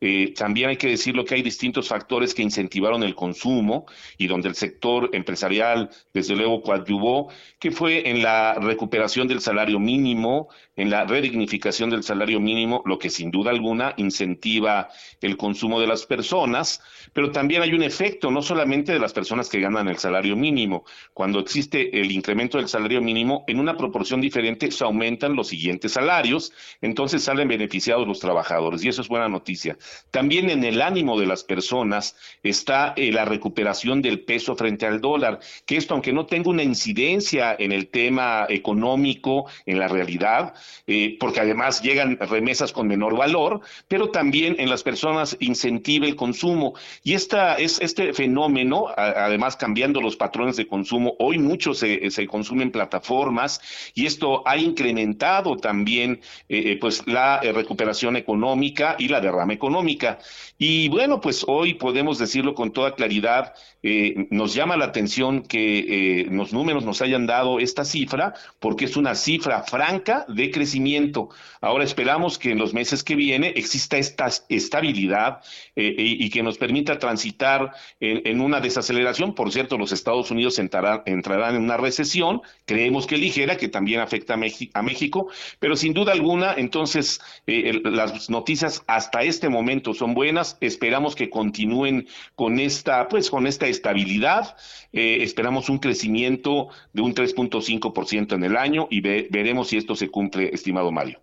Eh, 0.04 0.34
también 0.36 0.70
hay 0.70 0.78
que 0.78 0.88
decirlo 0.88 1.26
que 1.26 1.36
hay 1.36 1.44
distintos 1.44 1.88
factores 1.88 2.34
que 2.34 2.42
incentivaron 2.42 3.04
el 3.04 3.14
consumo 3.14 3.86
y 4.18 4.26
donde 4.26 4.50
el 4.50 4.56
sector 4.56 5.12
empresarial, 5.14 5.92
desde 6.12 6.36
luego, 6.36 6.64
coadyuvó, 6.64 7.30
que 7.60 7.70
fue 7.70 8.10
en 8.10 8.24
la 8.24 8.56
recuperación 8.56 9.28
del 9.28 9.42
salario 9.42 9.80
mínimo, 9.80 10.50
en 10.76 10.90
la 10.90 11.06
redignificación 11.06 11.92
del 11.92 12.02
salario 12.02 12.40
mínimo, 12.40 12.82
lo 12.86 12.98
que 12.98 13.12
sin 13.12 13.30
duda 13.30 13.52
alguna 13.52 13.94
incentiva 13.98 14.90
el 15.22 15.38
consumo 15.38 15.80
de 15.80 15.86
las 15.86 16.08
personas, 16.08 16.82
pero 17.14 17.32
también 17.32 17.62
hay 17.62 17.74
un 17.74 17.84
efecto, 17.84 18.32
no 18.32 18.42
solamente 18.42 18.94
de 18.94 19.00
las 19.00 19.14
personas 19.14 19.50
que 19.50 19.60
ganan 19.60 19.88
el 19.88 20.00
salario 20.00 20.36
mínimo. 20.36 20.84
Cuando 21.14 21.31
existe 21.40 22.00
el 22.00 22.12
incremento 22.12 22.58
del 22.58 22.68
salario 22.68 23.02
mínimo, 23.02 23.44
en 23.48 23.60
una 23.60 23.78
proporción 23.78 24.22
diferente 24.22 24.72
se 24.72 24.84
aumentan 24.84 25.36
los 25.36 25.48
siguientes 25.48 25.94
salarios, 25.94 26.52
entonces 26.82 27.24
salen 27.24 27.48
beneficiados 27.48 28.08
los 28.08 28.20
trabajadores, 28.20 28.84
y 28.84 28.90
eso 28.90 29.02
es 29.02 29.08
buena 29.08 29.30
noticia. 29.30 29.78
También 30.12 30.50
en 30.50 30.64
el 30.64 30.82
ánimo 30.82 31.20
de 31.20 31.26
las 31.26 31.44
personas 31.44 32.16
está 32.44 32.94
eh, 32.96 33.12
la 33.12 33.26
recuperación 33.26 34.02
del 34.02 34.22
peso 34.22 34.56
frente 34.56 34.86
al 34.86 35.02
dólar, 35.02 35.40
que 35.66 35.78
esto, 35.78 35.94
aunque 35.94 36.14
no 36.14 36.26
tenga 36.26 36.50
una 36.50 36.64
incidencia 36.64 37.56
en 37.58 37.72
el 37.72 37.88
tema 37.88 38.46
económico, 38.50 39.46
en 39.66 39.80
la 39.80 39.88
realidad, 39.88 40.54
eh, 40.88 41.18
porque 41.20 41.40
además 41.40 41.82
llegan 41.82 42.18
remesas 42.18 42.72
con 42.72 42.88
menor 42.88 43.16
valor, 43.16 43.62
pero 43.88 44.10
también 44.10 44.56
en 44.60 44.70
las 44.70 44.84
personas 44.84 45.38
incentiva 45.40 46.06
el 46.06 46.16
consumo. 46.16 46.74
Y 47.04 47.14
esta, 47.14 47.56
es, 47.56 47.80
este 47.82 48.14
fenómeno, 48.14 48.88
además 48.96 49.56
cambiando 49.56 50.02
los 50.02 50.16
patrones 50.16 50.56
de 50.56 50.68
consumo, 50.68 51.16
hoy 51.24 51.38
mucho 51.38 51.74
se, 51.74 52.10
se 52.10 52.28
consume 52.28 52.64
en 52.64 52.72
plataformas 52.72 53.62
y 53.94 54.06
esto 54.06 54.44
ha 54.46 54.58
incrementado 54.58 55.58
también 55.58 56.20
eh, 56.50 56.72
eh, 56.72 56.78
pues 56.82 57.04
la 57.06 57.40
eh, 57.44 57.52
recuperación 57.52 58.16
económica 58.16 58.96
y 58.98 59.08
la 59.08 59.22
derrama 59.22 59.54
económica. 59.54 60.18
Y 60.58 60.90
bueno, 60.90 61.20
pues 61.20 61.44
hoy 61.48 61.74
podemos 61.76 62.18
decirlo 62.18 62.54
con 62.54 62.72
toda 62.72 62.96
claridad, 62.96 63.54
eh, 63.84 64.28
nos 64.30 64.54
llama 64.54 64.78
la 64.78 64.86
atención 64.86 65.42
que 65.42 66.28
los 66.30 66.54
números 66.54 66.86
nos 66.86 67.02
hayan 67.02 67.26
dado 67.26 67.60
esta 67.60 67.84
cifra, 67.84 68.34
porque 68.60 68.86
es 68.86 68.96
una 68.96 69.16
cifra 69.16 69.64
franca 69.64 70.26
de 70.28 70.52
crecimiento. 70.52 71.30
Ahora 71.62 71.84
esperamos 71.84 72.38
que 72.38 72.52
en 72.52 72.60
los 72.60 72.74
meses 72.74 73.04
que 73.04 73.16
viene 73.16 73.54
exista 73.56 73.98
esta 73.98 74.30
estabilidad 74.50 75.40
y, 75.76 76.26
y 76.26 76.30
que 76.30 76.44
nos 76.44 76.58
permita 76.58 77.00
transitar 77.00 77.72
en, 78.00 78.22
en 78.26 78.42
una 78.42 78.60
desaceleración. 78.60 79.34
Por 79.34 79.52
cierto, 79.52 79.78
los 79.78 79.92
Estados 79.92 80.30
Unidos 80.32 80.60
entrarán, 80.60 81.02
entrarán 81.12 81.56
en 81.56 81.64
una 81.64 81.78
recesión, 81.78 82.42
creemos 82.66 83.08
que 83.08 83.18
ligera, 83.18 83.58
que 83.58 83.68
también 83.68 84.00
afecta 84.00 84.34
a, 84.36 84.82
México, 84.82 85.28
pero 85.60 85.76
sin 85.76 85.94
duda 85.94 86.12
alguna, 86.14 86.54
entonces, 86.58 87.20
eh, 87.48 87.70
el- 87.84 87.96
las 87.96 88.30
noticias 88.30 88.84
hasta 88.88 89.24
este 89.24 89.50
momento 89.50 89.94
son 89.94 90.14
buenas. 90.14 90.58
Esperamos 90.62 91.16
que 91.16 91.30
continúen 91.30 92.08
con 92.36 92.60
esta, 92.60 93.08
pues, 93.08 93.30
con 93.30 93.48
esta 93.48 93.68
estabilidad. 93.68 94.56
Eh, 94.94 95.20
esperamos 95.22 95.70
un 95.70 95.78
crecimiento 95.80 96.70
de 96.94 97.02
un 97.02 97.14
3.5% 97.14 98.36
en 98.36 98.44
el 98.44 98.58
año 98.58 98.88
y 98.90 99.02
ve- 99.02 99.28
veremos 99.30 99.70
si 99.70 99.78
esto 99.78 99.96
se 99.96 100.10
cumple, 100.10 100.50
estimado 100.54 100.92
Mario. 100.92 101.20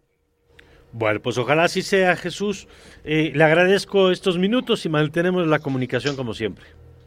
Bueno, 0.93 1.21
pues 1.21 1.37
ojalá 1.37 1.65
así 1.65 1.83
sea, 1.83 2.17
Jesús. 2.17 2.67
Eh, 3.05 3.33
le 3.35 3.45
agradezco 3.45 4.11
estos 4.11 4.39
minutos 4.39 4.87
y 4.87 4.89
mantenemos 4.89 5.47
la 5.47 5.59
comunicación 5.59 6.17
como 6.17 6.33
siempre. 6.33 6.65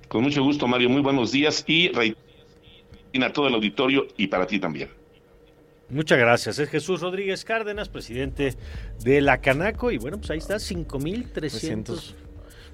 Con 0.07 0.23
mucho 0.23 0.43
gusto, 0.43 0.67
Mario. 0.67 0.89
Muy 0.89 1.01
buenos 1.01 1.31
días 1.31 1.63
y 1.67 1.87
reitero 1.89 2.30
a 3.23 3.33
todo 3.33 3.47
el 3.47 3.53
auditorio 3.53 4.07
y 4.17 4.27
para 4.27 4.47
ti 4.47 4.59
también. 4.59 4.89
Muchas 5.89 6.17
gracias. 6.17 6.57
Es 6.57 6.69
Jesús 6.69 7.01
Rodríguez 7.01 7.43
Cárdenas, 7.43 7.89
presidente 7.89 8.55
de 9.03 9.21
la 9.21 9.41
Canaco. 9.41 9.91
Y 9.91 9.97
bueno, 9.97 10.17
pues 10.17 10.31
ahí 10.31 10.37
está, 10.37 10.55
5.300 10.55 12.13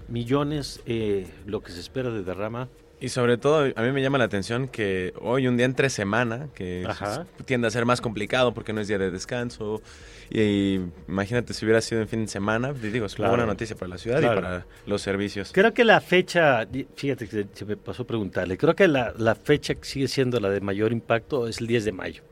millones 0.08 0.82
eh, 0.86 1.28
lo 1.46 1.62
que 1.62 1.72
se 1.72 1.80
espera 1.80 2.12
de 2.12 2.24
derrama. 2.24 2.70
Y 3.00 3.10
sobre 3.10 3.38
todo, 3.38 3.72
a 3.76 3.82
mí 3.84 3.92
me 3.92 4.02
llama 4.02 4.18
la 4.18 4.24
atención 4.24 4.68
que 4.68 5.14
hoy, 5.22 5.48
un 5.48 5.56
día 5.56 5.68
entre 5.68 5.90
semana, 5.92 6.48
que 6.56 6.84
Ajá. 6.88 7.28
tiende 7.46 7.68
a 7.68 7.70
ser 7.72 7.86
más 7.86 8.02
complicado 8.02 8.56
porque 8.56 8.74
no 8.74 8.82
es 8.82 8.88
día 8.88 8.98
de 8.98 9.12
descanso. 9.12 9.84
Y, 10.32 10.80
imagínate 11.08 11.54
si 11.54 11.64
hubiera 11.64 11.80
sido 11.82 12.02
en 12.02 12.08
fin 12.08 12.22
de 12.26 12.28
semana, 12.28 12.74
digo, 12.74 13.06
es 13.06 13.20
una 13.20 13.30
buena 13.30 13.46
noticia 13.46 13.76
para 13.76 13.90
la 13.90 13.98
ciudad 14.00 14.20
Claro. 14.20 14.40
y 14.40 14.44
para 14.44 14.66
los 14.88 15.02
servicios. 15.04 15.52
Creo 15.54 15.74
que 15.76 15.86
la 15.86 16.02
fecha, 16.02 16.68
fíjate 16.96 17.28
que 17.28 17.46
se 17.54 17.66
me 17.66 17.78
pasó 17.78 18.06
preguntarle, 18.08 18.58
creo 18.58 18.76
que 18.76 18.88
la, 18.88 19.14
la 19.16 19.36
fecha 19.36 19.76
que 19.76 19.86
sigue 19.86 20.08
siendo 20.08 20.40
la 20.40 20.50
de 20.50 20.60
mayor 20.60 20.92
impacto 20.92 21.48
es 21.48 21.62
el 21.62 21.68
10 21.68 21.86
de 21.86 21.92
mayo. 21.92 22.24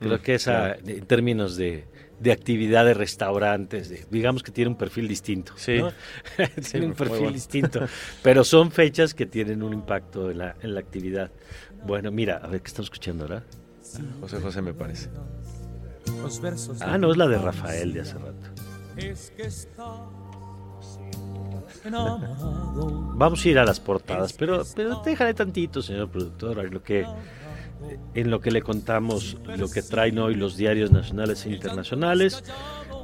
Creo 0.00 0.18
Mm, 0.18 0.22
que 0.22 0.34
esa, 0.34 0.74
claro. 0.74 0.80
en 0.86 1.06
términos 1.06 1.56
de, 1.56 1.84
de 2.24 2.32
actividad 2.32 2.84
de 2.86 2.94
restaurantes, 2.94 3.90
de- 3.90 4.06
digamos 4.10 4.42
que 4.42 4.50
tiene 4.50 4.70
un 4.70 4.76
perfil 4.76 5.06
distinto. 5.06 5.52
Sí. 5.56 5.76
¿no? 5.78 5.90
Sí, 6.60 6.72
tiene 6.72 6.86
un 6.86 6.94
perfil 6.94 7.18
bueno. 7.18 7.32
distinto. 7.32 7.80
Pero 8.22 8.42
son 8.44 8.70
fechas 8.72 9.12
que 9.14 9.26
tienen 9.26 9.62
un 9.62 9.72
impacto 9.74 10.30
en 10.30 10.38
la, 10.38 10.56
en 10.62 10.74
la 10.74 10.80
actividad. 10.80 11.30
Bueno, 11.86 12.10
mira, 12.10 12.38
a 12.38 12.46
ver 12.48 12.62
qué 12.62 12.68
estamos 12.68 12.86
escuchando 12.86 13.24
ahora. 13.24 13.42
José 14.20 14.40
José 14.40 14.62
me 14.62 14.72
parece. 14.72 15.10
Los 16.22 16.40
versos 16.40 16.80
Ah, 16.80 16.96
no, 16.98 17.10
es 17.10 17.16
la 17.18 17.28
de 17.28 17.38
Rafael 17.38 17.92
de 17.92 18.00
hace 18.00 18.14
rato. 18.14 18.48
Es 18.96 19.30
que 19.36 19.42
está 19.44 19.84
enamorado. 21.84 23.12
Vamos 23.16 23.44
a 23.44 23.48
ir 23.48 23.58
a 23.58 23.64
las 23.64 23.80
portadas, 23.80 24.32
pero, 24.32 24.62
pero 24.74 25.02
déjale 25.04 25.34
tantito, 25.34 25.82
señor 25.82 26.08
productor, 26.08 26.58
en 26.60 26.72
lo 26.72 26.82
que 26.82 27.04
en 28.14 28.30
lo 28.30 28.40
que 28.40 28.50
le 28.50 28.62
contamos 28.62 29.36
lo 29.56 29.68
que 29.68 29.82
traen 29.82 30.18
hoy 30.18 30.34
los 30.34 30.56
diarios 30.56 30.90
nacionales 30.92 31.44
e 31.46 31.50
internacionales. 31.50 32.44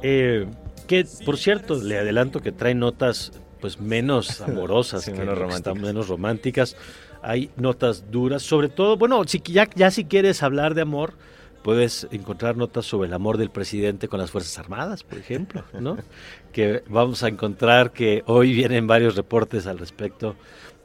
Eh, 0.03 0.47
que 0.87 1.05
por 1.25 1.37
cierto, 1.37 1.81
le 1.81 1.97
adelanto 1.97 2.41
que 2.41 2.51
traen 2.51 2.79
notas 2.79 3.31
pues 3.59 3.79
menos 3.79 4.41
amorosas, 4.41 5.03
Sí, 5.03 5.11
que 5.11 5.19
menos 5.19 5.35
que 5.35 5.41
románticas. 5.41 5.79
menos 5.81 6.07
románticas. 6.07 6.75
Hay 7.21 7.51
notas 7.55 8.09
duras, 8.09 8.41
sobre 8.41 8.67
todo, 8.67 8.97
bueno, 8.97 9.23
si 9.27 9.41
ya, 9.45 9.69
ya 9.75 9.91
si 9.91 10.05
quieres 10.05 10.41
hablar 10.41 10.73
de 10.73 10.81
amor, 10.81 11.13
puedes 11.61 12.07
encontrar 12.11 12.57
notas 12.57 12.85
sobre 12.87 13.07
el 13.07 13.13
amor 13.13 13.37
del 13.37 13.51
presidente 13.51 14.07
con 14.07 14.19
las 14.19 14.31
Fuerzas 14.31 14.57
Armadas, 14.57 15.03
por 15.03 15.19
ejemplo, 15.19 15.63
¿no? 15.79 15.97
que 16.51 16.83
vamos 16.89 17.21
a 17.21 17.27
encontrar 17.27 17.91
que 17.91 18.23
hoy 18.25 18.53
vienen 18.53 18.87
varios 18.87 19.15
reportes 19.15 19.67
al 19.67 19.77
respecto 19.77 20.35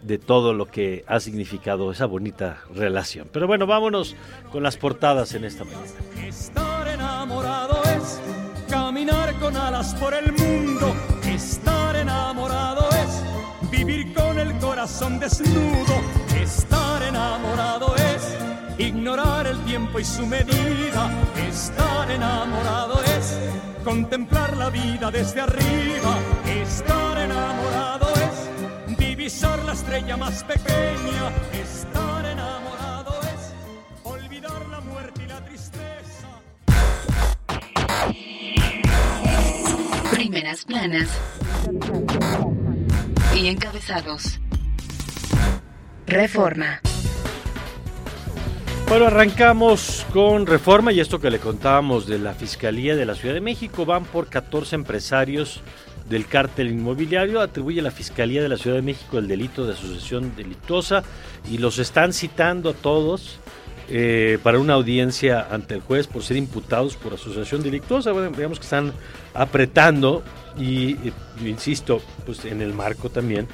de 0.03 0.19
todo 0.19 0.53
lo 0.53 0.67
que 0.67 1.05
ha 1.07 1.21
significado 1.21 1.91
esa 1.91 2.07
bonita 2.07 2.63
relación. 2.75 3.29
Pero 3.33 3.47
bueno, 3.47 3.67
vámonos 3.67 4.15
con 4.53 4.63
las 4.63 4.77
portadas 4.77 5.35
en 5.35 5.45
esta 5.45 5.65
mañana. 5.65 5.85
Estar 6.25 6.89
enamorado 6.89 7.83
es 7.85 8.21
caminar 8.69 9.35
con 9.41 9.57
alas 9.57 9.95
por 9.95 10.15
el 10.15 10.33
mundo. 10.33 10.95
Estar 11.25 11.97
enamorado 11.97 12.89
es 12.91 13.71
vivir 13.71 14.13
con 14.15 14.39
el 14.39 14.57
corazón 14.59 15.19
desnudo. 15.19 15.95
Estar 16.41 17.03
enamorado 17.03 17.95
es 17.97 18.37
ignorar 18.79 19.47
el 19.47 19.59
tiempo 19.65 19.99
y 19.99 20.05
su 20.05 20.27
medida. 20.27 21.11
Estar 21.49 22.11
enamorado 22.11 23.03
es 23.19 23.39
contemplar 23.85 24.57
la 24.57 24.71
vida 24.71 25.11
desde 25.11 25.41
arriba. 25.41 26.19
Estar 26.47 27.19
enamorado 27.19 28.09
es 28.17 28.26
divisar 29.27 29.65
la 29.65 29.73
estrella 29.73 30.17
más 30.17 30.45
pequeña. 30.45 31.33
Estar 31.53 32.25
enamorado 32.27 33.21
es 33.23 33.55
olvidar 34.05 34.69
la 34.71 34.81
muerte 34.81 35.25
y 35.25 35.27
la 35.27 35.45
tristeza. 35.45 36.29
Primeras 40.13 40.65
planas 40.65 41.09
y 43.35 43.49
encabezados. 43.49 44.39
Reforma. 46.07 46.81
Bueno, 48.89 49.07
arrancamos 49.07 50.07
con 50.13 50.47
reforma 50.47 50.93
y 50.93 51.01
esto 51.01 51.19
que 51.19 51.33
le 51.33 51.41
contábamos 51.41 52.07
de 52.07 52.21
la 52.21 52.33
Fiscalía 52.33 52.95
de 52.95 53.05
la 53.05 53.17
Ciudad 53.17 53.35
de 53.35 53.41
México. 53.41 53.85
Van 53.85 54.05
por 54.05 54.29
14 54.29 54.77
empresarios 54.77 55.63
del 56.09 56.27
cártel 56.27 56.71
inmobiliario. 56.71 57.41
Atribuye 57.41 57.81
a 57.81 57.83
la 57.83 57.91
Fiscalía 57.91 58.43
de 58.43 58.49
la 58.49 58.57
Ciudad 58.57 58.77
de 58.77 58.83
México 58.83 59.19
el 59.19 59.29
delito 59.29 59.67
de 59.67 59.73
asociación 59.73 60.35
delictuosa 60.37 61.03
y 61.51 61.59
los 61.59 61.79
están 61.79 62.13
citando 62.13 62.71
a 62.71 62.75
todos 62.75 63.39
eh, 63.89 64.39
para 64.43 64.59
una 64.59 64.75
audiencia 64.75 65.47
ante 65.49 65.75
el 65.75 65.81
juez 65.81 66.09
por 66.09 66.25
ser 66.25 66.37
imputados 66.37 66.97
por 66.97 67.15
asociación 67.15 67.63
delictuosa. 67.63 68.11
Bueno, 68.13 68.31
digamos 68.31 68.59
que 68.59 68.65
están 68.65 68.93
apretando 69.33 70.25
y, 70.59 70.93
eh, 70.93 71.13
insisto, 71.45 72.03
pues 72.25 72.45
en 72.47 72.63
el 72.63 72.73
marco 72.73 73.11
también 73.11 73.47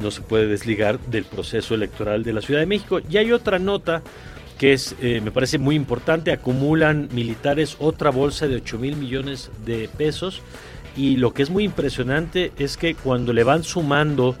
no 0.00 0.10
se 0.10 0.22
puede 0.22 0.48
desligar 0.48 0.98
del 1.00 1.24
proceso 1.24 1.74
electoral 1.74 2.24
de 2.24 2.32
la 2.32 2.40
Ciudad 2.40 2.60
de 2.60 2.66
México. 2.66 3.00
Y 3.08 3.16
hay 3.16 3.30
otra 3.30 3.60
nota 3.60 4.02
que 4.58 4.72
es, 4.72 4.96
eh, 5.00 5.20
me 5.22 5.30
parece 5.30 5.58
muy 5.58 5.76
importante, 5.76 6.32
acumulan 6.32 7.08
militares 7.12 7.76
otra 7.78 8.10
bolsa 8.10 8.48
de 8.48 8.56
8 8.56 8.78
mil 8.78 8.96
millones 8.96 9.50
de 9.64 9.88
pesos 9.96 10.42
y 10.96 11.16
lo 11.16 11.32
que 11.32 11.42
es 11.42 11.50
muy 11.50 11.64
impresionante 11.64 12.52
es 12.58 12.76
que 12.76 12.94
cuando 12.94 13.32
le 13.32 13.44
van 13.44 13.64
sumando 13.64 14.34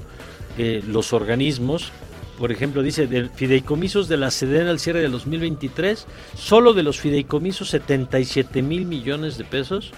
eh, 0.58 0.82
los 0.86 1.12
organismos, 1.12 1.92
por 2.38 2.52
ejemplo, 2.52 2.82
dice, 2.82 3.06
de 3.06 3.28
fideicomisos 3.28 4.08
de 4.08 4.16
la 4.16 4.30
Sedena 4.30 4.70
al 4.70 4.78
cierre 4.78 5.00
del 5.00 5.12
2023, 5.12 6.06
solo 6.34 6.72
de 6.72 6.82
los 6.82 6.98
fideicomisos 7.00 7.70
77 7.70 8.62
mil 8.62 8.86
millones 8.86 9.38
de 9.38 9.44
pesos 9.44 9.92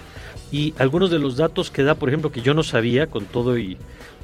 y 0.51 0.73
algunos 0.77 1.11
de 1.11 1.19
los 1.19 1.37
datos 1.37 1.69
que 1.69 1.83
da, 1.83 1.95
por 1.95 2.09
ejemplo, 2.09 2.31
que 2.31 2.41
yo 2.41 2.53
no 2.53 2.63
sabía 2.63 3.07
con 3.07 3.25
todo 3.25 3.57
y, 3.57 3.77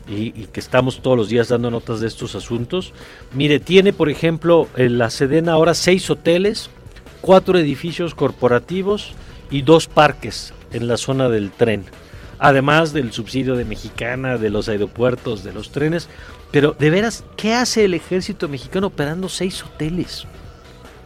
que 0.08 0.60
estamos 0.60 1.02
todos 1.02 1.18
los 1.18 1.30
días 1.30 1.48
dando 1.48 1.72
notas 1.72 2.00
de 2.00 2.08
estos 2.08 2.36
asuntos. 2.36 2.94
Mire, 3.34 3.60
tiene, 3.60 3.92
por 3.92 4.10
ejemplo, 4.10 4.68
la 4.76 5.10
Sedena 5.10 5.54
ahora 5.54 5.74
seis 5.74 6.10
hoteles, 6.10 6.70
cuatro 7.22 7.58
edificios 7.58 8.14
corporativos 8.14 9.14
y 9.50 9.64
dos 9.64 9.88
parques 9.88 10.54
en 10.74 10.88
la 10.88 10.98
zona 10.98 11.28
del 11.28 11.50
tren. 11.50 11.86
Además 12.40 12.94
del 12.94 13.12
subsidio 13.12 13.56
de 13.56 13.66
Mexicana, 13.66 14.38
de 14.38 14.50
los 14.50 14.70
aeropuertos, 14.70 15.44
de 15.44 15.54
los 15.54 15.72
trenes. 15.72 16.10
Pero, 16.52 16.76
de 16.78 16.90
veras, 16.90 17.24
¿qué 17.38 17.54
hace 17.54 17.86
el 17.86 17.94
ejército 17.94 18.48
mexicano 18.48 18.88
operando 18.88 19.30
seis 19.30 19.64
hoteles? 19.64 20.26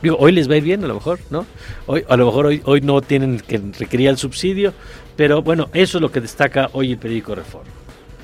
Digo, 0.02 0.16
hoy 0.20 0.32
les 0.32 0.50
va 0.50 0.54
a 0.54 0.58
ir 0.58 0.64
bien, 0.64 0.84
a 0.84 0.88
lo 0.88 0.96
mejor, 0.96 1.20
¿no? 1.30 1.46
Hoy, 1.86 2.06
a 2.08 2.16
lo 2.16 2.26
mejor 2.26 2.46
hoy, 2.46 2.62
hoy 2.66 2.82
no 2.82 3.02
tienen 3.02 3.40
que 3.40 3.62
requerir 3.78 4.08
el 4.08 4.18
subsidio, 4.18 4.74
pero 5.18 5.42
bueno, 5.42 5.70
eso 5.74 5.98
es 5.98 6.02
lo 6.02 6.12
que 6.12 6.22
destaca 6.22 6.70
hoy 6.74 6.94
el 6.94 6.98
periódico 6.98 7.36
Reforma. 7.36 7.70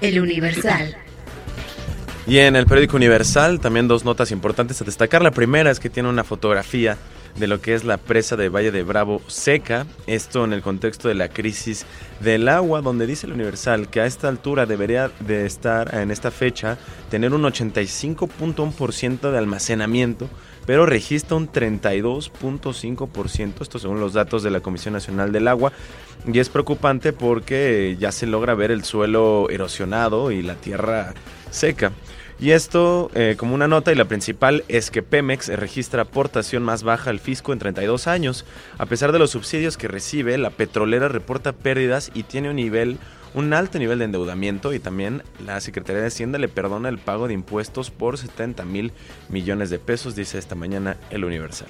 El 0.01 0.19
Universal. 0.19 0.95
Y 2.27 2.39
en 2.39 2.55
el 2.55 2.65
periódico 2.65 2.97
Universal 2.97 3.59
también 3.59 3.87
dos 3.87 4.05
notas 4.05 4.31
importantes 4.31 4.81
a 4.81 4.85
destacar. 4.85 5.21
La 5.21 5.31
primera 5.31 5.69
es 5.69 5.79
que 5.79 5.89
tiene 5.89 6.09
una 6.09 6.23
fotografía 6.23 6.97
de 7.37 7.47
lo 7.47 7.61
que 7.61 7.73
es 7.73 7.83
la 7.83 7.97
presa 7.97 8.35
de 8.35 8.49
Valle 8.49 8.71
de 8.71 8.83
Bravo 8.83 9.21
seca, 9.27 9.87
esto 10.07 10.45
en 10.45 10.53
el 10.53 10.61
contexto 10.61 11.07
de 11.07 11.15
la 11.15 11.29
crisis 11.29 11.85
del 12.19 12.47
agua, 12.47 12.81
donde 12.81 13.07
dice 13.07 13.27
el 13.27 13.33
Universal 13.33 13.89
que 13.89 14.01
a 14.01 14.05
esta 14.05 14.29
altura 14.29 14.65
debería 14.65 15.11
de 15.19 15.45
estar 15.45 15.93
en 15.95 16.11
esta 16.11 16.31
fecha 16.31 16.77
tener 17.09 17.33
un 17.33 17.43
85.1% 17.43 19.31
de 19.31 19.37
almacenamiento, 19.37 20.29
pero 20.65 20.85
registra 20.85 21.35
un 21.35 21.51
32.5%, 21.51 23.61
esto 23.61 23.79
según 23.79 23.99
los 23.99 24.13
datos 24.13 24.43
de 24.43 24.51
la 24.51 24.61
Comisión 24.61 24.93
Nacional 24.93 25.31
del 25.31 25.47
Agua, 25.47 25.71
y 26.25 26.39
es 26.39 26.49
preocupante 26.49 27.13
porque 27.13 27.97
ya 27.99 28.11
se 28.11 28.27
logra 28.27 28.55
ver 28.55 28.71
el 28.71 28.83
suelo 28.83 29.49
erosionado 29.49 30.31
y 30.31 30.41
la 30.41 30.55
tierra 30.55 31.13
seca. 31.51 31.91
Y 32.39 32.51
esto 32.51 33.09
eh, 33.15 33.35
como 33.37 33.55
una 33.55 33.67
nota 33.67 33.91
y 33.91 33.95
la 33.95 34.05
principal 34.05 34.65
es 34.67 34.91
que 34.91 35.01
Pemex 35.01 35.47
registra 35.47 36.01
aportación 36.01 36.63
más 36.63 36.83
baja 36.83 37.09
al 37.09 37.19
fisco 37.19 37.53
en 37.53 37.59
32 37.59 38.07
años. 38.07 38.45
A 38.77 38.85
pesar 38.85 39.11
de 39.13 39.19
los 39.19 39.31
subsidios 39.31 39.77
que 39.77 39.87
recibe, 39.87 40.37
la 40.37 40.49
petrolera 40.49 41.07
reporta 41.07 41.53
pérdidas 41.53 42.11
y 42.13 42.23
tiene 42.23 42.49
un 42.49 42.57
nivel 42.57 42.97
un 43.33 43.53
alto 43.53 43.79
nivel 43.79 43.99
de 43.99 44.05
endeudamiento 44.05 44.73
y 44.73 44.79
también 44.79 45.21
la 45.45 45.59
Secretaría 45.59 46.01
de 46.01 46.07
Hacienda 46.07 46.39
le 46.39 46.47
perdona 46.47 46.87
el 46.87 46.99
pago 46.99 47.27
de 47.27 47.33
impuestos 47.33 47.91
por 47.91 48.17
70 48.17 48.63
mil 48.63 48.93
millones 49.27 49.69
de 49.69 49.77
pesos, 49.77 50.15
dice 50.15 50.37
esta 50.37 50.55
mañana 50.55 50.95
el 51.09 51.25
Universal. 51.25 51.67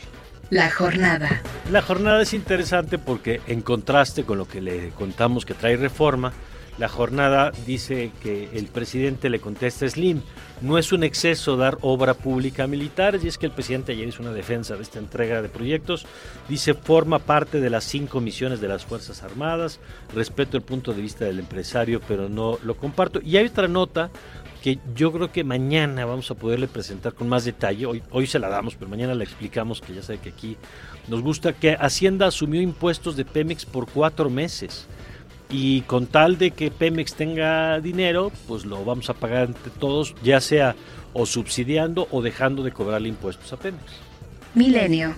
La 0.51 0.69
jornada. 0.69 1.41
La 1.71 1.81
jornada 1.81 2.21
es 2.21 2.35
interesante 2.35 2.99
porque 2.99 3.41
en 3.47 3.61
contraste 3.61 4.25
con 4.25 4.37
lo 4.37 4.47
que 4.47 4.61
le 4.61 4.89
contamos 4.89 5.43
que 5.43 5.55
trae 5.55 5.75
reforma, 5.75 6.33
la 6.77 6.89
jornada 6.89 7.51
dice 7.65 8.11
que 8.21 8.49
el 8.53 8.67
presidente 8.67 9.29
le 9.29 9.39
contesta 9.39 9.87
Slim, 9.87 10.21
no 10.61 10.77
es 10.77 10.91
un 10.91 11.03
exceso 11.03 11.57
dar 11.57 11.77
obra 11.81 12.13
pública 12.13 12.63
a 12.63 12.67
militares, 12.67 13.23
y 13.23 13.27
es 13.27 13.37
que 13.37 13.45
el 13.45 13.51
presidente 13.51 13.93
ayer 13.93 14.07
hizo 14.07 14.21
una 14.21 14.33
defensa 14.33 14.75
de 14.75 14.83
esta 14.83 14.99
entrega 14.99 15.41
de 15.41 15.49
proyectos, 15.49 16.05
dice 16.49 16.73
forma 16.73 17.19
parte 17.19 17.59
de 17.59 17.69
las 17.69 17.85
cinco 17.85 18.19
misiones 18.19 18.61
de 18.61 18.67
las 18.67 18.85
Fuerzas 18.85 19.23
Armadas, 19.23 19.79
respeto 20.13 20.57
el 20.57 20.63
punto 20.63 20.93
de 20.93 21.01
vista 21.01 21.25
del 21.25 21.39
empresario, 21.39 22.01
pero 22.07 22.29
no 22.29 22.57
lo 22.63 22.75
comparto. 22.75 23.19
Y 23.23 23.37
hay 23.37 23.45
otra 23.45 23.67
nota 23.67 24.09
que 24.61 24.79
yo 24.95 25.11
creo 25.11 25.31
que 25.31 25.43
mañana 25.43 26.05
vamos 26.05 26.31
a 26.31 26.35
poderle 26.35 26.67
presentar 26.67 27.13
con 27.13 27.29
más 27.29 27.45
detalle, 27.45 27.85
hoy, 27.85 28.01
hoy 28.09 28.25
se 28.25 28.39
la 28.39 28.49
damos, 28.49 28.75
pero 28.75 28.89
mañana 28.89 29.13
la 29.13 29.23
explicamos, 29.23 29.79
que 29.79 29.93
ya 29.93 30.01
sabe 30.01 30.19
que 30.19 30.29
aquí 30.29 30.57
nos 31.07 31.21
gusta, 31.21 31.53
que 31.53 31.77
Hacienda 31.79 32.27
asumió 32.27 32.61
impuestos 32.61 33.15
de 33.15 33.25
Pemex 33.25 33.65
por 33.65 33.87
cuatro 33.87 34.29
meses 34.29 34.87
y 35.49 35.81
con 35.81 36.07
tal 36.07 36.37
de 36.37 36.51
que 36.51 36.71
Pemex 36.71 37.15
tenga 37.15 37.79
dinero, 37.79 38.31
pues 38.47 38.65
lo 38.65 38.83
vamos 38.83 39.09
a 39.09 39.13
pagar 39.13 39.47
entre 39.47 39.71
todos, 39.71 40.15
ya 40.23 40.41
sea 40.41 40.75
o 41.13 41.25
subsidiando 41.25 42.07
o 42.11 42.21
dejando 42.21 42.63
de 42.63 42.71
cobrarle 42.71 43.09
impuestos 43.09 43.51
a 43.53 43.57
Pemex. 43.57 43.83
Milenio. 44.53 45.15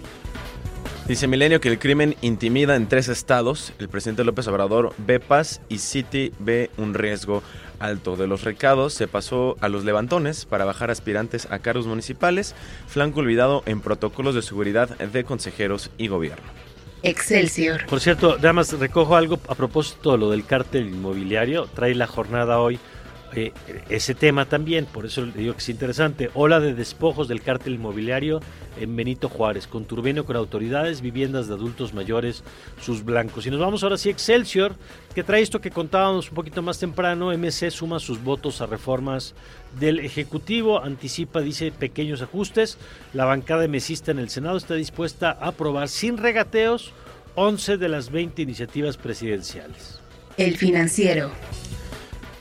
Dice 1.08 1.28
Milenio 1.28 1.62
que 1.62 1.70
el 1.70 1.80
crimen 1.80 2.16
intimida 2.22 2.76
en 2.76 2.88
tres 2.88 3.08
estados. 3.08 3.72
El 3.80 3.88
presidente 3.88 4.26
López 4.26 4.46
Obrador 4.50 4.94
ve 4.98 5.22
paz 5.22 5.62
y 5.70 5.78
City 5.78 6.34
ve 6.38 6.70
un 6.78 6.94
riesgo 6.94 7.44
alto. 7.80 8.18
De 8.18 8.28
los 8.28 8.44
recados 8.44 8.94
se 8.94 9.08
pasó 9.08 9.56
a 9.62 9.70
los 9.70 9.86
levantones 9.86 10.46
para 10.46 10.66
bajar 10.66 10.92
aspirantes 10.92 11.48
a 11.50 11.60
cargos 11.60 11.88
municipales, 11.88 12.56
flanco 12.88 13.22
olvidado 13.22 13.64
en 13.66 13.80
protocolos 13.80 14.36
de 14.36 14.42
seguridad 14.42 14.90
de 14.98 15.24
consejeros 15.24 15.92
y 15.98 16.10
gobierno. 16.10 16.44
Excelsior. 17.04 17.86
Por 17.86 18.00
cierto, 18.00 18.38
nada 18.38 18.54
más 18.54 18.74
recojo 18.74 19.16
algo 19.16 19.40
a 19.48 19.56
propósito 19.56 20.12
de 20.12 20.18
lo 20.18 20.30
del 20.32 20.46
cártel 20.46 20.88
inmobiliario. 20.88 21.68
Trae 21.74 21.96
la 21.96 22.08
jornada 22.08 22.60
hoy 22.60 22.80
eh, 23.36 23.52
ese 23.90 24.16
tema 24.16 24.46
también, 24.46 24.86
por 24.86 25.06
eso 25.06 25.26
le 25.26 25.34
digo 25.34 25.54
que 25.54 25.60
es 25.60 25.70
interesante. 25.70 26.32
Ola 26.34 26.60
de 26.60 26.74
despojos 26.74 27.28
del 27.28 27.42
cártel 27.42 27.76
inmobiliario 27.76 28.40
en 28.80 28.96
Benito 28.96 29.28
Juárez, 29.28 29.68
con 29.68 29.86
turbino 29.86 30.26
con 30.26 30.36
autoridades, 30.38 31.02
viviendas 31.02 31.48
de 31.48 31.56
adultos 31.56 31.94
mayores, 31.94 32.44
sus 32.82 33.04
blancos. 33.04 33.46
Y 33.46 33.52
nos 33.52 33.60
vamos 33.60 33.84
ahora 33.84 33.98
sí 33.98 34.10
a 34.10 34.12
Excelsior, 34.14 34.76
que 35.14 35.24
trae 35.24 35.42
esto 35.42 35.60
que 35.60 35.72
contábamos 35.72 36.30
un 36.30 36.36
poquito 36.36 36.62
más 36.62 36.80
temprano. 36.80 37.32
MC 37.38 37.70
suma 37.70 38.00
sus 38.00 38.24
votos 38.24 38.62
a 38.62 38.66
reformas 38.66 39.36
del 39.80 40.00
Ejecutivo, 40.00 40.84
anticipa, 40.84 41.42
dice, 41.42 41.72
pequeños 41.72 42.22
ajustes. 42.22 42.78
La 43.14 43.26
bancada 43.26 43.68
mesista 43.68 44.12
en 44.12 44.20
el 44.20 44.30
Senado 44.30 44.58
está 44.58 44.76
dispuesta 44.76 45.32
a 45.32 45.48
aprobar 45.48 45.90
sin 45.90 46.18
regateos 46.18 46.94
11 47.36 47.78
de 47.78 47.90
las 47.90 48.12
20 48.12 48.42
iniciativas 48.42 48.98
presidenciales. 48.98 50.00
El 50.38 50.58
financiero. 50.58 51.32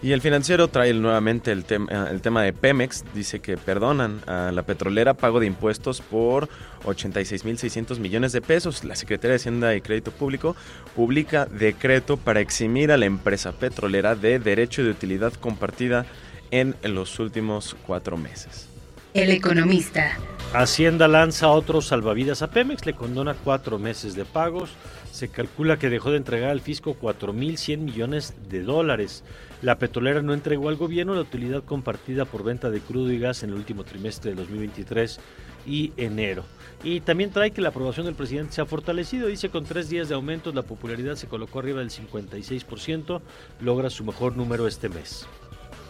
Y 0.03 0.13
el 0.13 0.21
financiero 0.21 0.69
trae 0.69 0.93
nuevamente 0.93 1.51
el, 1.51 1.65
tema 1.65 2.09
el 2.11 2.21
tema 2.21 2.43
de 2.43 2.53
Pemex. 2.53 3.05
Dice 3.15 3.41
que 3.41 3.57
perdonan 3.57 4.21
a 4.27 4.53
la 4.53 4.63
petrolera 4.63 5.15
pago 5.15 5.41
de 5.41 5.47
impuestos 5.47 6.01
por 6.03 6.49
86.600 6.85 7.99
millones 7.99 8.33
de 8.33 8.43
pesos. 8.43 8.85
La 8.85 8.95
Secretaría 8.95 9.33
de 9.33 9.37
Hacienda 9.37 9.75
y 9.75 9.81
Crédito 9.81 10.13
Público 10.13 10.55
publica 10.95 11.47
decreto 11.47 12.19
para 12.19 12.41
eximir 12.41 12.93
a 12.93 12.99
la 12.99 13.07
empresa 13.07 13.53
petrolera 13.53 14.15
de 14.15 14.39
derecho 14.39 14.85
de 14.85 14.91
utilidad 14.91 15.33
compartida 15.33 16.07
en 16.51 16.75
los 16.83 17.19
últimos 17.19 17.77
cuatro 17.87 18.17
meses. 18.17 18.69
El 19.15 19.31
economista. 19.31 20.19
Hacienda 20.53 21.09
lanza 21.09 21.49
otros 21.49 21.87
salvavidas 21.87 22.43
a 22.43 22.51
Pemex, 22.51 22.87
le 22.87 22.95
condona 22.95 23.35
cuatro 23.35 23.79
meses 23.79 24.15
de 24.15 24.25
pagos. 24.25 24.71
Se 25.11 25.29
calcula 25.29 25.79
que 25.79 25.89
dejó 25.89 26.11
de 26.11 26.19
entregar 26.19 26.51
al 26.51 26.61
fisco 26.61 26.97
4.100 27.01 27.79
millones 27.79 28.35
de 28.49 28.63
dólares. 28.63 29.25
La 29.63 29.79
petrolera 29.79 30.21
no 30.23 30.35
entregó 30.35 30.69
al 30.69 30.77
gobierno 30.77 31.15
la 31.15 31.23
utilidad 31.23 31.65
compartida 31.65 32.27
por 32.27 32.45
venta 32.45 32.71
de 32.71 32.81
crudo 32.81 33.11
y 33.11 33.19
gas 33.19 33.43
en 33.43 33.51
el 33.51 33.57
último 33.57 33.85
trimestre 33.85 34.33
de 34.33 34.37
2023 34.37 35.19
y 35.67 35.93
enero. 35.97 36.45
Y 36.85 37.01
también 37.01 37.31
trae 37.31 37.51
que 37.51 37.63
la 37.63 37.71
aprobación 37.71 38.07
del 38.07 38.15
presidente 38.15 38.53
se 38.53 38.61
ha 38.61 38.67
fortalecido. 38.67 39.29
Dice 39.29 39.49
con 39.49 39.65
tres 39.65 39.89
días 39.89 40.09
de 40.09 40.15
aumentos 40.15 40.55
la 40.55 40.63
popularidad 40.63 41.17
se 41.17 41.27
colocó 41.27 41.61
arriba 41.61 41.81
del 41.81 41.91
56%, 41.91 43.21
logra 43.61 43.91
su 43.91 44.05
mejor 44.05 44.37
número 44.37 44.67
este 44.67 44.89
mes. 44.91 45.27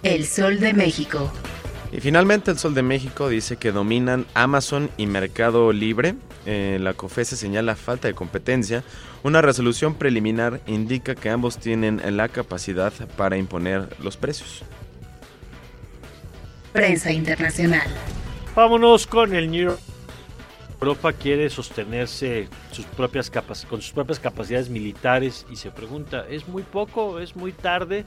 El 0.02 0.26
Sol 0.26 0.60
de 0.60 0.72
México. 0.72 1.32
Y 1.92 2.00
finalmente 2.00 2.50
el 2.50 2.58
Sol 2.58 2.74
de 2.74 2.82
México 2.82 3.28
dice 3.28 3.56
que 3.56 3.72
dominan 3.72 4.26
Amazon 4.34 4.90
y 4.96 5.06
Mercado 5.06 5.72
Libre. 5.72 6.14
Eh, 6.44 6.78
la 6.80 6.94
COFESE 6.94 7.36
señala 7.36 7.74
falta 7.76 8.08
de 8.08 8.14
competencia. 8.14 8.84
Una 9.22 9.42
resolución 9.42 9.94
preliminar 9.94 10.60
indica 10.66 11.14
que 11.14 11.30
ambos 11.30 11.58
tienen 11.58 12.00
la 12.16 12.28
capacidad 12.28 12.92
para 13.16 13.36
imponer 13.36 13.88
los 14.02 14.16
precios. 14.16 14.62
Prensa 16.72 17.10
internacional. 17.10 17.88
Vámonos 18.54 19.06
con 19.06 19.34
el 19.34 19.50
New 19.50 19.64
York. 19.70 19.80
Europa 20.80 21.12
quiere 21.14 21.48
sostenerse 21.48 22.48
sus 22.70 22.84
propias 22.84 23.30
con 23.30 23.80
sus 23.80 23.92
propias 23.92 24.20
capacidades 24.20 24.68
militares 24.68 25.46
y 25.50 25.56
se 25.56 25.70
pregunta, 25.70 26.26
¿es 26.28 26.46
muy 26.46 26.62
poco? 26.62 27.18
¿Es 27.18 27.34
muy 27.34 27.52
tarde? 27.52 28.04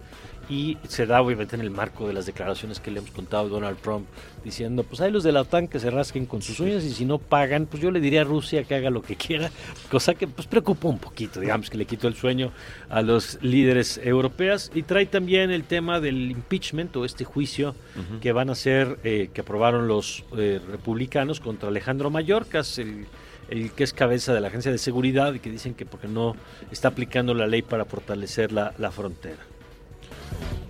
Y 0.50 0.78
se 0.88 1.06
da 1.06 1.22
obviamente 1.22 1.56
en 1.56 1.62
el 1.62 1.70
marco 1.70 2.08
de 2.08 2.14
las 2.14 2.26
declaraciones 2.26 2.80
que 2.80 2.90
le 2.90 3.00
hemos 3.00 3.12
contado 3.12 3.46
a 3.46 3.50
Donald 3.50 3.78
Trump, 3.78 4.08
diciendo, 4.44 4.84
pues 4.84 5.00
hay 5.02 5.12
los 5.12 5.24
de 5.24 5.32
la 5.32 5.42
OTAN 5.42 5.68
que 5.68 5.80
se 5.80 5.92
rasquen 5.92 6.26
con 6.26 6.42
sus 6.42 6.60
uñas 6.60 6.84
y 6.84 6.92
si 6.92 7.06
no 7.06 7.20
pagan, 7.20 7.66
pues 7.66 7.84
yo 7.84 7.92
le 7.92 8.00
diría 8.00 8.22
a 8.22 8.24
Rusia 8.24 8.64
que 8.64 8.76
haga 8.76 8.90
lo 8.90 9.02
que 9.02 9.16
quiera, 9.16 9.52
cosa 9.92 10.16
que 10.16 10.28
pues 10.28 10.48
preocupa 10.48 10.88
un 10.88 10.98
poquito, 10.98 11.40
digamos 11.40 11.70
que 11.70 11.78
le 11.78 11.86
quitó 11.86 12.08
el 12.08 12.16
sueño 12.16 12.52
a 12.90 13.02
los 13.02 13.38
líderes 13.42 14.00
europeas 14.04 14.72
y 14.74 14.84
trae 14.84 15.06
también 15.06 15.52
el 15.52 15.64
tema 15.64 16.00
del 16.00 16.32
impeachment 16.32 16.96
o 16.96 17.06
este 17.06 17.26
juicio 17.26 17.76
que 18.22 18.32
van 18.32 18.50
a 18.50 18.56
ser, 18.56 18.98
eh, 19.04 19.30
que 19.34 19.42
aprobaron 19.42 19.88
los 19.88 20.24
eh, 20.38 20.60
republicanos 20.72 21.40
contra 21.40 21.70
Alejandro 21.70 22.10
Mayorkas, 22.10 22.80
el, 22.80 23.06
el 23.50 23.72
que 23.72 23.84
es 23.84 23.94
cabeza 23.94 24.34
de 24.34 24.42
la 24.42 24.48
agencia 24.48 24.72
de 24.72 24.78
seguridad 24.78 25.34
y 25.34 25.40
que 25.40 25.50
dicen 25.50 25.74
que 25.74 25.86
porque 25.86 26.08
no 26.08 26.36
está 26.72 26.90
aplicando 26.90 27.34
la 27.34 27.48
ley 27.48 27.62
para 27.62 27.86
fortalecer 27.86 28.52
la, 28.52 28.74
la 28.78 28.92
frontera. 28.92 29.49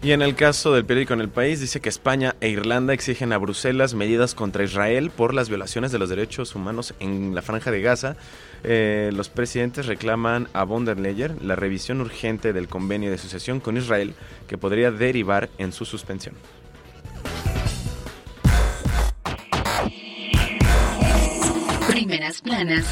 Y 0.02 0.13
en 0.13 0.22
el 0.22 0.36
caso 0.36 0.74
del 0.74 0.86
periódico 0.86 1.13
En 1.13 1.19
el 1.19 1.30
País 1.30 1.60
dice 1.60 1.82
que 1.82 1.89
España 1.89 2.36
e 2.39 2.48
Irlanda 2.48 2.93
exigen 2.93 3.34
a 3.34 3.38
Bruselas 3.38 3.93
medidas 3.93 4.34
contra 4.34 4.63
Israel 4.63 5.12
por 5.12 5.34
las 5.34 5.50
violaciones 5.50 5.91
de 5.91 6.00
los 6.00 6.08
derechos 6.08 6.56
humanos 6.56 6.93
en 7.02 7.36
la 7.36 7.41
franja 7.41 7.69
de 7.69 7.82
Gaza. 7.82 8.15
Eh, 8.63 9.12
los 9.13 9.28
presidentes 9.28 9.88
reclaman 9.88 10.48
a 10.54 10.63
von 10.63 10.86
der 10.86 11.00
Leyen 11.00 11.38
la 11.41 11.58
revisión 11.58 12.00
urgente 12.00 12.54
del 12.54 12.69
convenio 12.69 13.10
de 13.10 13.15
asociación 13.15 13.60
con 13.60 13.76
Israel 13.76 14.13
que 14.48 14.58
podría 14.58 14.89
derivar 14.91 15.50
en 15.58 15.74
su 15.74 15.84
suspensión. 15.84 16.36
Primeras 21.89 22.41
planas. 22.41 22.86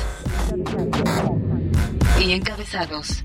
Y 2.20 2.34
encabezados. 2.34 3.24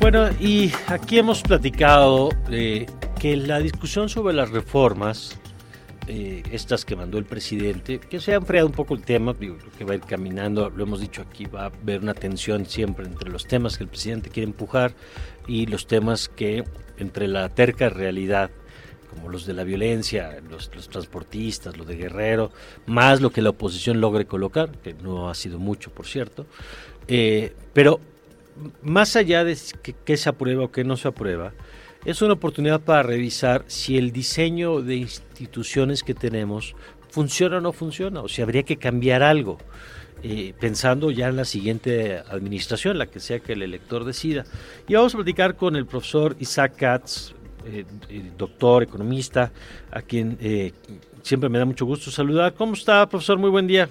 Bueno, 0.00 0.30
y 0.40 0.72
aquí 0.86 1.18
hemos 1.18 1.42
platicado 1.42 2.30
eh, 2.50 2.86
que 3.18 3.36
la 3.36 3.60
discusión 3.60 4.08
sobre 4.08 4.32
las 4.32 4.50
reformas 4.50 5.38
eh, 6.06 6.42
estas 6.50 6.86
que 6.86 6.96
mandó 6.96 7.18
el 7.18 7.26
presidente, 7.26 8.00
que 8.00 8.18
se 8.18 8.32
ha 8.32 8.36
enfriado 8.36 8.66
un 8.66 8.72
poco 8.72 8.94
el 8.94 9.02
tema, 9.02 9.36
que 9.36 9.84
va 9.84 9.92
a 9.92 9.96
ir 9.96 10.00
caminando, 10.00 10.70
lo 10.70 10.84
hemos 10.84 11.00
dicho 11.00 11.20
aquí, 11.20 11.44
va 11.44 11.64
a 11.64 11.66
haber 11.66 12.00
una 12.00 12.14
tensión 12.14 12.64
siempre 12.64 13.04
entre 13.04 13.28
los 13.28 13.46
temas 13.46 13.76
que 13.76 13.84
el 13.84 13.90
presidente 13.90 14.30
quiere 14.30 14.48
empujar 14.48 14.94
y 15.46 15.66
los 15.66 15.86
temas 15.86 16.30
que 16.30 16.64
entre 16.96 17.28
la 17.28 17.50
terca 17.50 17.90
realidad 17.90 18.50
como 19.10 19.28
los 19.28 19.44
de 19.44 19.52
la 19.52 19.64
violencia, 19.64 20.40
los, 20.48 20.74
los 20.74 20.88
transportistas, 20.88 21.76
lo 21.76 21.84
de 21.84 21.96
Guerrero, 21.96 22.52
más 22.86 23.20
lo 23.20 23.30
que 23.30 23.42
la 23.42 23.50
oposición 23.50 24.00
logre 24.00 24.24
colocar, 24.24 24.70
que 24.78 24.94
no 24.94 25.28
ha 25.28 25.34
sido 25.34 25.58
mucho, 25.58 25.90
por 25.90 26.06
cierto. 26.06 26.46
Eh, 27.06 27.52
pero 27.72 28.00
más 28.82 29.16
allá 29.16 29.44
de 29.44 29.56
que, 30.04 30.16
se 30.16 30.28
aprueba 30.28 30.64
o 30.64 30.72
que 30.72 30.84
no 30.84 30.96
se 30.96 31.08
aprueba, 31.08 31.52
es 32.04 32.22
una 32.22 32.34
oportunidad 32.34 32.80
para 32.80 33.02
revisar 33.02 33.64
si 33.66 33.98
el 33.98 34.12
diseño 34.12 34.80
de 34.80 34.96
instituciones 34.96 36.02
que 36.02 36.14
tenemos 36.14 36.74
funciona 37.10 37.58
o 37.58 37.60
no 37.60 37.72
funciona, 37.72 38.22
o 38.22 38.28
si 38.28 38.42
habría 38.42 38.62
que 38.62 38.76
cambiar 38.76 39.22
algo. 39.22 39.58
eh, 40.22 40.52
pensando 40.60 41.10
ya 41.10 41.28
en 41.28 41.36
la 41.36 41.46
siguiente 41.46 42.18
administración, 42.18 42.98
la 42.98 43.06
que 43.06 43.20
sea 43.20 43.40
que 43.40 43.54
el 43.54 43.62
elector 43.62 44.04
decida. 44.04 44.44
Y 44.86 44.94
vamos 44.94 45.14
a 45.14 45.16
platicar 45.16 45.56
con 45.56 45.76
el 45.76 45.86
profesor 45.86 46.36
Isaac 46.38 46.76
Katz, 46.76 47.32
eh, 47.64 47.84
doctor, 48.36 48.82
economista, 48.82 49.50
a 49.90 50.02
quien 50.02 50.36
eh, 50.40 50.72
siempre 51.22 51.48
me 51.48 51.58
da 51.58 51.64
mucho 51.64 51.86
gusto 51.86 52.10
saludar. 52.10 52.54
¿Cómo 52.54 52.74
está, 52.74 53.08
profesor? 53.08 53.38
Muy 53.38 53.50
buen 53.50 53.66
día. 53.66 53.88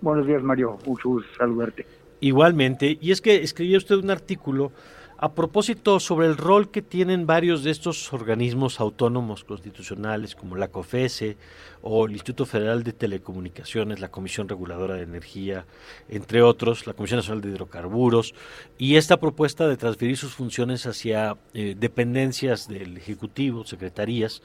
Buenos 0.00 0.26
días, 0.26 0.42
Mario. 0.42 0.78
Mucho 0.86 1.08
gusto 1.08 1.28
saludarte. 1.36 1.86
Igualmente, 2.20 2.98
y 3.00 3.12
es 3.12 3.20
que 3.20 3.42
escribió 3.42 3.78
usted 3.78 3.96
un 3.96 4.10
artículo 4.10 4.72
a 5.18 5.32
propósito 5.32 5.98
sobre 5.98 6.26
el 6.26 6.36
rol 6.36 6.70
que 6.70 6.82
tienen 6.82 7.26
varios 7.26 7.64
de 7.64 7.70
estos 7.70 8.12
organismos 8.12 8.80
autónomos 8.80 9.44
constitucionales 9.44 10.34
como 10.34 10.56
la 10.56 10.68
COFESE 10.68 11.38
o 11.80 12.04
el 12.04 12.12
Instituto 12.12 12.44
Federal 12.44 12.82
de 12.82 12.92
Telecomunicaciones, 12.92 14.00
la 14.00 14.10
Comisión 14.10 14.48
Reguladora 14.48 14.94
de 14.94 15.04
Energía, 15.04 15.64
entre 16.08 16.42
otros, 16.42 16.86
la 16.86 16.92
Comisión 16.92 17.18
Nacional 17.18 17.40
de 17.40 17.48
Hidrocarburos, 17.48 18.34
y 18.76 18.96
esta 18.96 19.18
propuesta 19.18 19.66
de 19.66 19.76
transferir 19.76 20.18
sus 20.18 20.34
funciones 20.34 20.84
hacia 20.86 21.36
eh, 21.54 21.74
dependencias 21.78 22.68
del 22.68 22.96
Ejecutivo, 22.98 23.64
secretarías. 23.64 24.42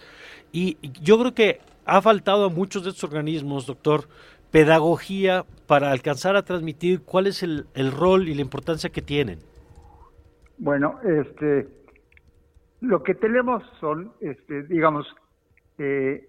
Y 0.53 0.77
yo 1.01 1.19
creo 1.19 1.33
que 1.33 1.59
ha 1.85 2.01
faltado 2.01 2.45
a 2.45 2.49
muchos 2.49 2.83
de 2.83 2.91
estos 2.91 3.03
organismos, 3.03 3.65
doctor, 3.65 4.07
pedagogía 4.51 5.45
para 5.67 5.91
alcanzar 5.91 6.35
a 6.35 6.43
transmitir 6.43 7.01
cuál 7.03 7.27
es 7.27 7.43
el, 7.43 7.65
el 7.73 7.91
rol 7.91 8.27
y 8.27 8.35
la 8.35 8.41
importancia 8.41 8.89
que 8.89 9.01
tienen. 9.01 9.39
Bueno, 10.57 10.99
este, 11.03 11.67
lo 12.81 13.01
que 13.03 13.15
tenemos 13.15 13.63
son, 13.79 14.11
este, 14.19 14.63
digamos, 14.63 15.07
eh, 15.77 16.27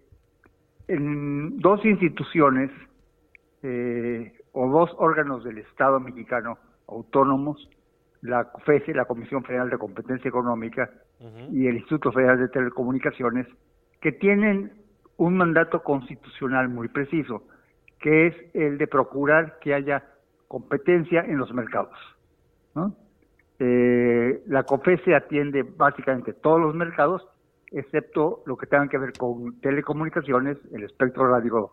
en 0.89 1.59
dos 1.59 1.85
instituciones 1.85 2.71
eh, 3.63 4.33
o 4.53 4.69
dos 4.69 4.91
órganos 4.99 5.45
del 5.45 5.59
Estado 5.59 6.01
mexicano 6.01 6.59
autónomos, 6.87 7.69
la 8.21 8.45
COFESE, 8.53 8.95
la 8.95 9.07
Comisión 9.07 9.43
Federal 9.45 9.71
de 9.71 9.79
Competencia 9.79 10.29
Económica, 10.29 10.91
y 11.53 11.69
el 11.69 11.77
Instituto 11.77 12.11
Federal 12.11 12.39
de 12.39 12.49
Telecomunicaciones, 12.49 13.47
que 14.01 14.11
tienen 14.11 14.73
un 15.19 15.37
mandato 15.37 15.83
constitucional 15.83 16.69
muy 16.69 16.89
preciso, 16.89 17.45
que 18.03 18.27
es 18.27 18.35
el 18.55 18.77
de 18.77 18.87
procurar 18.87 19.59
que 19.61 19.73
haya 19.73 20.05
competencia 20.49 21.23
en 21.23 21.39
los 21.39 21.55
mercados. 21.55 21.97
¿no? 22.75 22.95
Eh, 23.59 24.43
la 24.49 24.65
COFESE 24.65 25.15
atiende 25.15 25.63
básicamente 25.63 26.35
todos 26.35 26.61
los 26.61 26.75
mercados, 26.75 27.27
excepto 27.71 28.43
lo 28.45 28.57
que 28.57 28.67
tengan 28.67 28.89
que 28.89 28.99
ver 28.99 29.13
con 29.17 29.59
telecomunicaciones, 29.61 30.59
el 30.73 30.83
espectro 30.83 31.29
radio, 31.31 31.71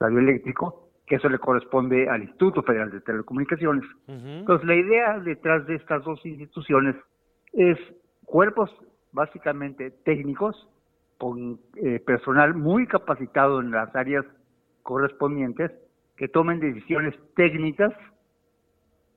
radioeléctrico, 0.00 0.88
que 1.06 1.16
eso 1.16 1.28
le 1.28 1.38
corresponde 1.38 2.08
al 2.08 2.22
Instituto 2.22 2.62
Federal 2.62 2.90
de 2.90 3.00
Telecomunicaciones. 3.02 3.84
Entonces, 4.06 4.66
la 4.66 4.74
idea 4.74 5.18
detrás 5.20 5.66
de 5.66 5.76
estas 5.76 6.02
dos 6.04 6.24
instituciones 6.24 6.96
es 7.52 7.78
cuerpos 8.24 8.74
básicamente 9.12 9.90
técnicos, 10.04 10.68
con 11.18 11.58
eh, 11.76 12.00
personal 12.00 12.54
muy 12.54 12.86
capacitado 12.86 13.60
en 13.60 13.72
las 13.72 13.94
áreas 13.96 14.24
correspondientes, 14.88 15.70
que 16.16 16.28
tomen 16.28 16.60
decisiones 16.60 17.14
técnicas 17.36 17.92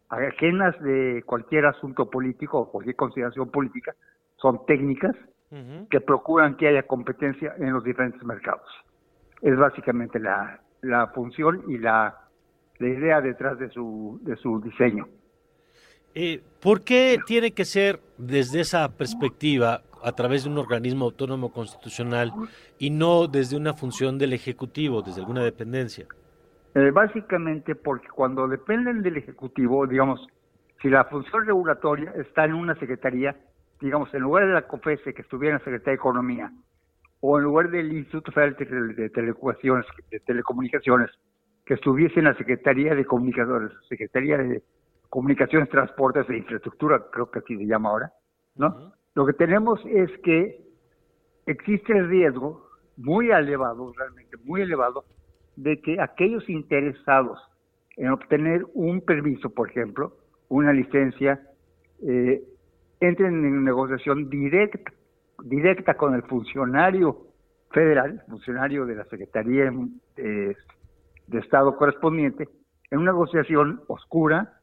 ajenas 0.09 0.77
de 0.81 1.23
cualquier 1.25 1.65
asunto 1.65 2.09
político 2.09 2.59
o 2.59 2.69
cualquier 2.69 2.97
consideración 2.97 3.49
política, 3.49 3.95
son 4.35 4.65
técnicas 4.65 5.15
que 5.89 6.01
procuran 6.01 6.57
que 6.57 6.67
haya 6.67 6.83
competencia 6.83 7.53
en 7.57 7.71
los 7.71 7.85
diferentes 7.85 8.21
mercados. 8.25 8.67
Es 9.41 9.57
básicamente 9.57 10.19
la, 10.19 10.59
la 10.81 11.07
función 11.07 11.63
y 11.69 11.77
la, 11.77 12.17
la 12.79 12.87
idea 12.87 13.21
detrás 13.21 13.57
de 13.57 13.69
su, 13.69 14.19
de 14.23 14.35
su 14.35 14.59
diseño. 14.59 15.07
Eh, 16.13 16.41
¿Por 16.61 16.83
qué 16.83 17.17
tiene 17.25 17.51
que 17.51 17.65
ser 17.65 17.99
desde 18.17 18.61
esa 18.61 18.89
perspectiva 18.89 19.81
a 20.03 20.11
través 20.13 20.43
de 20.43 20.49
un 20.49 20.57
organismo 20.57 21.05
autónomo 21.05 21.51
constitucional 21.51 22.31
y 22.77 22.89
no 22.89 23.27
desde 23.27 23.55
una 23.55 23.73
función 23.73 24.17
del 24.17 24.33
Ejecutivo, 24.33 25.01
desde 25.01 25.21
alguna 25.21 25.43
dependencia? 25.43 26.05
Eh, 26.75 26.91
básicamente 26.91 27.75
porque 27.75 28.07
cuando 28.09 28.47
dependen 28.47 29.01
del 29.01 29.17
Ejecutivo, 29.17 29.87
digamos, 29.87 30.27
si 30.81 30.89
la 30.89 31.05
función 31.05 31.45
regulatoria 31.45 32.11
está 32.17 32.45
en 32.45 32.53
una 32.53 32.75
secretaría, 32.75 33.35
digamos, 33.79 34.13
en 34.13 34.21
lugar 34.21 34.47
de 34.47 34.53
la 34.53 34.67
COFESE 34.67 35.13
que 35.13 35.21
estuviera 35.21 35.55
en 35.55 35.59
la 35.59 35.65
Secretaría 35.65 35.91
de 35.91 35.95
Economía, 35.95 36.51
o 37.19 37.37
en 37.37 37.43
lugar 37.43 37.69
del 37.69 37.93
Instituto 37.93 38.31
Federal 38.31 38.55
de, 38.57 39.09
Telecomunicaciones, 39.09 39.85
de 40.09 40.19
Telecomunicaciones, 40.21 41.11
que 41.65 41.75
estuviese 41.75 42.19
en 42.19 42.25
la 42.25 42.35
Secretaría 42.35 42.95
de 42.95 43.05
Comunicadores, 43.05 43.71
Secretaría 43.87 44.37
de 44.37 44.63
Comunicaciones, 45.11 45.69
Transportes 45.69 46.27
e 46.29 46.37
Infraestructura, 46.37 47.03
creo 47.11 47.29
que 47.29 47.39
así 47.39 47.57
se 47.57 47.65
llama 47.65 47.89
ahora, 47.89 48.13
¿no? 48.55 48.93
Lo 49.13 49.25
que 49.25 49.33
tenemos 49.33 49.81
es 49.85 50.09
que 50.23 50.57
existe 51.45 51.91
el 51.91 52.07
riesgo 52.07 52.65
muy 52.95 53.29
elevado, 53.29 53.91
realmente 53.97 54.37
muy 54.45 54.61
elevado, 54.61 55.03
de 55.57 55.81
que 55.81 55.99
aquellos 55.99 56.49
interesados 56.49 57.39
en 57.97 58.09
obtener 58.09 58.65
un 58.73 59.01
permiso, 59.01 59.49
por 59.49 59.69
ejemplo, 59.69 60.13
una 60.47 60.71
licencia, 60.71 61.41
eh, 62.07 62.41
entren 63.01 63.43
en 63.43 63.65
negociación 63.65 64.29
directa, 64.29 64.93
directa 65.43 65.95
con 65.95 66.15
el 66.15 66.23
funcionario 66.23 67.27
federal, 67.71 68.23
funcionario 68.29 68.85
de 68.85 68.95
la 68.95 69.03
Secretaría 69.05 69.73
de, 70.15 70.55
de 71.27 71.39
Estado 71.39 71.75
correspondiente, 71.75 72.47
en 72.91 72.99
una 72.99 73.11
negociación 73.11 73.81
oscura, 73.87 74.60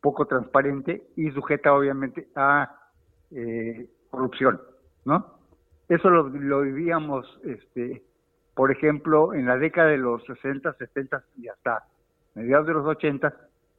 poco 0.00 0.26
transparente 0.26 1.02
y 1.16 1.30
sujeta 1.30 1.72
obviamente 1.74 2.28
a 2.34 2.74
eh, 3.30 3.88
corrupción, 4.10 4.60
¿no? 5.04 5.38
Eso 5.88 6.10
lo, 6.10 6.62
vivíamos, 6.62 7.40
este, 7.44 8.02
por 8.54 8.70
ejemplo, 8.70 9.32
en 9.32 9.46
la 9.46 9.56
década 9.56 9.88
de 9.88 9.98
los 9.98 10.22
60, 10.24 10.74
70 10.74 11.24
y 11.38 11.48
hasta 11.48 11.84
mediados 12.34 12.66
de 12.66 12.74
los 12.74 12.86
80, 12.86 13.34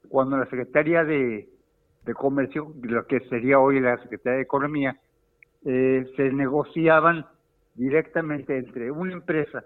cuando 0.10 0.38
la 0.38 0.46
Secretaría 0.46 1.04
de, 1.04 1.50
de 2.06 2.14
Comercio, 2.14 2.74
lo 2.82 3.06
que 3.06 3.20
sería 3.30 3.60
hoy 3.60 3.80
la 3.80 3.98
Secretaría 4.02 4.38
de 4.38 4.44
Economía, 4.44 4.98
eh, 5.66 6.12
se 6.16 6.32
negociaban 6.32 7.26
directamente 7.76 8.58
entre 8.58 8.92
una 8.92 9.14
empresa 9.14 9.64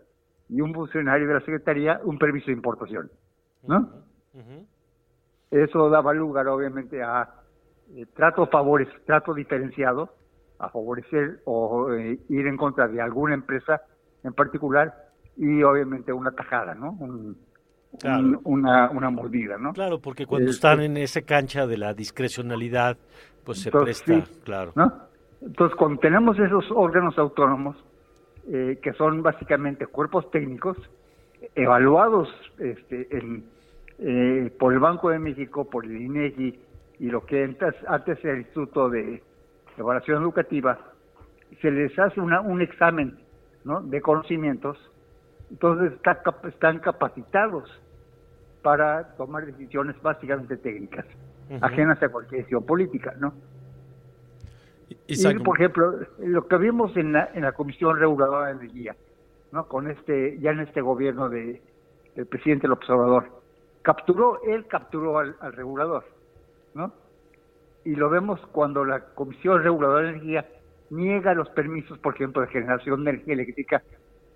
y 0.50 0.60
un 0.60 0.74
funcionario 0.74 1.28
de 1.28 1.34
la 1.36 1.40
Secretaría 1.40 2.02
un 2.04 2.18
permiso 2.18 2.48
de 2.48 2.54
importación, 2.54 3.10
¿no? 3.66 3.90
Eso 5.54 5.90
daba 5.90 6.14
lugar, 6.14 6.48
obviamente, 6.48 7.02
a 7.04 7.30
eh, 7.96 8.06
trato 8.16 8.48
favores, 8.48 8.88
trato 9.06 9.34
diferenciado, 9.34 10.10
a 10.60 10.70
favorecer 10.70 11.42
o 11.46 11.92
eh, 11.94 12.18
ir 12.30 12.48
en 12.48 12.58
contra 12.58 12.88
de 12.88 13.00
alguna 13.02 13.36
empresa 13.36 13.82
en 14.24 14.34
particular 14.34 14.94
y 15.38 15.62
obviamente 15.64 16.12
una 16.12 16.32
tajada, 16.32 16.74
¿no? 16.76 16.92
Un, 17.00 17.38
Claro. 18.00 18.24
un- 18.24 18.40
una, 18.46 18.90
una 18.90 19.12
mordida, 19.12 19.58
¿no? 19.60 19.74
Claro, 19.74 20.00
porque 20.00 20.26
cuando 20.26 20.48
Eh, 20.50 20.54
están 20.54 20.82
en 20.82 20.98
esa 20.98 21.22
cancha 21.22 21.68
de 21.68 21.78
la 21.78 21.94
discrecionalidad, 21.94 22.98
pues 23.46 23.60
se 23.62 23.70
Entonces, 23.70 24.02
presta, 24.02 24.26
sí, 24.26 24.42
claro. 24.44 24.72
¿no? 24.76 24.92
Entonces, 25.42 25.78
cuando 25.78 26.00
tenemos 26.00 26.40
esos 26.40 26.66
órganos 26.72 27.16
autónomos, 27.20 27.76
eh, 28.48 28.80
que 28.82 28.94
son 28.94 29.22
básicamente 29.22 29.86
cuerpos 29.86 30.32
técnicos, 30.32 30.76
evaluados 31.54 32.30
este, 32.58 33.16
en, 33.16 33.53
eh, 34.00 34.52
por 34.60 34.74
el 34.74 34.80
Banco 34.80 35.10
de 35.10 35.20
México, 35.20 35.70
por 35.70 35.86
el 35.86 36.02
INEGI 36.02 36.60
y 37.00 37.10
lo 37.10 37.26
que 37.26 37.44
antes, 37.44 37.76
antes 37.88 38.24
era 38.24 38.34
el 38.34 38.40
Instituto 38.40 38.90
de 38.90 39.22
Evaluación 39.78 40.22
Educativa, 40.22 40.80
se 41.62 41.72
les 41.72 41.98
hace 41.98 42.20
una, 42.20 42.42
un 42.42 42.62
examen 42.62 43.18
¿no? 43.64 43.82
de 43.82 44.02
conocimientos, 44.02 44.78
entonces 45.50 45.94
está 45.94 46.22
están 46.48 46.80
capacitados 46.80 47.70
para 48.62 49.16
tomar 49.18 49.46
decisiones 49.46 50.02
básicamente 50.02 50.58
técnicas, 50.58 51.06
ajenas 51.62 52.02
a 52.02 52.10
cualquier 52.10 52.42
decisión 52.42 52.66
política, 52.66 53.14
¿no? 53.20 53.34
Y, 55.08 55.40
por 55.40 55.58
ejemplo, 55.58 56.00
lo 56.20 56.48
que 56.48 56.58
vimos 56.58 56.96
en 56.96 57.14
la, 57.14 57.30
en 57.34 57.42
la 57.42 57.52
Comisión 57.52 57.98
Reguladora 57.98 58.48
de 58.48 58.52
Energía 58.54 58.96
¿no? 59.54 59.68
Con 59.68 59.90
este, 59.90 60.40
ya 60.40 60.52
en 60.52 60.62
este 60.62 60.82
gobierno 60.82 61.30
de, 61.30 61.62
del 62.16 62.26
presidente 62.26 62.68
López 62.68 62.90
Obrador. 62.90 63.43
Capturó, 63.84 64.42
él 64.44 64.66
capturó 64.68 65.20
al, 65.20 65.36
al 65.40 65.54
regulador, 65.54 66.06
¿no? 66.74 66.92
Y 67.86 67.96
lo 67.96 68.10
vemos 68.10 68.40
cuando 68.52 68.86
la 68.86 69.02
Comisión 69.14 69.62
Reguladora 69.62 70.04
de 70.04 70.10
Energía 70.10 70.46
niega 70.90 71.34
los 71.34 71.50
permisos, 71.50 71.98
por 72.00 72.16
ejemplo, 72.16 72.42
de 72.42 72.48
generación 72.48 73.04
de 73.04 73.12
energía 73.12 73.34
eléctrica 73.34 73.84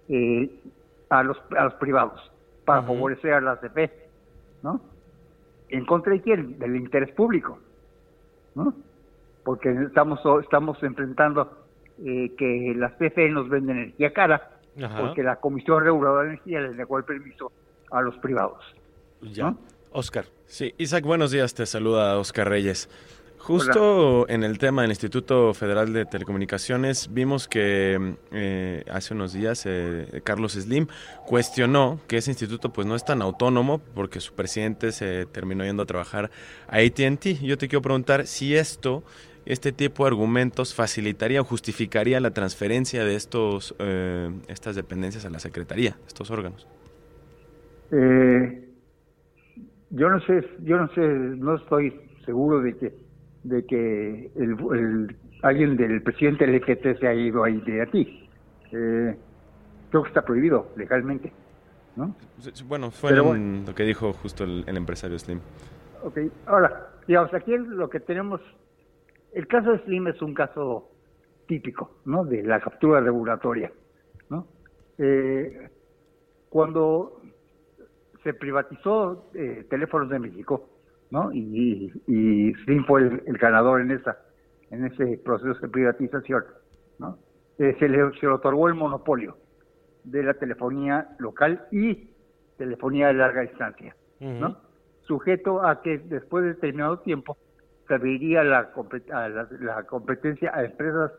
eh, 0.10 0.50
a 1.10 1.24
los 1.24 1.38
a 1.58 1.66
los 1.66 1.74
privados 1.76 2.20
para 2.66 2.82
favorecer 2.82 3.34
a 3.34 3.42
las 3.42 3.60
CFE, 3.60 3.92
¿no? 4.64 4.82
¿En 5.70 5.86
contra 5.86 6.14
de 6.14 6.22
quién? 6.22 6.60
Del 6.60 6.76
interés 6.76 7.12
público, 7.12 7.60
¿no? 8.56 8.74
Porque 9.44 9.70
estamos 9.70 10.20
estamos 10.42 10.82
enfrentando 10.84 11.66
eh, 12.04 12.34
que 12.38 12.74
las 12.76 12.94
CFE 12.94 13.30
nos 13.30 13.48
venden 13.48 13.78
energía 13.78 14.12
cara, 14.12 14.50
Ajá. 14.84 15.00
porque 15.00 15.24
la 15.24 15.38
Comisión 15.38 15.84
Reguladora 15.84 16.24
de 16.24 16.30
Energía 16.34 16.62
les 16.62 16.76
negó 16.76 16.98
el 16.98 17.06
permiso 17.06 17.52
a 17.92 18.02
los 18.02 18.18
privados. 18.18 18.64
Ya. 19.34 19.56
Oscar. 19.92 20.26
Sí, 20.46 20.74
Isaac, 20.78 21.04
buenos 21.04 21.32
días, 21.32 21.54
te 21.54 21.66
saluda 21.66 22.18
Oscar 22.18 22.50
Reyes. 22.50 22.90
Justo 23.38 24.28
en 24.28 24.44
el 24.44 24.58
tema 24.58 24.82
del 24.82 24.92
Instituto 24.92 25.54
Federal 25.54 25.94
de 25.94 26.06
Telecomunicaciones, 26.06 27.14
vimos 27.14 27.48
que 27.48 28.16
eh, 28.32 28.84
hace 28.92 29.14
unos 29.14 29.32
días 29.32 29.64
eh, 29.66 30.22
Carlos 30.26 30.54
Slim 30.54 30.88
cuestionó 31.26 32.02
que 32.08 32.18
ese 32.18 32.32
instituto 32.32 32.74
pues 32.74 32.86
no 32.86 32.96
es 32.96 33.06
tan 33.06 33.22
autónomo 33.22 33.80
porque 33.96 34.20
su 34.20 34.34
presidente 34.34 34.92
se 34.92 35.28
terminó 35.28 35.64
yendo 35.64 35.84
a 35.84 35.86
trabajar 35.86 36.30
a 36.68 36.80
AT&T. 36.80 37.36
Yo 37.36 37.58
te 37.58 37.70
quiero 37.70 37.82
preguntar 37.82 38.28
si 38.28 38.54
esto, 38.54 39.04
este 39.46 39.72
tipo 39.72 40.04
de 40.04 40.10
argumentos 40.10 40.74
facilitaría 40.74 41.40
o 41.40 41.46
justificaría 41.46 42.20
la 42.20 42.32
transferencia 42.32 43.06
de 43.06 43.16
estos, 43.16 43.76
eh, 43.80 44.30
estas 44.50 44.76
dependencias 44.76 45.24
a 45.24 45.30
la 45.30 45.40
Secretaría, 45.40 45.98
estos 46.06 46.32
órganos. 46.32 46.68
Eh, 47.92 48.67
yo 49.90 50.10
no 50.10 50.20
sé, 50.22 50.48
yo 50.62 50.78
no 50.78 50.88
sé, 50.90 51.02
no 51.02 51.56
estoy 51.56 51.94
seguro 52.26 52.62
de 52.62 52.78
que 52.78 53.08
de 53.44 53.66
que 53.66 54.32
el, 54.36 54.58
el- 54.76 55.18
alguien 55.44 55.78
del 55.78 56.02
presidente 56.04 56.46
LGT 56.46 57.00
se 57.00 57.08
ha 57.08 57.14
ido 57.14 57.44
ahí 57.44 57.62
de 57.62 57.82
aquí. 57.82 58.30
Eh, 58.72 59.18
creo 59.90 60.04
que 60.04 60.10
está 60.10 60.24
prohibido 60.26 60.74
legalmente, 60.76 61.32
¿no? 61.96 62.14
Bueno, 62.66 62.92
fue 62.92 63.18
bueno. 63.22 63.64
lo 63.66 63.74
que 63.76 63.84
dijo 63.84 64.12
justo 64.12 64.44
el, 64.44 64.66
el 64.68 64.76
empresario 64.76 65.18
Slim. 65.18 65.40
Ok, 66.04 66.18
ahora, 66.46 66.90
digamos, 67.08 67.34
aquí 67.34 67.56
lo 67.58 67.90
que 67.90 68.02
tenemos, 68.02 68.42
el 69.34 69.48
caso 69.48 69.72
de 69.72 69.80
Slim 69.86 70.08
es 70.08 70.22
un 70.22 70.34
caso 70.34 70.92
típico, 71.48 72.02
¿no? 72.06 72.26
De 72.26 72.44
la 72.44 72.60
captura 72.60 73.00
regulatoria, 73.00 73.72
¿no? 74.30 74.48
Eh, 74.98 75.70
cuando 76.50 77.22
se 78.28 78.34
privatizó 78.34 79.30
eh, 79.36 79.66
Teléfonos 79.70 80.10
de 80.10 80.20
México, 80.20 80.68
¿no? 81.12 81.32
Y, 81.32 81.94
y 82.08 82.54
Slim 82.66 82.84
fue 82.84 83.04
el, 83.04 83.24
el 83.26 83.38
ganador 83.38 83.80
en 83.80 83.92
esa, 83.92 84.18
en 84.70 84.84
ese 84.86 85.18
proceso 85.24 85.58
de 85.62 85.70
privatización, 85.70 86.44
¿no? 87.00 87.18
Eh, 87.58 87.74
se, 87.80 87.88
le, 87.88 88.12
se 88.20 88.26
le 88.26 88.34
otorgó 88.34 88.68
el 88.68 88.74
monopolio 88.74 89.38
de 90.04 90.24
la 90.24 90.34
telefonía 90.34 91.16
local 91.20 91.68
y 91.72 92.10
telefonía 92.58 93.08
de 93.08 93.14
larga 93.14 93.42
distancia, 93.44 93.96
¿no? 94.20 94.58
Sujeto 95.04 95.66
a 95.66 95.82
que 95.82 96.00
después 96.00 96.44
de 96.44 96.50
determinado 96.50 97.00
tiempo 97.00 97.38
se 97.88 97.94
abriría 97.94 98.44
la, 98.44 98.74
a 99.14 99.30
la, 99.30 99.48
la 99.62 99.84
competencia 99.84 100.52
a 100.54 100.66
empresas 100.66 101.14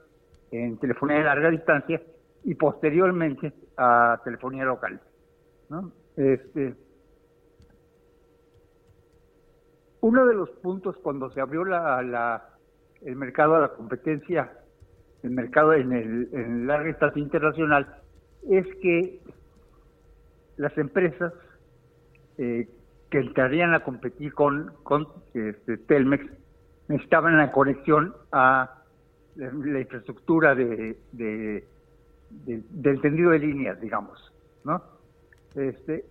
en 0.51 0.77
telefonía 0.77 1.17
de 1.17 1.25
larga 1.25 1.49
distancia 1.49 2.03
y 2.45 2.55
posteriormente 2.55 3.55
a 3.79 4.21
telefonía 4.25 4.67
local, 4.67 5.01
¿no? 5.71 5.91
Este, 6.19 6.75
uno 10.09 10.25
de 10.27 10.35
los 10.35 10.49
puntos 10.63 10.97
cuando 11.03 11.31
se 11.33 11.41
abrió 11.41 11.65
la, 11.65 12.03
la- 12.03 12.45
el 13.03 13.15
mercado 13.15 13.57
a 13.57 13.61
la 13.61 13.69
competencia, 13.69 14.51
el 15.23 15.31
mercado 15.31 15.75
en 15.75 15.93
el, 15.93 16.29
en 16.33 16.67
larga 16.67 16.87
distancia 16.89 17.23
internacional, 17.23 17.87
es 18.49 18.67
que 18.83 19.21
las 20.57 20.77
empresas 20.79 21.33
eh, 22.39 22.67
que 23.11 23.19
entrarían 23.19 23.75
a 23.75 23.81
competir 23.85 24.33
con, 24.33 24.73
con 24.83 25.07
este, 25.35 25.77
Telmex 25.77 26.25
necesitaban 26.89 27.37
la 27.37 27.53
conexión 27.53 28.15
a 28.33 28.83
la, 29.37 29.53
la 29.53 29.81
infraestructura 29.81 30.55
de, 30.55 30.99
de, 31.13 31.65
de- 32.47 32.63
del 32.71 33.01
tendido 33.03 33.31
de 33.31 33.39
líneas, 33.41 33.79
digamos, 33.81 34.19
¿no? 34.65 34.83
Este, 35.55 36.05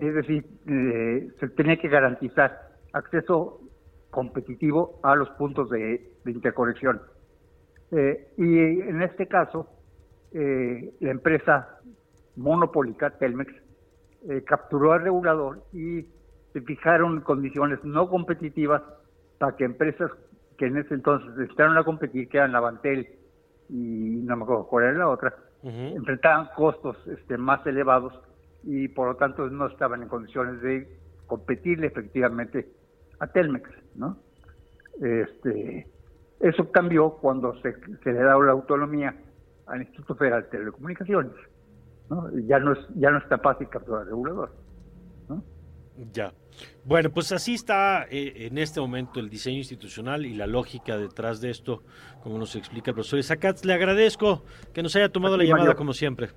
es 0.00 0.14
decir, 0.14 0.44
eh, 0.66 1.28
se 1.40 1.48
tenía 1.48 1.76
que 1.78 1.88
garantizar 1.88 2.71
acceso 2.92 3.60
competitivo 4.10 5.00
a 5.02 5.16
los 5.16 5.28
puntos 5.30 5.70
de, 5.70 6.12
de 6.24 6.30
interconexión. 6.30 7.00
Eh, 7.92 8.32
y 8.38 8.58
en 8.58 9.02
este 9.02 9.26
caso, 9.26 9.68
eh, 10.32 10.94
la 11.00 11.10
empresa 11.10 11.80
monopólica, 12.36 13.10
Telmex, 13.18 13.52
eh, 14.28 14.42
capturó 14.46 14.92
al 14.92 15.02
regulador 15.02 15.62
y 15.72 16.06
se 16.52 16.60
fijaron 16.62 17.20
condiciones 17.20 17.82
no 17.84 18.08
competitivas 18.08 18.82
para 19.38 19.56
que 19.56 19.64
empresas 19.64 20.10
que 20.56 20.66
en 20.66 20.78
ese 20.78 20.94
entonces 20.94 21.30
entraron 21.38 21.76
a 21.76 21.84
competir, 21.84 22.28
que 22.28 22.38
eran 22.38 22.52
Navantel 22.52 23.08
y 23.68 24.20
no 24.24 24.36
me 24.36 24.44
acuerdo 24.44 24.66
cuál 24.68 24.84
era 24.84 24.98
la 24.98 25.08
otra, 25.08 25.34
enfrentaban 25.62 26.48
costos 26.54 26.96
este, 27.06 27.36
más 27.36 27.66
elevados 27.66 28.12
y 28.64 28.88
por 28.88 29.08
lo 29.08 29.16
tanto 29.16 29.48
no 29.48 29.66
estaban 29.66 30.02
en 30.02 30.08
condiciones 30.08 30.60
de 30.60 30.98
competirle 31.26 31.86
efectivamente 31.86 32.68
a 33.22 33.26
Telmex, 33.28 33.70
¿no? 33.94 34.16
Este, 35.00 35.86
eso 36.40 36.70
cambió 36.72 37.10
cuando 37.20 37.54
se, 37.62 37.74
se 38.02 38.12
le 38.12 38.18
da 38.18 38.36
la 38.38 38.52
autonomía 38.52 39.14
al 39.66 39.82
Instituto 39.82 40.16
Federal 40.16 40.42
de 40.42 40.48
Telecomunicaciones, 40.48 41.32
¿no? 42.10 42.28
Ya 42.46 42.58
no 42.58 42.72
es 42.72 42.80
ya 42.96 43.10
no 43.10 43.18
está 43.18 43.38
fácil 43.38 43.68
capturar 43.68 44.02
al 44.02 44.08
regulador. 44.08 44.50
Ya. 46.12 46.32
Bueno, 46.84 47.10
pues 47.10 47.32
así 47.32 47.54
está 47.54 48.06
eh, 48.10 48.46
en 48.46 48.58
este 48.58 48.80
momento 48.80 49.20
el 49.20 49.28
diseño 49.28 49.58
institucional 49.58 50.26
y 50.26 50.34
la 50.34 50.46
lógica 50.46 50.96
detrás 50.96 51.40
de 51.40 51.50
esto, 51.50 51.82
como 52.22 52.38
nos 52.38 52.56
explica 52.56 52.90
el 52.90 52.94
profesor 52.94 53.18
Isacats. 53.18 53.64
Le 53.64 53.74
agradezco 53.74 54.42
que 54.72 54.82
nos 54.82 54.96
haya 54.96 55.10
tomado 55.10 55.36
la 55.36 55.44
llamada 55.44 55.66
Mario. 55.66 55.76
como 55.76 55.92
siempre. 55.92 56.30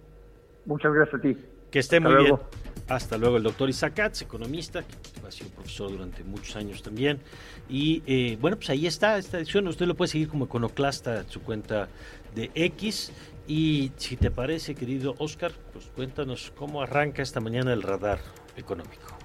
Muchas 0.65 0.93
gracias 0.93 1.19
a 1.19 1.21
ti. 1.21 1.38
Que 1.71 1.79
esté 1.79 1.97
Hasta 1.97 2.09
muy 2.09 2.17
luego. 2.19 2.38
bien. 2.38 2.64
Hasta 2.88 3.17
luego, 3.17 3.38
el 3.38 3.43
doctor 3.43 3.67
Isacats, 3.67 4.21
economista, 4.21 4.83
que 4.83 5.27
ha 5.27 5.31
sido 5.31 5.49
profesor 5.49 5.89
durante 5.91 6.23
muchos 6.23 6.55
años 6.55 6.83
también. 6.83 7.19
Y 7.67 8.03
eh, 8.05 8.38
bueno, 8.39 8.57
pues 8.57 8.69
ahí 8.69 8.86
está 8.86 9.17
esta 9.17 9.38
edición. 9.38 9.67
Usted 9.67 9.88
lo 9.88 9.95
puede 9.95 10.09
seguir 10.11 10.27
como 10.27 10.45
iconoclasta 10.45 11.21
en 11.21 11.29
su 11.29 11.41
cuenta 11.41 11.89
de 12.36 12.51
X. 12.53 13.11
Y 13.47 13.91
si 13.97 14.17
te 14.17 14.29
parece, 14.29 14.75
querido 14.75 15.15
Oscar, 15.17 15.51
pues 15.73 15.86
cuéntanos 15.95 16.51
cómo 16.55 16.81
arranca 16.81 17.23
esta 17.23 17.39
mañana 17.39 17.73
el 17.73 17.81
radar 17.81 18.19
económico. 18.55 19.24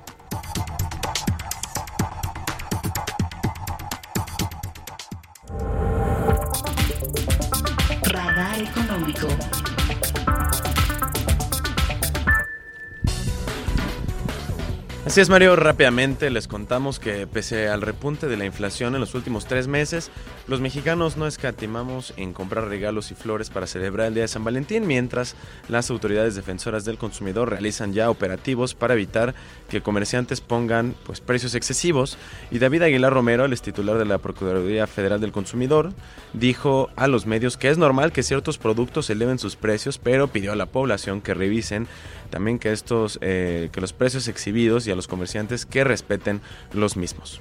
Así 15.10 15.20
es, 15.20 15.28
Mario. 15.28 15.56
Rápidamente 15.56 16.30
les 16.30 16.46
contamos 16.46 17.00
que 17.00 17.26
pese 17.26 17.68
al 17.68 17.82
repunte 17.82 18.28
de 18.28 18.36
la 18.36 18.44
inflación 18.44 18.94
en 18.94 19.00
los 19.00 19.16
últimos 19.16 19.44
tres 19.44 19.66
meses, 19.66 20.08
los 20.46 20.60
mexicanos 20.60 21.16
no 21.16 21.26
escatimamos 21.26 22.14
en 22.16 22.32
comprar 22.32 22.68
regalos 22.68 23.10
y 23.10 23.16
flores 23.16 23.50
para 23.50 23.66
celebrar 23.66 24.06
el 24.06 24.14
Día 24.14 24.22
de 24.22 24.28
San 24.28 24.44
Valentín, 24.44 24.86
mientras 24.86 25.34
las 25.68 25.90
autoridades 25.90 26.36
defensoras 26.36 26.84
del 26.84 26.96
consumidor 26.96 27.50
realizan 27.50 27.92
ya 27.92 28.08
operativos 28.08 28.76
para 28.76 28.94
evitar 28.94 29.34
que 29.68 29.80
comerciantes 29.80 30.40
pongan 30.40 30.94
pues, 31.04 31.20
precios 31.20 31.56
excesivos. 31.56 32.16
Y 32.52 32.60
David 32.60 32.82
Aguilar 32.82 33.12
Romero, 33.12 33.44
el 33.44 33.60
titular 33.60 33.98
de 33.98 34.04
la 34.04 34.18
Procuraduría 34.18 34.86
Federal 34.86 35.20
del 35.20 35.32
Consumidor, 35.32 35.92
dijo 36.34 36.88
a 36.94 37.08
los 37.08 37.26
medios 37.26 37.56
que 37.56 37.68
es 37.68 37.78
normal 37.78 38.12
que 38.12 38.22
ciertos 38.22 38.58
productos 38.58 39.10
eleven 39.10 39.40
sus 39.40 39.56
precios, 39.56 39.98
pero 39.98 40.28
pidió 40.28 40.52
a 40.52 40.56
la 40.56 40.66
población 40.66 41.20
que 41.20 41.34
revisen 41.34 41.88
también 42.30 42.58
que 42.58 42.72
estos 42.72 43.18
eh, 43.20 43.68
que 43.72 43.80
los 43.80 43.92
precios 43.92 44.28
exhibidos 44.28 44.86
y 44.86 44.90
a 44.90 44.96
los 44.96 45.08
comerciantes 45.08 45.66
que 45.66 45.84
respeten 45.84 46.40
los 46.72 46.96
mismos. 46.96 47.40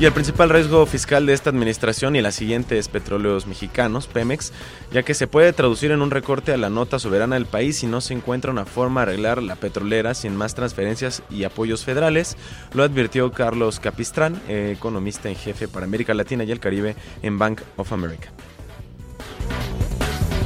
Y 0.00 0.06
el 0.06 0.12
principal 0.12 0.48
riesgo 0.48 0.86
fiscal 0.86 1.26
de 1.26 1.34
esta 1.34 1.50
administración 1.50 2.16
y 2.16 2.22
la 2.22 2.32
siguiente 2.32 2.78
es 2.78 2.88
Petróleos 2.88 3.46
Mexicanos, 3.46 4.06
Pemex, 4.06 4.50
ya 4.90 5.02
que 5.02 5.12
se 5.12 5.26
puede 5.26 5.52
traducir 5.52 5.90
en 5.90 6.00
un 6.00 6.10
recorte 6.10 6.54
a 6.54 6.56
la 6.56 6.70
nota 6.70 6.98
soberana 6.98 7.34
del 7.34 7.44
país 7.44 7.76
si 7.76 7.86
no 7.86 8.00
se 8.00 8.14
encuentra 8.14 8.50
una 8.50 8.64
forma 8.64 9.04
de 9.04 9.12
arreglar 9.12 9.42
la 9.42 9.56
petrolera 9.56 10.14
sin 10.14 10.36
más 10.36 10.54
transferencias 10.54 11.22
y 11.28 11.44
apoyos 11.44 11.84
federales, 11.84 12.38
lo 12.72 12.82
advirtió 12.82 13.30
Carlos 13.30 13.78
Capistrán, 13.78 14.40
eh, 14.48 14.72
economista 14.74 15.28
en 15.28 15.36
jefe 15.36 15.68
para 15.68 15.84
América 15.84 16.14
Latina 16.14 16.44
y 16.44 16.50
el 16.50 16.60
Caribe 16.60 16.96
en 17.20 17.38
Bank 17.38 17.60
of 17.76 17.92
America. 17.92 18.32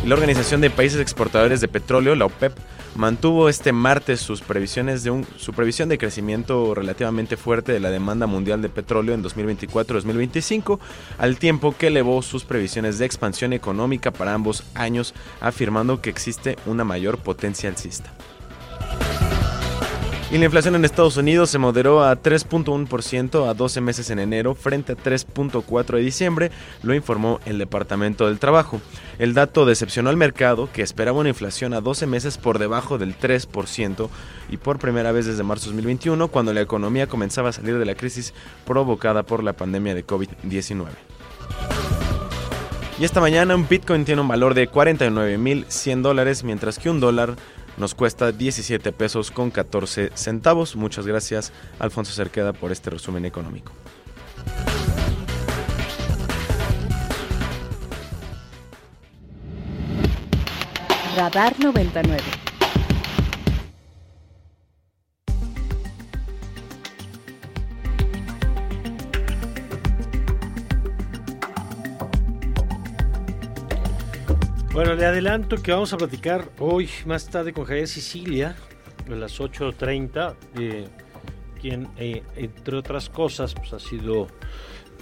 La 0.07 0.17
Organización 0.17 0.61
de 0.61 0.69
Países 0.69 1.01
Exportadores 1.01 1.63
de 1.63 1.69
Petróleo, 1.69 2.15
la 2.15 2.27
OPEP, 2.27 2.53
mantuvo 2.95 3.49
este 3.49 3.73
martes 3.73 4.21
sus 4.21 4.43
previsiones 4.43 5.03
de 5.03 5.11
un, 5.11 5.27
su 5.39 5.55
previsión 5.55 5.89
de 5.89 5.97
crecimiento 5.97 6.75
relativamente 6.75 7.39
fuerte 7.39 7.73
de 7.73 7.81
la 7.81 7.89
demanda 7.89 8.27
mundial 8.27 8.61
de 8.61 8.69
petróleo 8.69 9.15
en 9.15 9.25
2024-2025, 9.25 10.79
al 11.17 11.39
tiempo 11.39 11.75
que 11.75 11.87
elevó 11.87 12.21
sus 12.21 12.45
previsiones 12.45 12.99
de 12.99 13.07
expansión 13.07 13.55
económica 13.55 14.11
para 14.11 14.35
ambos 14.35 14.65
años, 14.75 15.15
afirmando 15.41 16.03
que 16.03 16.11
existe 16.11 16.59
una 16.67 16.85
mayor 16.85 17.17
potencia 17.17 17.71
alcista. 17.71 18.13
Y 20.35 20.39
la 20.39 20.47
inflación 20.47 20.75
en 20.75 20.85
Estados 20.85 21.17
Unidos 21.17 21.49
se 21.49 21.59
moderó 21.59 22.03
a 22.03 22.21
3.1% 22.21 23.49
a 23.49 23.55
12 23.55 23.81
meses 23.81 24.11
en 24.11 24.19
enero 24.19 24.57
frente 24.57 24.95
a 24.95 24.97
3.4 24.97 25.95
de 25.95 26.03
diciembre, 26.03 26.51
lo 26.83 26.93
informó 26.93 27.39
el 27.47 27.57
Departamento 27.57 28.27
del 28.27 28.41
Trabajo. 28.41 28.81
El 29.21 29.33
dato 29.33 29.65
decepcionó 29.65 30.11
al 30.11 30.17
mercado, 30.17 30.69
que 30.73 30.83
esperaba 30.83 31.21
una 31.21 31.29
inflación 31.29 31.73
a 31.73 31.81
12 31.81 32.09
meses 32.09 32.37
por 32.37 32.59
debajo 32.59 32.99
del 32.99 33.17
3% 33.17 34.09
y 34.51 34.57
por 34.57 34.81
primera 34.81 35.13
vez 35.13 35.27
desde 35.27 35.45
marzo 35.45 35.67
de 35.67 35.77
2021, 35.77 36.27
cuando 36.27 36.53
la 36.53 36.63
economía 36.63 37.07
comenzaba 37.07 37.51
a 37.51 37.53
salir 37.53 37.79
de 37.79 37.85
la 37.85 37.95
crisis 37.95 38.35
provocada 38.67 39.23
por 39.23 39.45
la 39.45 39.53
pandemia 39.53 39.95
de 39.95 40.05
COVID-19. 40.05 40.89
Y 42.97 43.05
esta 43.05 43.21
mañana 43.21 43.57
un 43.57 43.69
Bitcoin 43.69 44.05
tiene 44.05 44.21
un 44.21 44.29
valor 44.29 44.55
de 44.55 44.69
49.100 44.69 46.03
dólares, 46.03 46.43
mientras 46.43 46.81
que 46.81 46.91
un 46.91 46.99
dólar 46.99 47.37
nos 47.77 47.95
cuesta 47.95 48.33
17 48.33 48.93
pesos 48.93 49.31
con 49.31 49.51
14 49.51 50.11
centavos. 50.15 50.77
Muchas 50.77 51.07
gracias, 51.07 51.53
Alfonso 51.79 52.13
Cerqueda, 52.13 52.53
por 52.53 52.73
este 52.73 52.91
resumen 52.91 53.25
económico. 53.25 53.73
Radar 61.17 61.55
99. 61.61 62.44
Bueno, 74.75 74.97
le 74.97 75.07
adelanto 75.07 75.63
que 75.63 75.71
vamos 75.71 75.93
a 75.93 75.97
platicar 75.97 76.51
hoy 76.59 76.89
más 77.07 77.31
tarde 77.31 77.53
con 77.53 77.65
Javier 77.65 77.87
Sicilia 77.87 78.57
a 79.07 79.15
las 79.15 79.41
8.30, 79.41 80.35
eh, 80.59 80.89
quien 81.61 81.87
eh, 81.97 82.25
entre 82.35 82.77
otras 82.77 83.09
cosas 83.09 83.55
pues, 83.55 83.73
ha 83.73 83.79
sido 83.79 84.27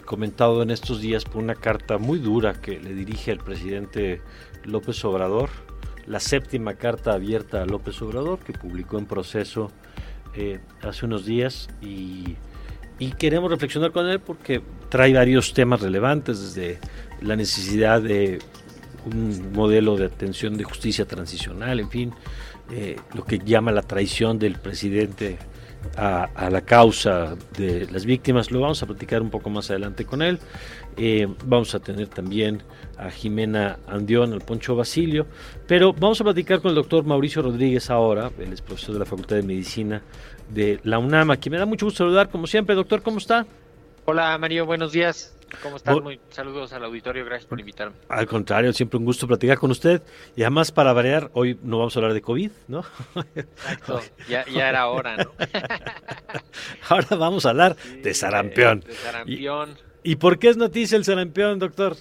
comentado 0.05 0.62
en 0.62 0.70
estos 0.70 1.01
días 1.01 1.25
por 1.25 1.43
una 1.43 1.55
carta 1.55 1.97
muy 1.97 2.18
dura 2.18 2.53
que 2.53 2.79
le 2.79 2.93
dirige 2.93 3.31
el 3.31 3.39
presidente 3.39 4.20
López 4.64 5.03
Obrador, 5.07 5.49
la 6.07 6.20
séptima 6.20 6.75
carta 6.75 7.14
abierta 7.14 7.62
a 7.62 7.64
López 7.64 8.03
Obrador 8.03 8.41
que 8.41 8.53
publicó 8.53 8.99
en 8.99 9.07
proceso 9.07 9.70
eh, 10.35 10.61
hace 10.83 11.07
unos 11.07 11.25
días 11.25 11.70
y, 11.81 12.37
y 12.99 13.12
queremos 13.12 13.51
reflexionar 13.51 13.91
con 13.91 14.07
él 14.07 14.20
porque 14.20 14.61
trae 14.91 15.14
varios 15.14 15.55
temas 15.55 15.81
relevantes 15.81 16.55
desde 16.55 16.79
la 17.23 17.37
necesidad 17.37 18.03
de 18.03 18.39
un 19.07 19.53
modelo 19.53 19.97
de 19.97 20.07
atención 20.07 20.57
de 20.57 20.65
justicia 20.65 21.05
transicional, 21.05 21.81
en 21.81 21.91
fin, 21.91 22.15
eh, 22.71 22.97
lo 23.15 23.25
que 23.25 23.39
llama 23.39 23.73
la 23.73 23.83
traición 23.83 24.39
del 24.39 24.57
presidente 24.57 25.39
a, 25.97 26.49
la 26.51 26.61
causa 26.63 27.37
de 27.57 27.89
las 27.91 28.05
víctimas. 28.05 28.51
Lo 28.51 28.61
vamos 28.61 28.83
a 28.83 28.87
platicar 28.87 29.23
un 29.23 29.31
poco 29.31 29.51
más 29.51 29.71
adelante 29.71 30.05
con 30.05 30.23
él. 30.23 30.39
Eh, 30.97 31.27
vamos 31.45 31.75
a 31.75 31.81
tener 31.81 32.09
también 32.09 32.63
a 32.99 33.11
Jimena 33.11 33.79
Andión, 33.87 34.33
al 34.33 34.41
Poncho 34.41 34.77
Basilio, 34.77 35.27
pero 35.67 35.93
vamos 35.93 36.21
a 36.21 36.25
platicar 36.25 36.61
con 36.61 36.71
el 36.71 36.75
doctor 36.75 37.05
Mauricio 37.05 37.43
Rodríguez 37.43 37.91
ahora, 37.91 38.31
él 38.39 38.53
es 38.53 38.61
profesor 38.61 38.95
de 38.95 39.01
la 39.01 39.07
Facultad 39.07 39.37
de 39.37 39.43
Medicina 39.43 40.03
de 40.51 40.81
la 40.85 40.99
UNAM, 40.99 41.31
a 41.31 41.37
quien 41.37 41.53
me 41.53 41.59
da 41.59 41.67
mucho 41.67 41.87
gusto 41.87 42.05
saludar, 42.05 42.29
como 42.29 42.47
siempre, 42.47 42.75
doctor, 42.75 43.03
¿cómo 43.03 43.19
está? 43.19 43.47
Hola 44.05 44.37
Mario, 44.37 44.67
buenos 44.67 44.93
días. 44.93 45.35
¿Cómo 45.61 45.77
estás? 45.77 46.01
Muy, 46.01 46.21
saludos 46.31 46.73
al 46.73 46.85
auditorio, 46.85 47.25
gracias 47.25 47.47
por 47.49 47.61
invitarme. 47.61 47.97
Al 48.09 48.27
contrario, 48.27 48.73
siempre 48.73 48.99
un 48.99 49.05
gusto 49.05 49.27
platicar 49.27 49.59
con 49.59 49.71
usted. 49.71 50.03
Y 50.37 50.43
además, 50.43 50.73
para 50.73 50.93
variar, 50.93 51.31
hoy 51.35 51.59
no 51.63 51.79
vamos 51.79 51.95
a 51.97 51.99
hablar 52.01 52.15
de 52.15 52.23
COVID, 52.23 52.51
¿no? 52.69 52.85
Exacto, 53.35 54.01
ya, 54.29 54.45
ya 54.47 54.69
era 54.69 54.89
hora, 54.89 55.17
¿no? 55.17 55.33
Ahora 56.89 57.17
vamos 57.17 57.47
a 57.47 57.51
hablar 57.51 57.77
Sí, 57.83 58.01
de 58.01 58.15
sarampión. 58.15 58.81
De 58.81 58.95
sarampión. 58.95 59.79
¿Y, 60.03 60.13
¿Y 60.13 60.17
por 60.17 60.39
qué 60.39 60.49
es 60.49 60.57
noticia 60.57 60.97
el 60.97 61.05
sarampión, 61.05 61.59
doctor? 61.59 61.97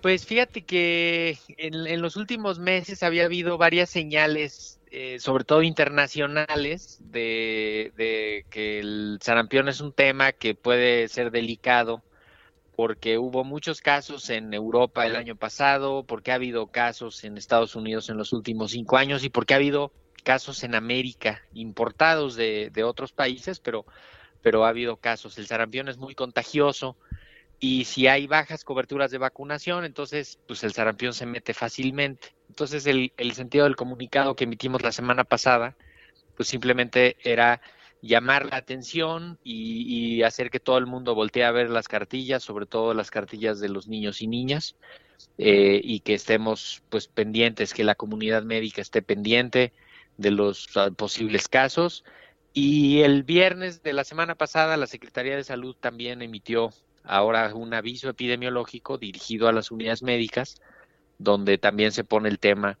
Pues 0.00 0.24
fíjate 0.24 0.62
que 0.62 1.38
en, 1.56 1.86
en 1.86 2.00
los 2.02 2.16
últimos 2.16 2.58
meses 2.58 3.02
había 3.02 3.24
habido 3.24 3.58
varias 3.58 3.90
señales, 3.90 4.78
eh, 4.90 5.18
sobre 5.18 5.44
todo 5.44 5.62
internacionales, 5.62 6.98
de, 7.00 7.92
de 7.96 8.46
que 8.50 8.78
el 8.78 9.18
sarampión 9.20 9.68
es 9.68 9.80
un 9.80 9.92
tema 9.92 10.32
que 10.32 10.54
puede 10.54 11.08
ser 11.08 11.30
delicado 11.30 12.02
porque 12.76 13.16
hubo 13.16 13.42
muchos 13.42 13.80
casos 13.80 14.28
en 14.28 14.52
Europa 14.52 15.06
el 15.06 15.16
año 15.16 15.34
pasado, 15.34 16.04
porque 16.04 16.30
ha 16.30 16.34
habido 16.34 16.66
casos 16.66 17.24
en 17.24 17.38
Estados 17.38 17.74
Unidos 17.74 18.10
en 18.10 18.18
los 18.18 18.34
últimos 18.34 18.72
cinco 18.72 18.98
años 18.98 19.24
y 19.24 19.30
porque 19.30 19.54
ha 19.54 19.56
habido 19.56 19.92
casos 20.22 20.62
en 20.62 20.74
América 20.74 21.42
importados 21.54 22.36
de, 22.36 22.70
de 22.70 22.84
otros 22.84 23.12
países, 23.12 23.60
pero, 23.60 23.86
pero 24.42 24.66
ha 24.66 24.68
habido 24.68 24.98
casos. 24.98 25.38
El 25.38 25.46
sarampión 25.46 25.88
es 25.88 25.96
muy 25.96 26.14
contagioso 26.14 26.98
y 27.58 27.84
si 27.86 28.08
hay 28.08 28.26
bajas 28.26 28.62
coberturas 28.62 29.10
de 29.10 29.18
vacunación, 29.18 29.86
entonces 29.86 30.38
pues 30.46 30.62
el 30.62 30.74
sarampión 30.74 31.14
se 31.14 31.24
mete 31.24 31.54
fácilmente. 31.54 32.34
Entonces 32.50 32.86
el, 32.86 33.12
el 33.16 33.32
sentido 33.32 33.64
del 33.64 33.76
comunicado 33.76 34.36
que 34.36 34.44
emitimos 34.44 34.82
la 34.82 34.92
semana 34.92 35.24
pasada, 35.24 35.76
pues 36.36 36.48
simplemente 36.48 37.16
era 37.22 37.62
llamar 38.02 38.46
la 38.46 38.56
atención 38.56 39.38
y, 39.44 40.22
hacer 40.22 40.50
que 40.50 40.60
todo 40.60 40.78
el 40.78 40.86
mundo 40.86 41.14
voltee 41.14 41.44
a 41.44 41.50
ver 41.50 41.70
las 41.70 41.88
cartillas, 41.88 42.42
sobre 42.42 42.66
todo 42.66 42.94
las 42.94 43.10
cartillas 43.10 43.60
de 43.60 43.68
los 43.68 43.88
niños 43.88 44.22
y 44.22 44.26
niñas, 44.26 44.76
eh, 45.38 45.80
y 45.82 46.00
que 46.00 46.14
estemos 46.14 46.82
pues 46.88 47.08
pendientes, 47.08 47.74
que 47.74 47.84
la 47.84 47.94
comunidad 47.94 48.42
médica 48.42 48.80
esté 48.82 49.02
pendiente 49.02 49.72
de 50.16 50.30
los 50.30 50.74
uh, 50.76 50.92
posibles 50.94 51.48
casos. 51.48 52.04
Y 52.52 53.02
el 53.02 53.22
viernes 53.22 53.82
de 53.82 53.92
la 53.92 54.04
semana 54.04 54.34
pasada 54.34 54.76
la 54.76 54.86
Secretaría 54.86 55.36
de 55.36 55.44
Salud 55.44 55.76
también 55.78 56.22
emitió 56.22 56.70
ahora 57.04 57.54
un 57.54 57.74
aviso 57.74 58.08
epidemiológico 58.08 58.98
dirigido 58.98 59.48
a 59.48 59.52
las 59.52 59.70
unidades 59.70 60.02
médicas, 60.02 60.60
donde 61.18 61.58
también 61.58 61.92
se 61.92 62.04
pone 62.04 62.28
el 62.28 62.38
tema 62.38 62.78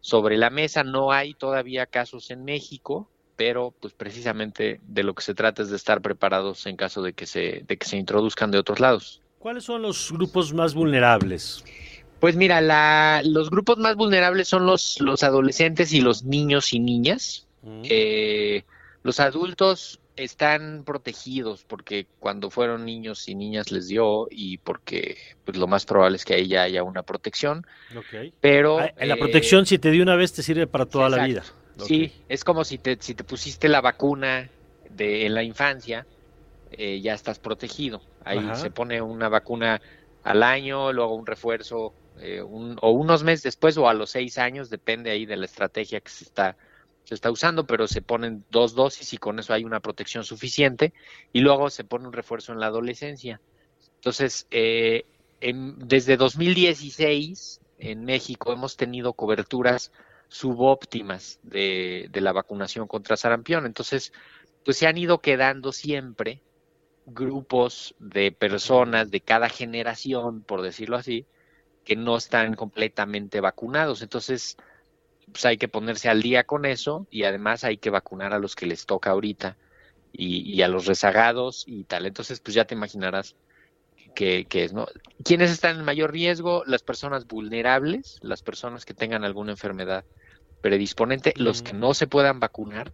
sobre 0.00 0.36
la 0.36 0.50
mesa. 0.50 0.82
No 0.82 1.12
hay 1.12 1.34
todavía 1.34 1.86
casos 1.86 2.30
en 2.30 2.44
México, 2.44 3.08
pero 3.38 3.72
pues 3.80 3.94
precisamente 3.94 4.80
de 4.88 5.04
lo 5.04 5.14
que 5.14 5.22
se 5.22 5.32
trata 5.32 5.62
es 5.62 5.70
de 5.70 5.76
estar 5.76 6.02
preparados 6.02 6.66
en 6.66 6.76
caso 6.76 7.02
de 7.02 7.12
que 7.12 7.24
se, 7.24 7.62
de 7.68 7.76
que 7.76 7.86
se 7.86 7.96
introduzcan 7.96 8.50
de 8.50 8.58
otros 8.58 8.80
lados. 8.80 9.22
¿Cuáles 9.38 9.62
son 9.62 9.80
los 9.80 10.10
grupos 10.10 10.52
más 10.52 10.74
vulnerables? 10.74 11.64
Pues 12.18 12.34
mira, 12.34 12.60
la, 12.60 13.22
los 13.24 13.48
grupos 13.48 13.78
más 13.78 13.94
vulnerables 13.94 14.48
son 14.48 14.66
los, 14.66 15.00
los 15.00 15.22
adolescentes 15.22 15.92
y 15.92 16.00
los 16.00 16.24
niños 16.24 16.72
y 16.72 16.80
niñas. 16.80 17.46
Mm. 17.62 17.82
Eh, 17.84 18.64
los 19.04 19.20
adultos 19.20 20.00
están 20.16 20.82
protegidos 20.84 21.64
porque 21.64 22.08
cuando 22.18 22.50
fueron 22.50 22.84
niños 22.84 23.28
y 23.28 23.36
niñas 23.36 23.70
les 23.70 23.86
dio 23.86 24.26
y 24.32 24.58
porque 24.58 25.16
pues 25.44 25.56
lo 25.56 25.68
más 25.68 25.86
probable 25.86 26.16
es 26.16 26.24
que 26.24 26.34
ahí 26.34 26.48
ya 26.48 26.64
haya 26.64 26.82
una 26.82 27.04
protección. 27.04 27.64
Okay. 27.96 28.34
Pero 28.40 28.80
ah, 28.80 28.90
la 28.98 29.16
protección 29.16 29.62
eh, 29.62 29.66
si 29.66 29.78
te 29.78 29.92
dio 29.92 30.02
una 30.02 30.16
vez 30.16 30.32
te 30.32 30.42
sirve 30.42 30.66
para 30.66 30.86
toda 30.86 31.06
exacto. 31.06 31.22
la 31.22 31.26
vida. 31.28 31.44
Okay. 31.78 32.08
Sí, 32.08 32.12
es 32.28 32.44
como 32.44 32.64
si 32.64 32.78
te, 32.78 32.98
si 33.00 33.14
te 33.14 33.24
pusiste 33.24 33.68
la 33.68 33.80
vacuna 33.80 34.50
de, 34.90 35.26
en 35.26 35.34
la 35.34 35.42
infancia, 35.42 36.06
eh, 36.70 37.00
ya 37.00 37.14
estás 37.14 37.38
protegido. 37.38 38.02
Ahí 38.20 38.38
Ajá. 38.38 38.56
se 38.56 38.70
pone 38.70 39.00
una 39.00 39.28
vacuna 39.28 39.80
al 40.22 40.42
año, 40.42 40.92
luego 40.92 41.14
un 41.14 41.26
refuerzo 41.26 41.94
eh, 42.20 42.42
un, 42.42 42.76
o 42.82 42.90
unos 42.90 43.22
meses 43.22 43.44
después 43.44 43.76
o 43.76 43.88
a 43.88 43.94
los 43.94 44.10
seis 44.10 44.38
años, 44.38 44.70
depende 44.70 45.10
ahí 45.10 45.24
de 45.24 45.36
la 45.36 45.44
estrategia 45.44 46.00
que 46.00 46.10
se 46.10 46.24
está, 46.24 46.56
se 47.04 47.14
está 47.14 47.30
usando, 47.30 47.64
pero 47.66 47.86
se 47.86 48.02
ponen 48.02 48.44
dos 48.50 48.74
dosis 48.74 49.12
y 49.12 49.18
con 49.18 49.38
eso 49.38 49.54
hay 49.54 49.64
una 49.64 49.80
protección 49.80 50.24
suficiente 50.24 50.92
y 51.32 51.40
luego 51.40 51.70
se 51.70 51.84
pone 51.84 52.06
un 52.06 52.12
refuerzo 52.12 52.52
en 52.52 52.60
la 52.60 52.66
adolescencia. 52.66 53.40
Entonces, 53.96 54.46
eh, 54.50 55.04
en, 55.40 55.78
desde 55.78 56.16
2016 56.16 57.60
en 57.78 58.04
México 58.04 58.52
hemos 58.52 58.76
tenido 58.76 59.12
coberturas 59.12 59.92
subóptimas 60.28 61.40
de, 61.42 62.08
de, 62.10 62.20
la 62.20 62.32
vacunación 62.32 62.86
contra 62.86 63.16
sarampión. 63.16 63.66
Entonces, 63.66 64.12
pues 64.64 64.76
se 64.76 64.86
han 64.86 64.98
ido 64.98 65.20
quedando 65.20 65.72
siempre 65.72 66.42
grupos 67.06 67.94
de 67.98 68.32
personas 68.32 69.10
de 69.10 69.20
cada 69.20 69.48
generación, 69.48 70.42
por 70.42 70.62
decirlo 70.62 70.96
así, 70.96 71.26
que 71.84 71.96
no 71.96 72.16
están 72.16 72.54
completamente 72.54 73.40
vacunados. 73.40 74.02
Entonces, 74.02 74.56
pues 75.32 75.44
hay 75.46 75.56
que 75.58 75.68
ponerse 75.68 76.08
al 76.08 76.22
día 76.22 76.44
con 76.44 76.64
eso 76.66 77.06
y 77.10 77.24
además 77.24 77.64
hay 77.64 77.78
que 77.78 77.90
vacunar 77.90 78.32
a 78.34 78.38
los 78.38 78.54
que 78.54 78.66
les 78.66 78.86
toca 78.86 79.10
ahorita 79.10 79.56
y, 80.12 80.54
y 80.54 80.62
a 80.62 80.68
los 80.68 80.86
rezagados 80.86 81.64
y 81.66 81.84
tal. 81.84 82.06
Entonces, 82.06 82.40
pues 82.40 82.54
ya 82.54 82.66
te 82.66 82.74
imaginarás 82.74 83.36
que, 84.14 84.46
que 84.46 84.64
es, 84.64 84.72
¿no? 84.72 84.86
¿Quiénes 85.24 85.50
están 85.50 85.78
en 85.78 85.84
mayor 85.84 86.12
riesgo? 86.12 86.62
Las 86.66 86.82
personas 86.82 87.26
vulnerables, 87.26 88.18
las 88.20 88.42
personas 88.42 88.84
que 88.84 88.94
tengan 88.94 89.24
alguna 89.24 89.52
enfermedad 89.52 90.04
predisponente, 90.60 91.32
los 91.36 91.62
que 91.62 91.72
no 91.72 91.94
se 91.94 92.06
puedan 92.06 92.40
vacunar 92.40 92.92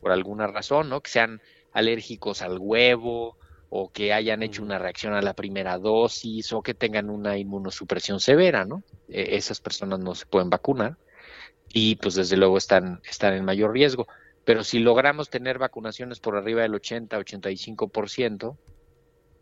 por 0.00 0.12
alguna 0.12 0.46
razón, 0.46 0.88
¿no? 0.88 1.00
Que 1.00 1.10
sean 1.10 1.40
alérgicos 1.70 2.42
al 2.42 2.58
huevo 2.58 3.36
o 3.68 3.90
que 3.90 4.12
hayan 4.12 4.42
hecho 4.42 4.62
una 4.62 4.78
reacción 4.78 5.14
a 5.14 5.22
la 5.22 5.32
primera 5.32 5.78
dosis 5.78 6.52
o 6.52 6.62
que 6.62 6.74
tengan 6.74 7.08
una 7.08 7.38
inmunosupresión 7.38 8.20
severa, 8.20 8.64
¿no? 8.64 8.84
E- 9.08 9.36
esas 9.36 9.60
personas 9.60 10.00
no 10.00 10.14
se 10.14 10.26
pueden 10.26 10.50
vacunar 10.50 10.96
y 11.68 11.96
pues 11.96 12.14
desde 12.14 12.36
luego 12.36 12.58
están, 12.58 13.00
están 13.08 13.34
en 13.34 13.44
mayor 13.44 13.72
riesgo. 13.72 14.06
Pero 14.44 14.64
si 14.64 14.80
logramos 14.80 15.30
tener 15.30 15.58
vacunaciones 15.58 16.20
por 16.20 16.36
arriba 16.36 16.62
del 16.62 16.74
80-85%, 16.74 18.58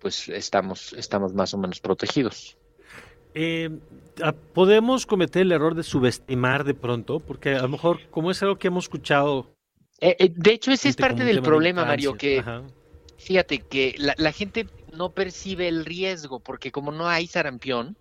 pues 0.00 0.28
estamos, 0.28 0.92
estamos 0.94 1.34
más 1.34 1.54
o 1.54 1.58
menos 1.58 1.80
protegidos. 1.80 2.56
Eh, 3.34 3.70
ah, 4.22 4.32
¿Podemos 4.32 5.06
cometer 5.06 5.42
el 5.42 5.52
error 5.52 5.74
de 5.74 5.82
subestimar 5.82 6.64
de 6.64 6.74
pronto? 6.74 7.20
Porque 7.20 7.54
a 7.54 7.62
lo 7.62 7.68
mejor, 7.68 8.00
como 8.10 8.30
es 8.30 8.42
algo 8.42 8.56
que 8.56 8.68
hemos 8.68 8.84
escuchado... 8.84 9.54
Eh, 10.00 10.16
eh, 10.18 10.32
de 10.34 10.52
hecho, 10.52 10.72
ese 10.72 10.88
es 10.88 10.96
parte 10.96 11.24
del 11.24 11.36
de 11.36 11.42
problema, 11.42 11.84
Mario, 11.84 12.14
que 12.14 12.40
Ajá. 12.40 12.62
fíjate 13.18 13.60
que 13.60 13.94
la, 13.98 14.14
la 14.16 14.32
gente 14.32 14.66
no 14.92 15.12
percibe 15.12 15.68
el 15.68 15.84
riesgo, 15.84 16.40
porque 16.40 16.72
como 16.72 16.90
no 16.90 17.08
hay 17.08 17.26
sarampión, 17.26 17.96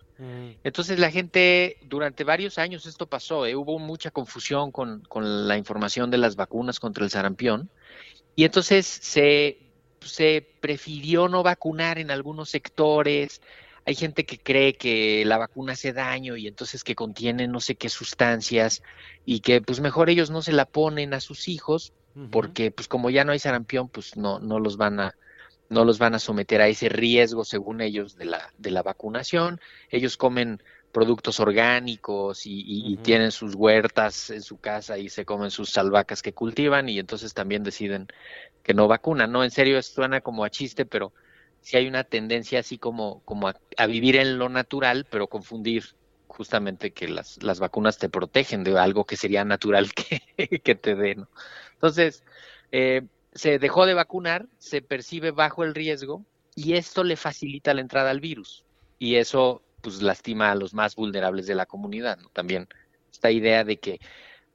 entonces 0.64 0.98
la 0.98 1.10
gente, 1.10 1.78
durante 1.88 2.24
varios 2.24 2.58
años 2.58 2.84
esto 2.84 3.06
pasó, 3.06 3.44
hubo 3.56 3.78
mucha 3.78 4.10
confusión 4.10 4.70
con, 4.70 5.00
con 5.08 5.48
la 5.48 5.56
información 5.56 6.10
de 6.10 6.18
las 6.18 6.36
vacunas 6.36 6.78
contra 6.78 7.04
el 7.04 7.10
sarampión, 7.10 7.70
y 8.36 8.44
entonces 8.44 8.86
se, 8.86 9.69
se 10.00 10.48
prefirió 10.60 11.28
no 11.28 11.42
vacunar 11.42 11.98
en 11.98 12.10
algunos 12.10 12.50
sectores. 12.50 13.40
Hay 13.84 13.94
gente 13.94 14.24
que 14.26 14.38
cree 14.38 14.74
que 14.76 15.24
la 15.26 15.38
vacuna 15.38 15.72
hace 15.74 15.92
daño 15.92 16.36
y 16.36 16.46
entonces 16.46 16.84
que 16.84 16.94
contiene 16.94 17.48
no 17.48 17.60
sé 17.60 17.76
qué 17.76 17.88
sustancias 17.88 18.82
y 19.24 19.40
que 19.40 19.60
pues 19.62 19.80
mejor 19.80 20.10
ellos 20.10 20.30
no 20.30 20.42
se 20.42 20.52
la 20.52 20.66
ponen 20.66 21.14
a 21.14 21.20
sus 21.20 21.48
hijos 21.48 21.92
porque 22.30 22.70
pues 22.70 22.88
como 22.88 23.10
ya 23.10 23.24
no 23.24 23.32
hay 23.32 23.38
sarampión 23.38 23.88
pues 23.88 24.16
no, 24.16 24.38
no 24.40 24.58
los 24.60 24.76
van 24.76 25.00
a 25.00 25.14
no 25.68 25.84
los 25.84 25.98
van 25.98 26.14
a 26.14 26.18
someter 26.18 26.60
a 26.60 26.68
ese 26.68 26.88
riesgo 26.88 27.44
según 27.44 27.80
ellos 27.80 28.16
de 28.16 28.24
la, 28.26 28.50
de 28.56 28.70
la 28.70 28.82
vacunación. 28.82 29.60
Ellos 29.90 30.16
comen 30.16 30.58
productos 30.92 31.38
orgánicos 31.40 32.46
y, 32.46 32.52
y- 32.60 32.92
y 32.94 32.98
tienen 32.98 33.30
sus 33.30 33.54
huertas 33.54 34.30
en 34.30 34.42
su 34.42 34.58
casa 34.58 34.98
y 34.98 35.08
se 35.08 35.24
comen 35.24 35.50
sus 35.50 35.70
salvacas 35.70 36.22
que 36.22 36.32
cultivan 36.34 36.88
y 36.88 36.98
entonces 36.98 37.32
también 37.34 37.62
deciden 37.62 38.08
que 38.62 38.74
no 38.74 38.88
vacunan. 38.88 39.32
No, 39.32 39.44
en 39.44 39.50
serio, 39.50 39.82
suena 39.82 40.20
como 40.20 40.44
a 40.44 40.50
chiste, 40.50 40.86
pero 40.86 41.12
sí 41.60 41.76
hay 41.76 41.86
una 41.86 42.04
tendencia 42.04 42.60
así 42.60 42.78
como, 42.78 43.22
como 43.24 43.48
a, 43.48 43.56
a 43.76 43.86
vivir 43.86 44.16
en 44.16 44.38
lo 44.38 44.48
natural, 44.48 45.06
pero 45.10 45.28
confundir 45.28 45.84
justamente 46.30 46.92
que 46.92 47.08
las, 47.08 47.42
las 47.42 47.60
vacunas 47.60 47.98
te 47.98 48.08
protegen 48.08 48.64
de 48.64 48.78
algo 48.78 49.04
que 49.04 49.16
sería 49.16 49.44
natural 49.44 49.92
que, 49.94 50.60
que 50.60 50.74
te 50.74 50.94
dé, 50.94 51.16
¿no? 51.16 51.28
Entonces, 51.74 52.24
eh, 52.72 53.02
se 53.32 53.58
dejó 53.58 53.86
de 53.86 53.94
vacunar, 53.94 54.46
se 54.58 54.82
percibe 54.82 55.30
bajo 55.32 55.64
el 55.64 55.74
riesgo 55.74 56.24
y 56.54 56.74
esto 56.74 57.04
le 57.04 57.16
facilita 57.16 57.74
la 57.74 57.80
entrada 57.80 58.10
al 58.10 58.20
virus 58.20 58.64
y 58.98 59.16
eso 59.16 59.62
pues 59.80 60.02
lastima 60.02 60.50
a 60.50 60.54
los 60.54 60.74
más 60.74 60.94
vulnerables 60.94 61.46
de 61.46 61.54
la 61.54 61.66
comunidad, 61.66 62.18
¿no? 62.18 62.28
También 62.30 62.68
esta 63.12 63.30
idea 63.30 63.64
de 63.64 63.78
que 63.78 64.00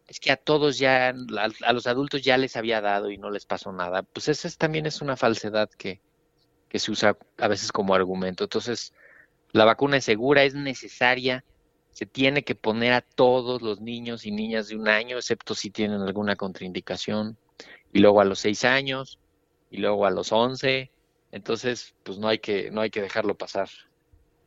es 0.08 0.20
que 0.20 0.32
a 0.32 0.38
todos 0.38 0.78
ya, 0.78 1.10
a, 1.10 1.74
los 1.74 1.88
adultos 1.88 2.22
ya 2.22 2.38
les 2.38 2.56
había 2.56 2.82
dado 2.82 3.10
y 3.10 3.18
no 3.18 3.32
les 3.32 3.45
pasó 3.45 3.72
nada, 3.72 4.03
pues 4.03 4.28
esa 4.28 4.47
es- 4.47 4.58
también 4.58 4.86
es 4.86 5.01
una 5.01 5.18
falsedad 5.18 5.70
que, 5.78 5.99
que 6.70 6.80
se 6.80 6.91
usa 6.91 7.18
a 7.38 7.47
veces 7.47 7.72
como 7.72 7.95
argumento. 7.95 8.43
Entonces, 8.43 8.93
la 9.51 9.66
vacuna 9.66 9.97
es 9.97 10.06
segura, 10.06 10.43
es 10.43 10.53
necesaria, 10.53 11.43
se 11.91 12.06
tiene 12.06 12.43
que 12.43 12.56
poner 12.56 12.93
a 12.93 13.01
todos 13.01 13.62
los 13.62 13.82
niños 13.82 14.26
y 14.26 14.32
niñas 14.32 14.68
de 14.68 14.76
un 14.76 14.88
año, 14.88 15.18
excepto 15.18 15.56
si 15.56 15.72
tienen 15.72 16.01
alguna 16.01 16.36
contraindicación, 16.36 17.38
y 17.93 17.99
luego 17.99 18.20
a 18.20 18.26
los 18.26 18.39
seis 18.39 18.66
años, 18.66 19.18
y 19.72 19.78
luego 19.78 20.06
a 20.06 20.12
los 20.12 20.32
once. 20.32 20.91
Entonces, 21.32 21.93
pues 22.03 22.18
no 22.20 22.28
hay 22.28 22.39
que, 22.39 22.70
no 22.72 22.82
hay 22.82 22.89
que 22.89 23.01
dejarlo 23.01 23.36
pasar. 23.36 23.70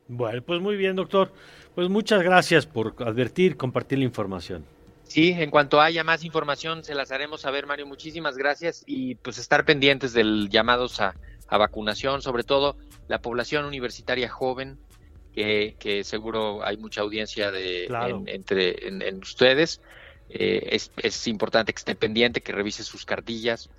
Bueno, 0.08 0.42
pues 0.42 0.60
muy 0.60 0.76
bien, 0.76 0.96
doctor. 0.96 1.32
Pues 1.74 1.88
muchas 1.88 2.22
gracias 2.22 2.66
por 2.66 2.94
advertir, 3.00 3.56
compartir 3.56 3.98
la 3.98 4.04
información. 4.04 4.64
Sí, 5.08 5.32
en 5.32 5.50
cuanto 5.50 5.80
haya 5.80 6.04
más 6.04 6.22
información 6.22 6.84
se 6.84 6.94
las 6.94 7.10
haremos 7.10 7.40
saber, 7.40 7.66
Mario. 7.66 7.86
Muchísimas 7.86 8.36
gracias 8.36 8.84
y 8.86 9.14
pues 9.16 9.38
estar 9.38 9.64
pendientes 9.64 10.12
del 10.12 10.48
llamados 10.50 11.00
a, 11.00 11.14
a 11.48 11.58
vacunación, 11.58 12.20
sobre 12.22 12.44
todo 12.44 12.76
la 13.08 13.20
población 13.20 13.64
universitaria 13.64 14.28
joven, 14.28 14.78
que, 15.32 15.76
que 15.80 16.04
seguro 16.04 16.62
hay 16.64 16.76
mucha 16.76 17.00
audiencia 17.00 17.50
de 17.50 17.86
Claro. 17.88 18.18
en- 18.18 18.28
entre 18.28 18.86
en, 18.86 19.00
en 19.02 19.18
ustedes. 19.18 19.80
Eh, 20.28 20.68
es, 20.72 20.90
es 20.98 21.26
importante 21.26 21.72
que 21.72 21.78
esté 21.78 21.94
pendiente, 21.94 22.42
que 22.42 22.52
revise 22.52 22.84
sus 22.84 23.06
cartillas 23.06 23.70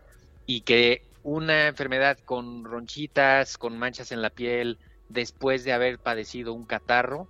y 0.47 0.61
que 0.61 1.03
una 1.21 1.67
enfermedad 1.67 2.17
con 2.25 2.65
ronchitas, 2.65 3.57
con 3.59 3.77
manchas 3.77 4.11
en 4.11 4.23
la 4.23 4.31
piel, 4.31 4.79
después 5.09 5.63
de 5.63 5.73
haber 5.73 5.99
padecido 5.99 6.53
un 6.53 6.65
catarro, 6.65 7.27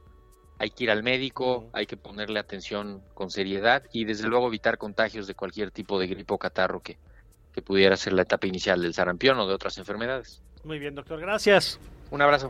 hay 0.59 0.69
que 0.71 0.83
ir 0.83 0.91
al 0.91 1.03
médico, 1.03 1.69
hay 1.73 1.85
que 1.85 1.97
ponerle 1.97 2.39
atención 2.39 3.01
con 3.13 3.31
seriedad 3.31 3.83
y 3.93 4.03
desde 4.03 4.27
luego 4.27 4.47
evitar 4.47 4.77
contagios 4.77 5.25
de 5.25 5.33
cualquier 5.33 5.71
tipo 5.71 5.97
de 5.97 6.07
gripe 6.07 6.33
o 6.33 6.37
catarro 6.37 6.81
que, 6.81 6.97
que 7.53 7.61
pudiera 7.61 7.95
ser 7.95 8.13
la 8.13 8.23
etapa 8.23 8.45
inicial 8.45 8.81
del 8.81 8.93
sarampión 8.93 9.39
o 9.39 9.47
de 9.47 9.53
otras 9.53 9.77
enfermedades. 9.77 10.41
Muy 10.65 10.77
bien, 10.77 10.95
doctor. 10.95 11.19
Gracias. 11.19 11.79
Un 12.11 12.21
abrazo. 12.21 12.49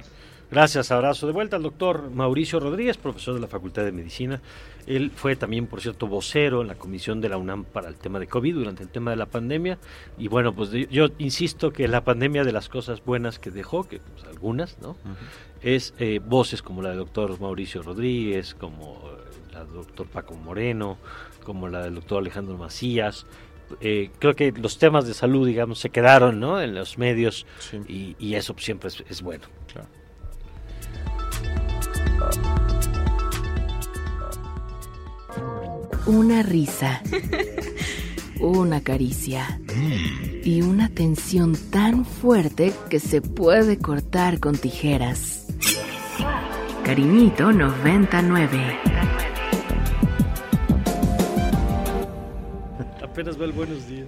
Gracias, 0.51 0.89
abrazo 0.91 1.27
de 1.27 1.33
vuelta 1.33 1.57
al 1.57 1.63
doctor 1.63 2.09
Mauricio 2.09 2.59
Rodríguez, 2.59 2.97
profesor 2.97 3.35
de 3.35 3.39
la 3.39 3.47
Facultad 3.47 3.83
de 3.83 3.91
Medicina. 3.91 4.41
Él 4.87 5.11
fue 5.15 5.35
también, 5.35 5.67
por 5.67 5.79
cierto, 5.79 6.07
vocero 6.07 6.63
en 6.63 6.67
la 6.67 6.73
comisión 6.73 7.21
de 7.21 7.29
la 7.29 7.37
UNAM 7.37 7.65
para 7.65 7.87
el 7.87 7.95
tema 7.95 8.17
de 8.17 8.25
COVID 8.25 8.55
durante 8.55 8.81
el 8.81 8.89
tema 8.89 9.11
de 9.11 9.17
la 9.17 9.27
pandemia. 9.27 9.77
Y 10.17 10.27
bueno, 10.27 10.55
pues 10.55 10.71
yo 10.71 11.09
insisto 11.19 11.71
que 11.71 11.87
la 11.87 12.03
pandemia 12.03 12.43
de 12.43 12.51
las 12.51 12.67
cosas 12.67 13.05
buenas 13.05 13.37
que 13.37 13.51
dejó, 13.51 13.87
que 13.87 13.99
pues, 13.99 14.25
algunas, 14.25 14.79
¿no? 14.81 14.97
Es 15.61 15.93
eh, 15.99 16.19
voces 16.25 16.63
como 16.63 16.81
la 16.81 16.89
del 16.89 16.97
doctor 16.97 17.39
Mauricio 17.39 17.83
Rodríguez, 17.83 18.55
como 18.55 19.03
la 19.53 19.65
del 19.65 19.73
doctor 19.73 20.07
Paco 20.07 20.33
Moreno, 20.33 20.97
como 21.43 21.67
la 21.67 21.83
del 21.83 21.93
doctor 21.93 22.21
Alejandro 22.23 22.57
Macías. 22.57 23.27
Eh, 23.81 24.09
creo 24.17 24.35
que 24.35 24.51
los 24.51 24.79
temas 24.79 25.05
de 25.05 25.13
salud, 25.13 25.45
digamos, 25.45 25.77
se 25.77 25.91
quedaron, 25.91 26.39
¿no? 26.39 26.59
En 26.59 26.73
los 26.73 26.97
medios 26.97 27.45
y, 27.87 28.15
y 28.17 28.33
eso 28.33 28.55
siempre 28.57 28.87
es, 28.87 29.03
es 29.07 29.21
bueno. 29.21 29.45
Una 36.05 36.41
risa. 36.41 37.01
Una 38.39 38.81
caricia. 38.81 39.59
Y 40.43 40.61
una 40.61 40.89
tensión 40.89 41.55
tan 41.69 42.05
fuerte 42.05 42.73
que 42.89 42.99
se 42.99 43.21
puede 43.21 43.77
cortar 43.77 44.39
con 44.39 44.57
tijeras. 44.57 45.47
Cariñito 46.83 47.51
99. 47.51 48.79
Apenas 53.03 53.39
va 53.39 53.45
el 53.45 53.51
buenos 53.51 53.87
días. 53.87 54.07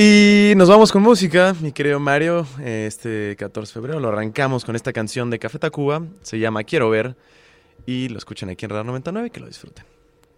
Y 0.00 0.52
nos 0.54 0.68
vamos 0.68 0.92
con 0.92 1.02
música, 1.02 1.56
mi 1.60 1.72
querido 1.72 1.98
Mario. 1.98 2.46
Este 2.64 3.34
14 3.36 3.68
de 3.68 3.74
febrero 3.74 3.98
lo 3.98 4.10
arrancamos 4.10 4.64
con 4.64 4.76
esta 4.76 4.92
canción 4.92 5.28
de 5.28 5.40
Café 5.40 5.58
Tacuba. 5.58 6.04
Se 6.22 6.38
llama 6.38 6.62
Quiero 6.62 6.88
Ver. 6.88 7.16
Y 7.84 8.08
lo 8.08 8.18
escuchan 8.18 8.48
aquí 8.48 8.64
en 8.64 8.70
Radar 8.70 8.86
99 8.86 9.26
y 9.26 9.30
que 9.32 9.40
lo 9.40 9.48
disfruten. 9.48 9.84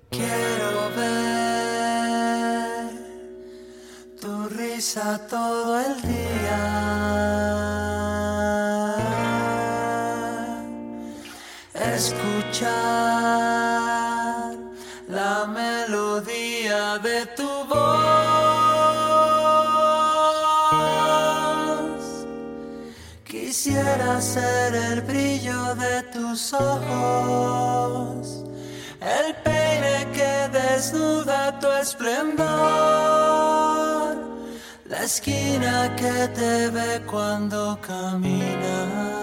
Quiero 0.09 0.91
ver 0.97 2.89
tu 4.19 4.49
risa 4.49 5.27
todo 5.29 5.79
el 5.79 6.01
día. 6.01 6.57
Escuchar 11.95 12.71
la 15.07 15.47
melodía 15.47 16.97
de 16.97 17.27
tu 17.37 17.50
ser 24.21 24.75
el 24.75 25.01
brillo 25.01 25.75
de 25.77 26.03
tus 26.13 26.53
ojos, 26.53 28.45
el 29.01 29.35
peine 29.37 30.07
que 30.13 30.49
desnuda 30.53 31.59
tu 31.59 31.69
esplendor, 31.69 32.47
la 34.85 35.03
esquina 35.05 35.97
que 35.97 36.29
te 36.35 36.69
ve 36.69 37.01
cuando 37.07 37.79
caminas. 37.81 39.20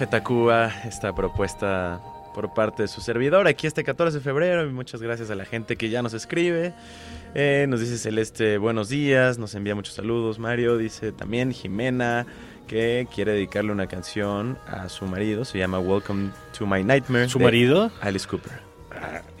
Café 0.00 0.12
Tacuba 0.12 0.72
esta 0.86 1.14
propuesta 1.14 2.00
por 2.34 2.54
parte 2.54 2.84
de 2.84 2.88
su 2.88 3.02
servidor 3.02 3.46
aquí 3.46 3.66
este 3.66 3.84
14 3.84 4.16
de 4.16 4.24
febrero 4.24 4.64
y 4.66 4.72
muchas 4.72 5.02
gracias 5.02 5.30
a 5.30 5.34
la 5.34 5.44
gente 5.44 5.76
que 5.76 5.90
ya 5.90 6.00
nos 6.00 6.14
escribe. 6.14 6.72
Eh, 7.34 7.66
nos 7.68 7.80
dice 7.80 7.98
Celeste 7.98 8.56
buenos 8.56 8.88
días, 8.88 9.36
nos 9.36 9.54
envía 9.54 9.74
muchos 9.74 9.92
saludos. 9.92 10.38
Mario 10.38 10.78
dice 10.78 11.12
también 11.12 11.52
Jimena 11.52 12.24
que 12.66 13.08
quiere 13.14 13.32
dedicarle 13.32 13.72
una 13.72 13.88
canción 13.88 14.56
a 14.66 14.88
su 14.88 15.04
marido, 15.04 15.44
se 15.44 15.58
llama 15.58 15.78
Welcome 15.80 16.30
to 16.56 16.64
My 16.64 16.82
Nightmare. 16.82 17.28
¿Su 17.28 17.38
marido? 17.38 17.92
Alice 18.00 18.26
Cooper. 18.26 18.52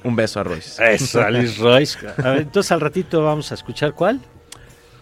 Un 0.04 0.14
beso 0.14 0.40
a 0.40 0.42
Royce. 0.42 0.92
Eso, 0.92 1.22
Alice 1.22 1.58
Royce. 1.58 2.06
A 2.22 2.32
ver, 2.32 2.42
entonces 2.42 2.70
al 2.70 2.82
ratito 2.82 3.24
vamos 3.24 3.50
a 3.50 3.54
escuchar 3.54 3.94
cuál. 3.94 4.20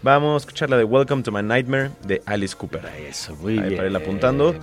Vamos 0.01 0.35
a 0.35 0.37
escuchar 0.47 0.71
la 0.71 0.77
de 0.77 0.85
Welcome 0.85 1.25
to 1.25 1.33
My 1.33 1.43
Nightmare 1.43 1.91
de 2.05 2.23
Alice 2.25 2.55
Cooper. 2.57 2.81
Eso, 3.09 3.35
muy 3.37 3.55
Ahí 3.55 3.61
bien. 3.65 3.75
para 3.77 3.87
irla 3.87 3.99
apuntando. 3.99 4.53
bien. 4.53 4.63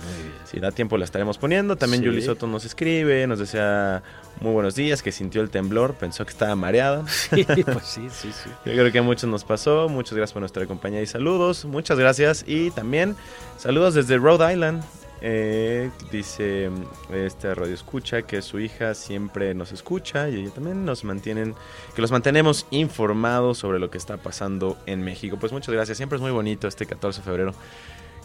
Si 0.50 0.58
da 0.60 0.70
tiempo 0.72 0.96
la 0.96 1.04
estaremos 1.04 1.36
poniendo. 1.36 1.76
También 1.76 2.00
Sí. 2.02 2.06
Yuli 2.06 2.22
Soto 2.22 2.46
nos 2.46 2.64
escribe, 2.64 3.26
nos 3.26 3.38
desea 3.38 4.02
muy 4.40 4.52
buenos 4.52 4.74
días, 4.74 5.02
que 5.02 5.12
sintió 5.12 5.42
el 5.42 5.50
temblor, 5.50 5.94
pensó 5.94 6.24
que 6.24 6.30
estaba 6.30 6.56
mareada. 6.56 7.04
Sí, 7.34 7.44
pues 7.64 7.84
sí, 7.84 8.08
sí, 8.10 8.30
sí. 8.32 8.48
Yo 8.64 8.72
creo 8.72 8.90
que 8.90 8.98
a 8.98 9.02
muchos 9.02 9.28
nos 9.28 9.44
pasó. 9.44 9.90
Muchas 9.90 10.14
gracias 10.16 10.32
por 10.32 10.40
nuestra 10.40 10.64
compañía 10.66 11.02
y 11.02 11.06
saludos. 11.06 11.66
Muchas 11.66 11.98
gracias. 11.98 12.42
Y 12.46 12.70
también 12.70 13.14
saludos 13.58 13.92
desde 13.94 14.16
Rhode 14.16 14.52
Island. 14.54 14.82
Eh, 15.22 15.90
dice 16.12 16.70
este 17.12 17.54
radio 17.54 17.72
escucha 17.74 18.22
que 18.22 18.42
su 18.42 18.60
hija 18.60 18.94
siempre 18.94 19.54
nos 19.54 19.72
escucha 19.72 20.28
y 20.28 20.36
ella 20.42 20.50
también 20.50 20.84
nos 20.84 21.04
mantienen, 21.04 21.54
que 21.94 22.02
los 22.02 22.10
mantenemos 22.10 22.66
informados 22.70 23.58
sobre 23.58 23.78
lo 23.78 23.90
que 23.90 23.98
está 23.98 24.18
pasando 24.18 24.76
en 24.86 25.02
México. 25.02 25.36
Pues 25.40 25.52
muchas 25.52 25.74
gracias. 25.74 25.96
Siempre 25.96 26.16
es 26.16 26.22
muy 26.22 26.30
bonito 26.32 26.68
este 26.68 26.84
14 26.86 27.20
de 27.20 27.24
febrero. 27.24 27.54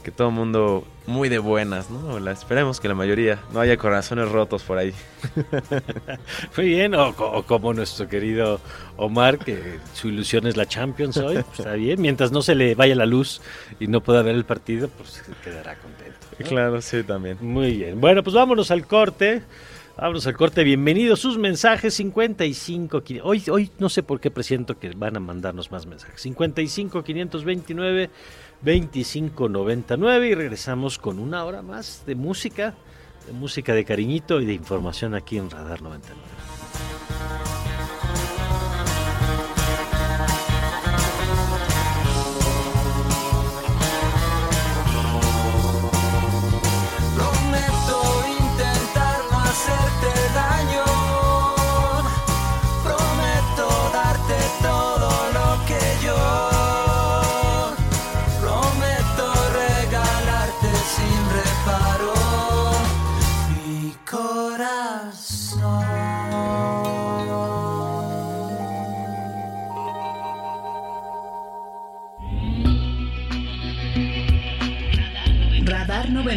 Que 0.03 0.09
todo 0.09 0.29
el 0.29 0.33
mundo 0.33 0.83
muy 1.05 1.29
de 1.29 1.37
buenas, 1.37 1.91
¿no? 1.91 2.19
La- 2.19 2.31
esperemos 2.31 2.79
que 2.79 2.87
la 2.87 2.95
mayoría 2.95 3.37
no 3.53 3.59
haya 3.59 3.77
corazones 3.77 4.29
rotos 4.29 4.63
por 4.63 4.79
ahí. 4.79 4.95
Muy 6.57 6.65
bien, 6.65 6.95
o, 6.95 7.15
co- 7.15 7.31
o 7.31 7.43
como 7.45 7.71
nuestro 7.73 8.07
querido 8.07 8.59
Omar, 8.97 9.37
que 9.37 9.77
su 9.93 10.07
ilusión 10.09 10.47
es 10.47 10.57
la 10.57 10.65
Champions 10.65 11.17
hoy, 11.17 11.43
pues 11.43 11.59
está 11.59 11.73
bien. 11.73 12.01
Mientras 12.01 12.31
no 12.31 12.41
se 12.41 12.55
le 12.55 12.73
vaya 12.73 12.95
la 12.95 13.05
luz 13.05 13.41
y 13.79 13.85
no 13.85 14.01
pueda 14.01 14.23
ver 14.23 14.33
el 14.33 14.43
partido, 14.43 14.89
pues 14.89 15.23
quedará 15.43 15.75
contento. 15.75 16.10
¿No? 16.43 16.49
Claro, 16.49 16.81
sí, 16.81 17.03
también. 17.03 17.37
Muy 17.41 17.77
bien. 17.77 17.99
Bueno, 18.01 18.23
pues 18.23 18.35
vámonos 18.35 18.71
al 18.71 18.85
corte. 18.87 19.41
Vámonos 19.97 20.25
al 20.27 20.35
corte. 20.35 20.63
Bienvenidos. 20.63 21.19
Sus 21.19 21.37
mensajes 21.37 21.93
55. 21.93 23.03
qui- 23.03 23.19
Hoy, 23.23 23.43
hoy 23.51 23.69
no 23.79 23.89
sé 23.89 24.03
por 24.03 24.19
qué 24.19 24.31
presiento 24.31 24.79
que 24.79 24.89
van 24.95 25.17
a 25.17 25.19
mandarnos 25.19 25.71
más 25.71 25.85
mensajes. 25.85 26.21
55 26.21 27.03
529 27.03 28.09
25 28.61 29.49
99 29.49 30.27
y 30.29 30.35
regresamos 30.35 30.97
con 30.97 31.19
una 31.19 31.43
hora 31.45 31.61
más 31.61 32.03
de 32.05 32.15
música, 32.15 32.73
de 33.27 33.33
música 33.33 33.73
de 33.73 33.83
cariñito 33.85 34.39
y 34.39 34.45
de 34.45 34.53
información 34.53 35.13
aquí 35.15 35.37
en 35.37 35.49
Radar 35.49 35.81
99. 35.81 36.21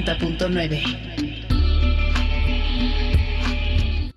90.9. 0.03 1.13